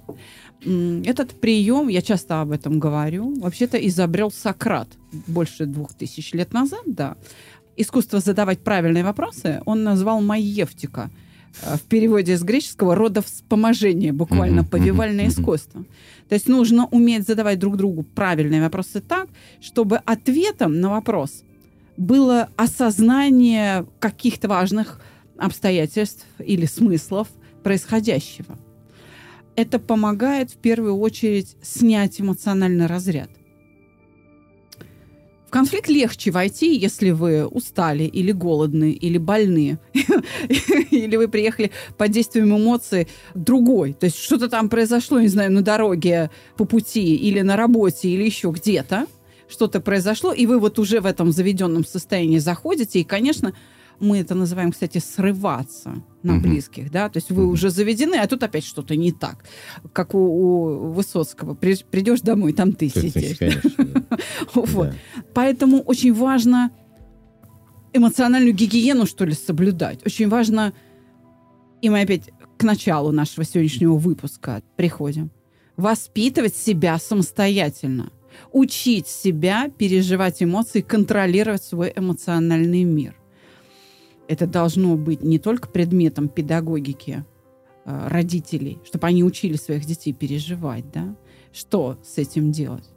Угу. 0.64 1.04
Этот 1.06 1.42
прием, 1.42 1.90
я 1.90 2.02
часто 2.02 2.40
об 2.40 2.52
этом 2.52 2.80
говорю, 2.80 3.38
вообще-то 3.42 3.78
изобрел 3.78 4.32
Сократ 4.32 4.88
больше 5.28 5.66
двух 5.66 5.94
тысяч 5.94 6.32
лет 6.34 6.54
назад, 6.54 6.84
да. 6.86 7.18
Искусство 7.76 8.20
задавать 8.20 8.60
правильные 8.60 9.04
вопросы 9.04 9.62
он 9.66 9.84
назвал 9.84 10.22
«маевтика». 10.22 11.10
А, 11.66 11.76
в 11.76 11.82
переводе 11.82 12.38
с 12.38 12.44
греческого 12.44 12.96
родовспоможение, 12.96 14.14
буквально 14.14 14.64
повивальное 14.64 15.28
искусство. 15.28 15.84
То 16.30 16.36
есть 16.36 16.48
нужно 16.48 16.88
уметь 16.88 17.28
задавать 17.28 17.60
друг 17.60 17.76
другу 17.76 18.04
правильные 18.04 18.62
вопросы 18.62 19.02
так, 19.02 19.28
чтобы 19.60 19.98
ответом 19.98 20.80
на 20.80 20.90
вопрос 20.90 21.44
было 22.02 22.50
осознание 22.56 23.86
каких-то 24.00 24.48
важных 24.48 25.00
обстоятельств 25.38 26.26
или 26.40 26.66
смыслов 26.66 27.28
происходящего. 27.64 28.58
Это 29.56 29.78
помогает 29.78 30.50
в 30.50 30.58
первую 30.58 30.98
очередь 30.98 31.56
снять 31.62 32.20
эмоциональный 32.20 32.88
разряд. 32.88 33.30
В 35.46 35.52
конфликт 35.52 35.90
легче 35.90 36.32
войти, 36.32 36.76
если 36.76 37.12
вы 37.12 37.46
устали 37.46 38.06
или 38.06 38.32
голодны, 38.32 38.92
или 38.94 39.20
больны, 39.20 39.78
или 39.94 41.16
вы 41.18 41.28
приехали 41.28 41.72
под 41.98 42.10
действием 42.10 42.58
эмоций 42.58 43.10
другой. 43.36 43.94
То 43.94 44.06
есть 44.06 44.18
что-то 44.18 44.48
там 44.48 44.70
произошло, 44.70 45.20
не 45.20 45.28
знаю, 45.28 45.52
на 45.52 45.62
дороге, 45.62 46.32
по 46.58 46.66
пути, 46.66 47.16
или 47.16 47.42
на 47.42 47.58
работе, 47.58 48.10
или 48.10 48.24
еще 48.24 48.50
где-то– 48.50 49.06
что-то 49.52 49.82
произошло, 49.82 50.32
и 50.34 50.46
вы 50.46 50.60
вот 50.60 50.80
уже 50.80 51.02
в 51.02 51.06
этом 51.06 51.32
заведенном 51.32 51.86
состоянии 51.86 52.40
заходите, 52.40 53.02
и, 53.02 53.04
конечно, 53.04 53.54
мы 54.00 54.18
это 54.20 54.34
называем, 54.34 54.72
кстати, 54.72 54.98
срываться 54.98 56.02
на 56.24 56.36
угу. 56.36 56.44
близких, 56.44 56.92
да, 56.92 57.10
то 57.10 57.18
есть 57.18 57.30
вы 57.30 57.46
уже 57.46 57.70
заведены, 57.70 58.16
а 58.16 58.28
тут 58.28 58.42
опять 58.42 58.66
что-то 58.66 58.96
не 58.96 59.12
так, 59.12 59.44
как 59.94 60.16
у, 60.16 60.18
у 60.18 60.92
Высоцкого, 60.92 61.54
придешь 61.54 62.22
домой, 62.22 62.54
там 62.54 62.74
ты 62.74 62.90
тут 62.90 63.04
сидишь. 63.04 63.38
вот. 64.56 64.94
Поэтому 65.34 65.82
очень 65.82 66.14
важно 66.14 66.72
эмоциональную 67.94 68.54
гигиену, 68.54 69.06
что 69.06 69.26
ли, 69.26 69.34
соблюдать. 69.34 70.00
Очень 70.06 70.30
важно, 70.30 70.74
и 71.82 71.90
мы 71.90 72.02
опять 72.02 72.32
к 72.58 72.64
началу 72.64 73.12
нашего 73.12 73.46
сегодняшнего 73.46 73.96
выпуска 73.96 74.64
приходим, 74.78 75.30
воспитывать 75.78 76.56
себя 76.56 76.98
самостоятельно– 76.98 78.12
учить 78.52 79.08
себя 79.08 79.70
переживать 79.70 80.42
эмоции, 80.42 80.82
контролировать 80.82 81.64
свой 81.64 81.94
эмоциональный 81.96 82.84
мир. 82.84 83.16
Это 84.28 84.48
должно 84.48 84.96
быть 84.96 85.24
не 85.24 85.40
только 85.40 85.68
предметом 85.68 86.30
педагогики 86.30 87.26
э, 87.86 88.08
родителей, 88.08 88.80
чтобы 88.86 89.08
они 89.08 89.24
учили 89.24 89.56
своих 89.58 89.86
детей 89.86 90.14
переживать, 90.14 90.90
да, 90.92 91.16
что 91.52 91.98
с 92.04 92.18
этим 92.18 92.52
делать. 92.52 92.90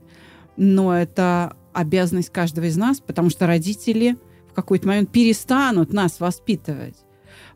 Но 0.57 0.97
это 0.97 1.57
обязанность 1.73 2.31
каждого 2.31 2.67
из 2.67 2.77
нас, 2.77 3.01
потому 3.01 3.31
что 3.31 3.47
родители 3.47 4.17
в 4.49 4.55
какой-то 4.55 4.87
момент 4.87 5.11
перестанут 5.11 5.93
нас 5.93 6.21
воспитывать. 6.21 6.97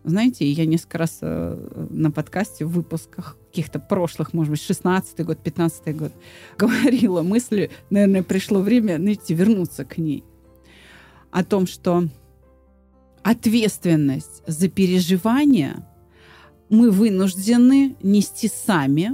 Знаете, 0.04 0.50
я 0.50 0.66
несколько 0.66 0.98
раз 0.98 1.18
э, 1.22 1.86
на 1.90 2.10
подкасте 2.10 2.64
в 2.64 2.72
выпусках 2.72 3.37
каких-то 3.48 3.78
прошлых, 3.78 4.32
может 4.32 4.50
быть, 4.50 4.60
16-й 4.60 5.24
год, 5.24 5.38
15-й 5.42 5.92
год, 5.92 6.12
говорила 6.58 7.22
мысли, 7.22 7.70
наверное, 7.90 8.22
пришло 8.22 8.60
время, 8.60 8.96
знаете, 8.96 9.34
вернуться 9.34 9.84
к 9.84 9.98
ней. 9.98 10.24
О 11.30 11.44
том, 11.44 11.66
что 11.66 12.04
ответственность 13.22 14.42
за 14.46 14.68
переживания 14.68 15.86
мы 16.70 16.90
вынуждены 16.90 17.96
нести 18.02 18.48
сами, 18.48 19.12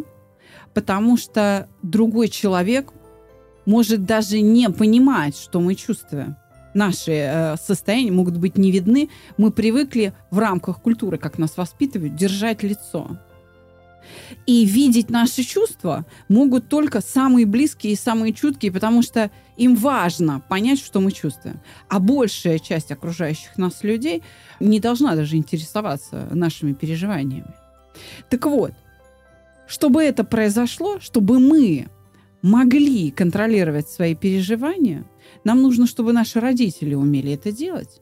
потому 0.74 1.16
что 1.16 1.68
другой 1.82 2.28
человек 2.28 2.92
может 3.66 4.04
даже 4.04 4.40
не 4.40 4.68
понимать, 4.70 5.36
что 5.36 5.60
мы 5.60 5.74
чувствуем 5.74 6.36
наши 6.74 7.12
э, 7.12 7.56
состояния 7.56 8.10
могут 8.10 8.36
быть 8.36 8.58
не 8.58 8.70
видны. 8.70 9.08
Мы 9.36 9.50
привыкли 9.50 10.12
в 10.30 10.38
рамках 10.38 10.82
культуры, 10.82 11.18
как 11.18 11.38
нас 11.38 11.56
воспитывают, 11.56 12.16
держать 12.16 12.62
лицо. 12.62 13.16
И 14.46 14.64
видеть 14.64 15.10
наши 15.10 15.42
чувства 15.42 16.04
могут 16.28 16.68
только 16.68 17.00
самые 17.00 17.46
близкие 17.46 17.92
и 17.92 17.96
самые 17.96 18.32
чуткие, 18.32 18.72
потому 18.72 19.02
что 19.02 19.30
им 19.56 19.76
важно 19.76 20.42
понять, 20.48 20.78
что 20.78 21.00
мы 21.00 21.12
чувствуем. 21.12 21.60
А 21.88 22.00
большая 22.00 22.58
часть 22.58 22.90
окружающих 22.90 23.56
нас 23.56 23.82
людей 23.82 24.22
не 24.60 24.80
должна 24.80 25.14
даже 25.14 25.36
интересоваться 25.36 26.28
нашими 26.32 26.72
переживаниями. 26.72 27.54
Так 28.28 28.46
вот, 28.46 28.72
чтобы 29.66 30.02
это 30.02 30.24
произошло, 30.24 31.00
чтобы 31.00 31.38
мы 31.38 31.88
могли 32.42 33.10
контролировать 33.10 33.88
свои 33.88 34.14
переживания, 34.14 35.04
нам 35.44 35.62
нужно, 35.62 35.86
чтобы 35.86 36.12
наши 36.12 36.40
родители 36.40 36.94
умели 36.94 37.32
это 37.32 37.52
делать. 37.52 38.00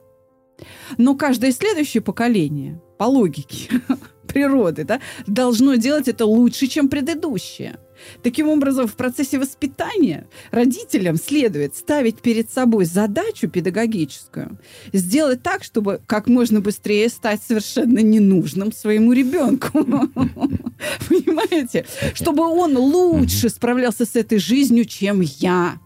Но 0.99 1.17
каждое 1.17 1.53
следующее 1.53 2.03
поколение, 2.03 2.81
по 2.99 3.05
логике 3.05 3.69
природы, 4.33 4.85
да, 4.85 5.01
должно 5.27 5.75
делать 5.77 6.09
это 6.09 6.27
лучше, 6.27 6.67
чем 6.67 6.89
предыдущее. 6.89 7.79
Таким 8.23 8.49
образом, 8.49 8.87
в 8.87 8.95
процессе 8.95 9.39
воспитания 9.39 10.27
родителям 10.51 11.17
следует 11.17 11.77
ставить 11.77 12.21
перед 12.21 12.51
собой 12.51 12.85
задачу 12.85 13.49
педагогическую, 13.49 14.59
сделать 14.93 15.43
так, 15.43 15.65
чтобы 15.65 16.01
как 16.07 16.27
можно 16.27 16.61
быстрее 16.61 17.09
стать 17.09 17.41
совершенно 17.47 18.01
ненужным 18.01 18.73
своему 18.73 19.13
ребенку. 19.13 19.85
Понимаете? 21.09 21.87
Чтобы 22.15 22.45
он 22.45 22.77
лучше 22.77 23.49
справлялся 23.49 24.05
с 24.05 24.17
этой 24.17 24.39
жизнью, 24.39 24.85
чем 24.85 25.21
я. 25.21 25.79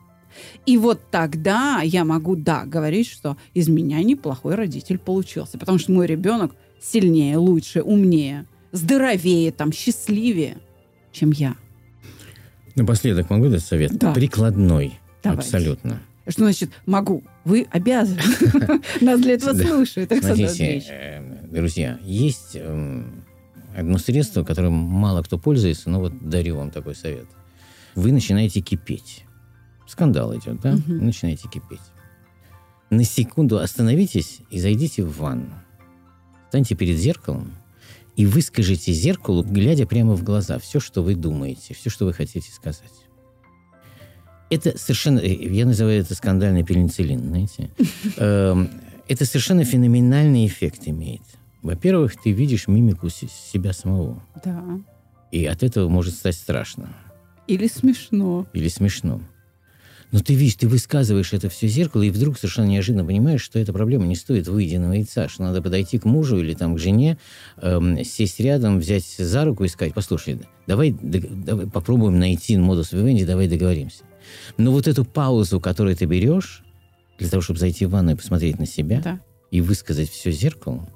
И 0.66 0.76
вот 0.76 1.11
тогда 1.11 1.80
я 1.82 2.05
могу, 2.05 2.36
да, 2.36 2.64
говорить, 2.64 3.09
что 3.09 3.36
из 3.55 3.68
меня 3.68 4.03
неплохой 4.03 4.55
родитель 4.55 4.99
получился, 4.99 5.59
потому 5.59 5.78
что 5.78 5.92
мой 5.92 6.07
ребенок 6.07 6.55
сильнее, 6.81 7.37
лучше, 7.37 7.83
умнее, 7.83 8.47
здоровее, 8.72 9.53
там, 9.53 9.72
счастливее, 9.72 10.59
чем 11.12 11.31
я. 11.31 11.57
Напоследок 12.74 13.31
могу 13.31 13.49
дать 13.49 13.64
совет? 13.64 13.97
Да. 13.97 14.12
Прикладной. 14.12 14.99
Давайте. 15.22 15.43
Абсолютно. 15.43 16.01
Что 16.29 16.43
значит 16.43 16.70
могу? 16.87 17.22
Вы 17.45 17.66
обязаны. 17.70 18.20
Нас 19.01 19.20
для 19.20 19.35
этого 19.35 19.55
слушают. 19.55 20.12
Смотрите, 20.12 20.83
э, 20.89 21.47
друзья, 21.51 21.99
есть 22.03 22.57
эм, 22.57 23.24
одно 23.77 23.99
средство, 23.99 24.43
которым 24.43 24.72
мало 24.72 25.22
кто 25.22 25.39
пользуется, 25.39 25.89
но 25.89 26.01
вот 26.01 26.29
дарю 26.29 26.57
вам 26.57 26.70
такой 26.70 26.97
совет. 26.97 27.27
Вы 27.95 28.12
начинаете 28.12 28.61
кипеть. 28.61 29.24
Скандал 29.87 30.37
идет, 30.37 30.61
да? 30.61 30.77
Начинаете 30.87 31.49
кипеть. 31.49 31.81
На 32.91 33.05
секунду 33.05 33.59
остановитесь 33.59 34.41
и 34.51 34.59
зайдите 34.59 35.03
в 35.05 35.18
ванну. 35.18 35.55
Станьте 36.49 36.74
перед 36.74 36.97
зеркалом 36.99 37.53
и 38.16 38.26
выскажите 38.26 38.92
зеркалу, 38.92 39.42
глядя 39.42 39.86
прямо 39.86 40.14
в 40.14 40.24
глаза, 40.24 40.59
все, 40.59 40.80
что 40.80 41.03
вы 41.03 41.14
думаете, 41.14 41.74
все, 41.74 41.90
что 41.90 42.07
вы 42.07 42.12
хотите 42.12 42.51
сказать. 42.51 42.92
Это 44.49 44.78
совершенно, 44.78 45.18
э, 45.18 45.28
я 45.28 45.66
называю 45.66 46.01
это 46.01 46.14
скандальный 46.14 46.64
пенициллин, 46.64 47.20
знаете. 47.20 47.70
Эм, 48.16 48.70
это 49.09 49.24
совершенно 49.24 49.64
феноменальный 49.64 50.47
эффект 50.47 50.82
имеет. 50.86 51.22
Во-первых, 51.62 52.14
ты 52.22 52.30
видишь 52.30 52.68
мимику 52.68 53.09
себя 53.09 53.72
самого. 53.72 54.22
Да. 54.44 54.64
И 55.32 55.44
от 55.44 55.62
этого 55.62 55.88
может 55.88 56.14
стать 56.14 56.36
страшно. 56.36 56.94
Или 57.49 57.66
смешно. 57.66 58.47
Или 58.53 58.68
смешно. 58.68 59.20
Но 60.12 60.20
ты 60.20 60.34
видишь, 60.34 60.57
ты 60.57 60.68
высказываешь 60.68 61.32
это 61.32 61.48
все 61.48 61.66
зеркало, 61.66 62.02
и 62.02 62.11
вдруг 62.11 62.38
совершенно 62.38 62.66
неожиданно 62.66 63.04
понимаешь, 63.04 63.42
что 63.42 63.59
эта 63.59 63.72
проблема 63.72 64.07
не 64.07 64.14
стоит 64.14 64.46
выеденного 64.46 64.92
яйца, 64.92 65.28
что 65.28 65.42
надо 65.42 65.61
подойти 65.61 65.98
к 65.98 66.04
мужу 66.04 66.38
или 66.38 66.54
там 66.54 66.76
к 66.76 66.78
жене, 66.78 67.18
эм, 67.61 68.02
сесть 68.04 68.38
рядом, 68.40 68.78
взять 68.78 69.04
за 69.04 69.44
руку 69.44 69.64
и 69.64 69.68
сказать, 69.68 69.94
послушай, 69.94 70.40
давай, 70.66 70.96
давай 71.00 71.66
попробуем 71.66 72.18
найти 72.18 72.57
модус 72.57 72.92
вивенди, 72.92 73.24
давай 73.24 73.48
договоримся. 73.48 74.04
Но 74.57 74.72
вот 74.72 74.86
эту 74.86 75.04
паузу, 75.04 75.61
которую 75.61 75.96
ты 75.96 76.04
берешь, 76.04 76.62
для 77.18 77.28
того, 77.28 77.40
чтобы 77.40 77.59
зайти 77.59 77.86
в 77.86 77.90
ванну 77.90 78.12
и 78.12 78.14
посмотреть 78.16 78.59
на 78.59 78.66
себя, 78.66 79.00
да. 79.02 79.20
и 79.50 79.61
высказать 79.61 80.11
все 80.11 80.30
зеркалом, 80.30 80.88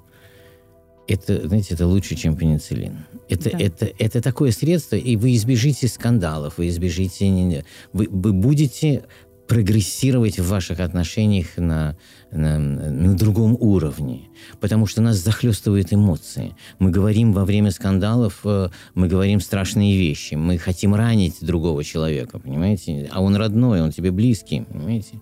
это, 1.10 1.46
знаете, 1.46 1.74
это 1.74 1.86
лучше, 1.86 2.14
чем 2.14 2.36
пенициллин. 2.36 2.98
Это, 3.28 3.50
да. 3.50 3.58
это, 3.58 3.90
это 3.98 4.20
такое 4.20 4.52
средство, 4.52 4.96
и 4.96 5.16
вы 5.16 5.34
избежите 5.34 5.88
скандалов, 5.88 6.58
вы 6.58 6.68
избежите... 6.68 7.64
Вы, 7.92 8.08
вы 8.10 8.32
будете 8.32 9.04
прогрессировать 9.50 10.38
в 10.38 10.46
ваших 10.46 10.78
отношениях 10.78 11.56
на, 11.56 11.96
на, 12.30 12.56
на 12.56 13.16
другом 13.16 13.56
уровне, 13.58 14.28
потому 14.60 14.86
что 14.86 15.02
нас 15.02 15.16
захлестывают 15.16 15.92
эмоции. 15.92 16.54
Мы 16.78 16.92
говорим 16.92 17.32
во 17.32 17.44
время 17.44 17.72
скандалов, 17.72 18.42
э, 18.44 18.68
мы 18.94 19.08
говорим 19.08 19.40
страшные 19.40 19.98
вещи, 19.98 20.34
мы 20.34 20.56
хотим 20.56 20.94
ранить 20.94 21.38
другого 21.40 21.82
человека, 21.82 22.38
понимаете? 22.38 23.08
А 23.10 23.20
он 23.20 23.34
родной, 23.34 23.82
он 23.82 23.90
тебе 23.90 24.12
близкий, 24.12 24.60
понимаете? 24.60 25.20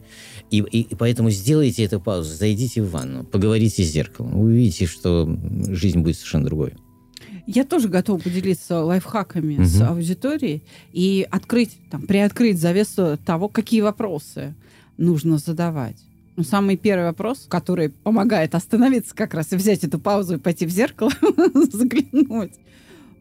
И, 0.50 0.58
и, 0.58 0.82
и 0.82 0.94
поэтому 0.94 1.30
сделайте 1.30 1.82
эту 1.84 1.98
паузу, 1.98 2.30
зайдите 2.30 2.82
в 2.82 2.90
ванну, 2.90 3.24
поговорите 3.24 3.82
с 3.82 3.90
зеркалом, 3.90 4.32
вы 4.32 4.48
увидите, 4.48 4.84
что 4.84 5.26
жизнь 5.68 6.00
будет 6.00 6.16
совершенно 6.16 6.44
другой. 6.44 6.74
Я 7.50 7.64
тоже 7.64 7.88
готова 7.88 8.18
поделиться 8.18 8.82
лайфхаками 8.82 9.54
угу. 9.54 9.64
с 9.64 9.80
аудиторией 9.80 10.62
и 10.92 11.26
открыть, 11.30 11.78
там, 11.90 12.02
приоткрыть 12.02 12.60
завесу 12.60 13.18
того, 13.24 13.48
какие 13.48 13.80
вопросы 13.80 14.54
нужно 14.98 15.38
задавать. 15.38 15.96
Ну, 16.36 16.44
самый 16.44 16.76
первый 16.76 17.06
вопрос, 17.06 17.46
который 17.48 17.88
помогает 17.88 18.54
остановиться 18.54 19.14
как 19.14 19.32
раз 19.32 19.50
и 19.52 19.56
взять 19.56 19.82
эту 19.82 19.98
паузу 19.98 20.34
и 20.34 20.38
пойти 20.38 20.66
в 20.66 20.70
зеркало, 20.70 21.10
заглянуть. 21.72 22.52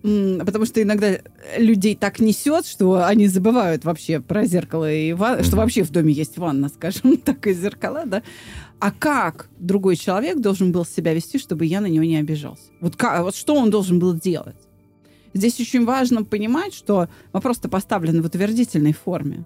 Потому 0.01 0.65
что 0.65 0.81
иногда 0.81 1.19
людей 1.57 1.95
так 1.95 2.19
несет, 2.19 2.65
что 2.65 3.05
они 3.05 3.27
забывают 3.27 3.85
вообще 3.85 4.19
про 4.19 4.45
зеркало 4.45 4.91
и 4.91 5.13
ван... 5.13 5.41
что 5.41 5.55
вообще 5.55 5.83
в 5.83 5.91
доме 5.91 6.13
есть 6.13 6.37
ванна, 6.37 6.67
скажем 6.67 7.15
так, 7.25 7.47
и 7.47 7.53
зеркала, 7.53 8.03
да. 8.05 8.23
А 8.79 8.91
как 8.91 9.49
другой 9.57 9.95
человек 9.95 10.39
должен 10.39 10.71
был 10.71 10.85
себя 10.85 11.13
вести, 11.13 11.39
чтобы 11.39 11.65
я 11.65 11.81
на 11.81 11.87
него 11.87 12.03
не 12.03 12.17
обижался? 12.17 12.63
Вот, 12.79 12.95
как, 12.95 13.23
вот 13.23 13.35
что 13.35 13.55
он 13.55 13.69
должен 13.69 13.99
был 13.99 14.13
делать? 14.13 14.57
Здесь 15.33 15.59
очень 15.59 15.85
важно 15.85 16.23
понимать, 16.23 16.73
что 16.73 17.09
вопрос-то 17.33 17.69
поставлен 17.69 18.21
в 18.21 18.25
утвердительной 18.25 18.93
форме 18.93 19.45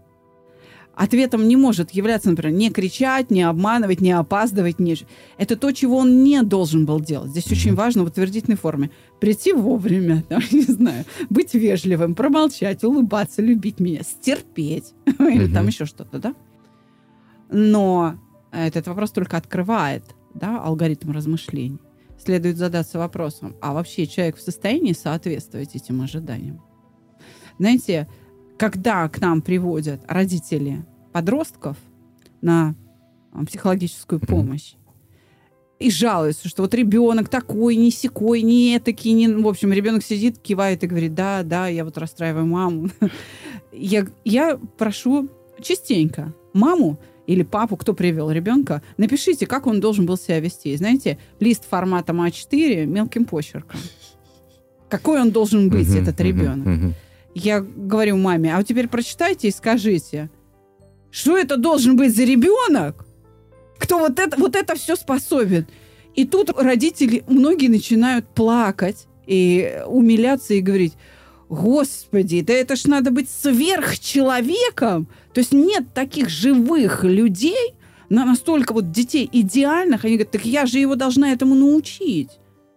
ответом 0.95 1.47
не 1.47 1.55
может 1.55 1.91
являться, 1.91 2.29
например, 2.29 2.53
не 2.55 2.69
кричать, 2.69 3.31
не 3.31 3.43
обманывать, 3.43 4.01
не 4.01 4.11
опаздывать. 4.11 4.79
Не... 4.79 4.95
Это 5.37 5.55
то, 5.55 5.71
чего 5.71 5.97
он 5.97 6.23
не 6.23 6.41
должен 6.43 6.85
был 6.85 6.99
делать. 6.99 7.31
Здесь 7.31 7.51
очень 7.51 7.75
важно 7.75 8.03
в 8.03 8.07
утвердительной 8.07 8.57
форме. 8.57 8.91
Прийти 9.19 9.53
вовремя, 9.53 10.23
там, 10.29 10.41
не 10.51 10.63
знаю, 10.63 11.05
быть 11.29 11.53
вежливым, 11.53 12.15
промолчать, 12.15 12.83
улыбаться, 12.83 13.41
любить 13.41 13.79
меня, 13.79 14.03
стерпеть. 14.03 14.93
Или 15.19 15.51
там 15.51 15.67
еще 15.67 15.85
что-то, 15.85 16.19
да? 16.19 16.35
Но 17.49 18.15
этот 18.51 18.87
вопрос 18.87 19.11
только 19.11 19.37
открывает 19.37 20.03
да, 20.33 20.61
алгоритм 20.61 21.11
размышлений. 21.11 21.79
Следует 22.17 22.57
задаться 22.57 22.99
вопросом, 22.99 23.55
а 23.61 23.73
вообще 23.73 24.05
человек 24.05 24.37
в 24.37 24.41
состоянии 24.41 24.93
соответствовать 24.93 25.75
этим 25.75 26.01
ожиданиям? 26.01 26.61
Знаете, 27.57 28.07
когда 28.57 29.07
к 29.09 29.19
нам 29.19 29.41
приводят 29.41 30.01
родители 30.07 30.85
подростков 31.11 31.77
на 32.41 32.75
психологическую 33.47 34.19
помощь, 34.19 34.75
и 35.81 35.89
жалуются, 35.89 36.47
что 36.47 36.61
вот 36.61 36.75
ребенок 36.75 37.27
такой, 37.27 37.75
не 37.75 37.89
секой, 37.89 38.43
не 38.43 38.77
этакий, 38.77 39.13
не... 39.13 39.27
В 39.27 39.47
общем, 39.47 39.73
ребенок 39.73 40.03
сидит, 40.03 40.37
кивает 40.37 40.83
и 40.83 40.87
говорит, 40.87 41.15
да, 41.15 41.41
да, 41.41 41.67
я 41.67 41.83
вот 41.83 41.97
расстраиваю 41.97 42.45
маму. 42.45 42.89
Я, 43.73 44.05
я 44.25 44.59
прошу 44.77 45.29
частенько 45.61 46.33
маму 46.51 46.99
или 47.31 47.43
папу, 47.43 47.77
кто 47.77 47.93
привел 47.93 48.29
ребенка, 48.31 48.81
напишите, 48.97 49.47
как 49.47 49.67
он 49.67 49.79
должен 49.79 50.05
был 50.05 50.17
себя 50.17 50.39
вести. 50.39 50.75
Знаете, 50.75 51.17
лист 51.39 51.63
форматом 51.69 52.21
А4 52.21 52.85
мелким 52.85 53.25
почерком. 53.25 53.79
Какой 54.89 55.21
он 55.21 55.31
должен 55.31 55.69
быть, 55.69 55.95
этот 55.95 56.19
ребенок. 56.19 56.93
Я 57.33 57.61
говорю 57.61 58.17
маме, 58.17 58.53
а 58.53 58.57
вот 58.57 58.67
теперь 58.67 58.89
прочитайте 58.89 59.47
и 59.47 59.51
скажите, 59.51 60.29
что 61.11 61.37
это 61.37 61.55
должен 61.55 61.95
быть 61.95 62.13
за 62.13 62.23
ребенок, 62.23 63.05
кто 63.77 63.99
вот 63.99 64.19
это, 64.19 64.37
вот 64.37 64.55
это 64.55 64.75
все 64.75 64.97
способен. 64.97 65.65
И 66.13 66.25
тут 66.25 66.49
родители, 66.57 67.23
многие 67.27 67.69
начинают 67.69 68.27
плакать 68.27 69.07
и 69.25 69.81
умиляться 69.87 70.53
и 70.53 70.59
говорить, 70.59 70.93
Господи, 71.47 72.41
да 72.41 72.53
это 72.53 72.75
ж 72.75 72.85
надо 72.85 73.11
быть 73.11 73.29
сверхчеловеком. 73.29 75.07
То 75.33 75.39
есть 75.39 75.53
нет 75.53 75.93
таких 75.93 76.29
живых 76.29 77.03
людей, 77.03 77.73
на 78.09 78.25
настолько 78.25 78.73
вот 78.73 78.91
детей 78.91 79.29
идеальных, 79.31 80.03
они 80.03 80.15
говорят, 80.15 80.31
так 80.31 80.45
я 80.45 80.65
же 80.65 80.79
его 80.79 80.95
должна 80.95 81.31
этому 81.31 81.55
научить 81.55 82.29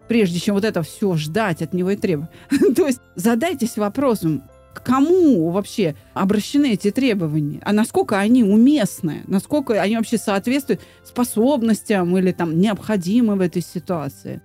прежде 0.09 0.39
чем 0.39 0.55
вот 0.55 0.65
это 0.65 0.83
все 0.83 1.15
ждать 1.15 1.63
от 1.63 1.73
него 1.73 1.91
и 1.91 1.97
требовать. 1.97 2.31
То 2.77 2.87
есть 2.87 3.01
задайтесь 3.15 3.77
вопросом, 3.77 4.43
к 4.75 4.83
кому 4.83 5.51
вообще 5.51 5.95
обращены 6.15 6.73
эти 6.73 6.91
требования, 6.91 7.61
а 7.65 7.73
насколько 7.73 8.19
они 8.19 8.43
уместны, 8.43 9.23
насколько 9.27 9.81
они 9.81 9.97
вообще 9.97 10.19
соответствуют 10.19 10.81
способностям 11.05 12.17
или 12.19 12.33
там 12.33 12.59
необходимы 12.59 13.37
в 13.37 13.41
этой 13.41 13.63
ситуации. 13.63 14.43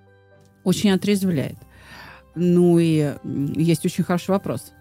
Очень 0.64 0.92
отрезвляет. 0.92 1.58
Ну 2.36 2.78
и 2.78 3.14
есть 3.56 3.86
очень 3.86 4.04
хороший 4.04 4.32
вопрос. 4.32 4.74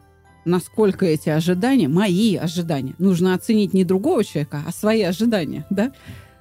Насколько 0.49 1.05
эти 1.05 1.29
ожидания, 1.29 1.89
мои 1.89 2.35
ожидания, 2.37 2.95
нужно 2.99 3.35
оценить 3.35 3.75
не 3.75 3.85
другого 3.85 4.25
человека, 4.25 4.63
а 4.67 4.73
свои 4.73 5.03
ожидания, 5.03 5.67
да, 5.69 5.93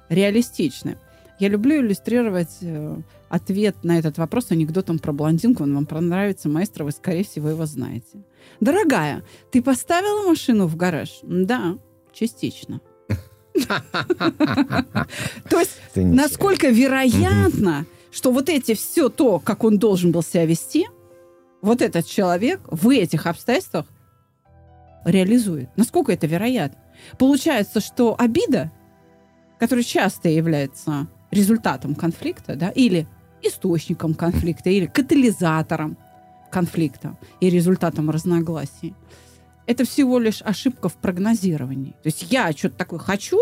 реалистичны. 0.08 0.96
Я 1.38 1.48
люблю 1.48 1.76
иллюстрировать 1.82 2.56
э, 2.62 2.96
ответ 3.28 3.76
на 3.84 3.98
этот 3.98 4.16
вопрос 4.16 4.50
анекдотом 4.50 4.98
про 4.98 5.12
блондинку. 5.12 5.64
Он 5.64 5.74
вам 5.74 5.84
понравится, 5.84 6.48
маэстро, 6.48 6.84
вы, 6.84 6.92
скорее 6.92 7.22
всего, 7.22 7.50
его 7.50 7.66
знаете. 7.66 8.24
Дорогая, 8.60 9.22
ты 9.52 9.62
поставила 9.62 10.26
машину 10.26 10.68
в 10.68 10.76
гараж? 10.76 11.18
Да, 11.22 11.76
частично. 12.14 12.80
То 15.50 15.60
есть, 15.60 15.78
насколько 15.94 16.70
вероятно, 16.70 17.84
что 18.10 18.32
вот 18.32 18.48
эти 18.48 18.72
все 18.72 19.10
то, 19.10 19.38
как 19.38 19.64
он 19.64 19.78
должен 19.78 20.12
был 20.12 20.22
себя 20.22 20.46
вести, 20.46 20.86
вот 21.60 21.82
этот 21.82 22.06
человек 22.06 22.60
в 22.70 22.88
этих 22.88 23.26
обстоятельствах 23.26 23.84
реализует. 25.04 25.68
Насколько 25.76 26.12
это 26.12 26.26
вероятно? 26.26 26.78
Получается, 27.18 27.80
что 27.80 28.14
обида, 28.18 28.70
которая 29.58 29.84
часто 29.84 30.28
является 30.28 31.08
результатом 31.30 31.94
конфликта, 31.94 32.56
да, 32.56 32.70
или 32.70 33.06
источником 33.42 34.14
конфликта, 34.14 34.70
или 34.70 34.86
катализатором 34.86 35.96
конфликта 36.50 37.16
и 37.40 37.50
результатом 37.50 38.10
разногласий, 38.10 38.94
это 39.66 39.84
всего 39.84 40.18
лишь 40.18 40.40
ошибка 40.42 40.88
в 40.88 40.94
прогнозировании. 40.94 41.92
То 42.02 42.06
есть 42.06 42.32
я 42.32 42.50
что-то 42.52 42.76
такое 42.76 42.98
хочу, 42.98 43.38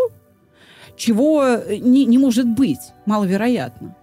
чего 0.97 1.61
не, 1.69 2.05
не 2.05 2.19
может 2.19 2.49
быть, 2.49 2.81
маловероятно. 3.07 3.97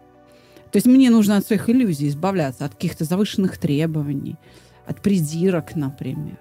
То 0.72 0.78
есть 0.78 0.88
мне 0.88 1.10
нужно 1.12 1.38
от 1.38 1.46
своих 1.46 1.70
иллюзий 1.70 2.08
избавляться, 2.08 2.66
от 2.66 2.74
каких-то 2.74 3.04
завышенных 3.04 3.58
требований, 3.58 4.38
от 4.88 5.02
придирок, 5.02 5.76
например. 5.76 6.40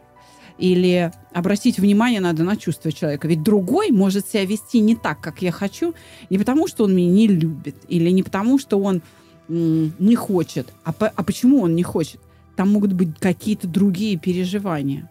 Или 0.58 1.12
обратить 1.32 1.78
внимание 1.78 2.20
надо 2.20 2.44
на 2.44 2.56
чувства 2.56 2.92
человека. 2.92 3.26
Ведь 3.28 3.42
другой 3.42 3.90
может 3.90 4.26
себя 4.28 4.44
вести 4.44 4.80
не 4.80 4.94
так, 4.94 5.20
как 5.20 5.42
я 5.42 5.50
хочу, 5.50 5.94
не 6.30 6.38
потому, 6.38 6.68
что 6.68 6.84
он 6.84 6.94
меня 6.94 7.10
не 7.10 7.26
любит, 7.26 7.76
или 7.88 8.10
не 8.10 8.22
потому, 8.22 8.58
что 8.58 8.78
он 8.80 9.02
не 9.48 10.14
хочет. 10.14 10.72
А, 10.84 10.92
по- 10.92 11.12
а 11.14 11.22
почему 11.22 11.60
он 11.62 11.74
не 11.74 11.82
хочет? 11.82 12.20
Там 12.56 12.70
могут 12.70 12.92
быть 12.92 13.18
какие-то 13.18 13.66
другие 13.66 14.18
переживания. 14.18 15.10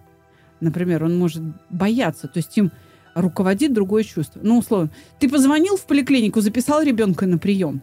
Например, 0.60 1.04
он 1.04 1.18
может 1.18 1.44
бояться, 1.70 2.28
то 2.28 2.38
есть 2.38 2.56
им 2.58 2.72
руководит 3.16 3.74
другое 3.74 4.04
чувство. 4.04 4.40
Ну, 4.44 4.60
условно, 4.60 4.90
ты 5.20 5.28
позвонил 5.28 5.76
в 5.76 5.86
поликлинику, 5.86 6.40
записал 6.42 6.82
ребенка 6.82 7.26
на 7.26 7.38
прием. 7.38 7.82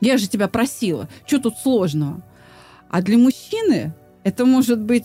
Я 0.00 0.16
же 0.18 0.28
тебя 0.28 0.48
просила. 0.48 1.08
Что 1.26 1.38
тут 1.38 1.56
сложного? 1.58 2.22
А 2.88 3.02
для 3.02 3.16
мужчины 3.16 3.94
это 4.24 4.44
может 4.44 4.80
быть 4.80 5.04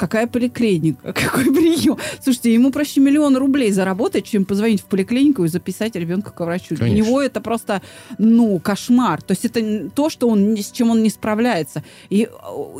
какая 0.00 0.26
поликлиника, 0.26 1.12
какой 1.12 1.44
прием. 1.44 1.98
Слушайте, 2.22 2.54
ему 2.54 2.72
проще 2.72 3.00
миллион 3.00 3.36
рублей 3.36 3.70
заработать, 3.70 4.24
чем 4.24 4.46
позвонить 4.46 4.80
в 4.80 4.86
поликлинику 4.86 5.44
и 5.44 5.48
записать 5.48 5.94
ребенка 5.94 6.30
к 6.30 6.40
врачу. 6.40 6.76
Конечно. 6.76 6.86
Для 6.86 6.96
него 6.96 7.20
это 7.20 7.42
просто, 7.42 7.82
ну, 8.16 8.58
кошмар. 8.60 9.20
То 9.20 9.32
есть 9.32 9.44
это 9.44 9.90
то, 9.90 10.08
что 10.08 10.28
он, 10.28 10.56
с 10.56 10.70
чем 10.70 10.90
он 10.90 11.02
не 11.02 11.10
справляется. 11.10 11.84
И 12.08 12.28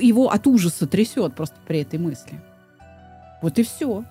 его 0.00 0.30
от 0.30 0.46
ужаса 0.46 0.86
трясет 0.86 1.34
просто 1.34 1.56
при 1.66 1.80
этой 1.80 1.98
мысли. 1.98 2.40
Вот 3.42 3.58
и 3.58 3.64
все. 3.64 4.04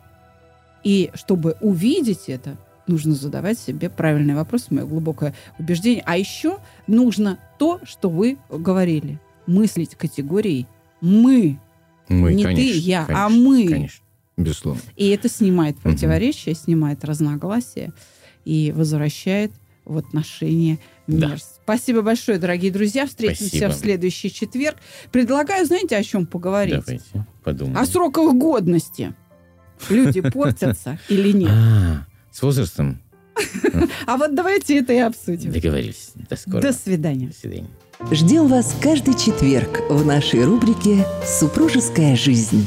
И 0.84 1.10
чтобы 1.16 1.57
увидеть 1.62 2.26
это, 2.28 2.57
нужно 2.86 3.16
задавать 3.16 3.57
себе 3.57 3.89
правильные 3.89 4.36
вопросы, 4.36 4.68
мое 4.70 4.86
глубокое 4.86 5.34
убеждение. 5.57 6.03
А 6.05 6.16
еще 6.16 6.60
нужно 6.86 7.39
то, 7.57 7.80
что 7.84 8.10
вы 8.10 8.38
говорили. 8.51 9.20
Мыслить 9.47 9.95
категорией 9.95 10.68
«мы». 11.01 11.60
Мы, 12.10 12.34
Не 12.34 12.43
конечно, 12.43 12.74
ты, 12.74 12.78
я, 12.78 13.05
конечно, 13.05 13.26
а 13.26 13.30
мы. 13.30 13.68
Конечно, 13.68 14.05
безусловно. 14.38 14.82
И 14.95 15.10
это 15.10 15.30
снимает 15.30 15.78
противоречия, 15.78 16.53
снимает 16.55 17.05
разногласия 17.05 17.93
и 18.45 18.74
возвращает 18.76 19.51
в 19.86 19.97
отношения 19.97 20.80
мир. 21.07 21.30
Да. 21.30 21.38
Спасибо 21.64 22.01
большое, 22.01 22.38
дорогие 22.38 22.72
друзья. 22.72 23.05
Встретимся 23.07 23.47
Спасибо. 23.47 23.70
в 23.72 23.76
следующий 23.76 24.32
четверг. 24.32 24.78
Предлагаю, 25.12 25.66
знаете, 25.66 25.97
о 25.97 26.03
чем 26.03 26.26
поговорить? 26.26 26.76
Давайте 26.86 27.26
подумаем. 27.43 27.78
О 27.78 27.86
сроках 27.86 28.34
годности. 28.36 29.14
Люди 29.89 30.22
портятся 30.22 30.99
или 31.10 31.32
нет? 31.32 31.51
А, 31.51 32.05
с 32.32 32.41
возрастом 32.41 32.99
А 34.05 34.18
вот 34.18 34.36
давайте 34.36 34.80
это 34.80 34.93
и 34.93 34.97
обсудим. 34.97 35.51
договорились. 35.51 36.12
До 36.30 36.36
скорого. 36.36 36.62
До 36.62 36.74
свидания. 36.74 37.28
До 37.28 37.34
свидания. 37.34 37.70
Ждем 38.12 38.47
вас 38.47 38.76
каждый 38.82 39.14
четверг 39.14 39.82
в 39.89 40.06
нашей 40.06 40.45
рубрике 40.45 41.06
«Супружеская 41.26 42.16
жизнь». 42.16 42.66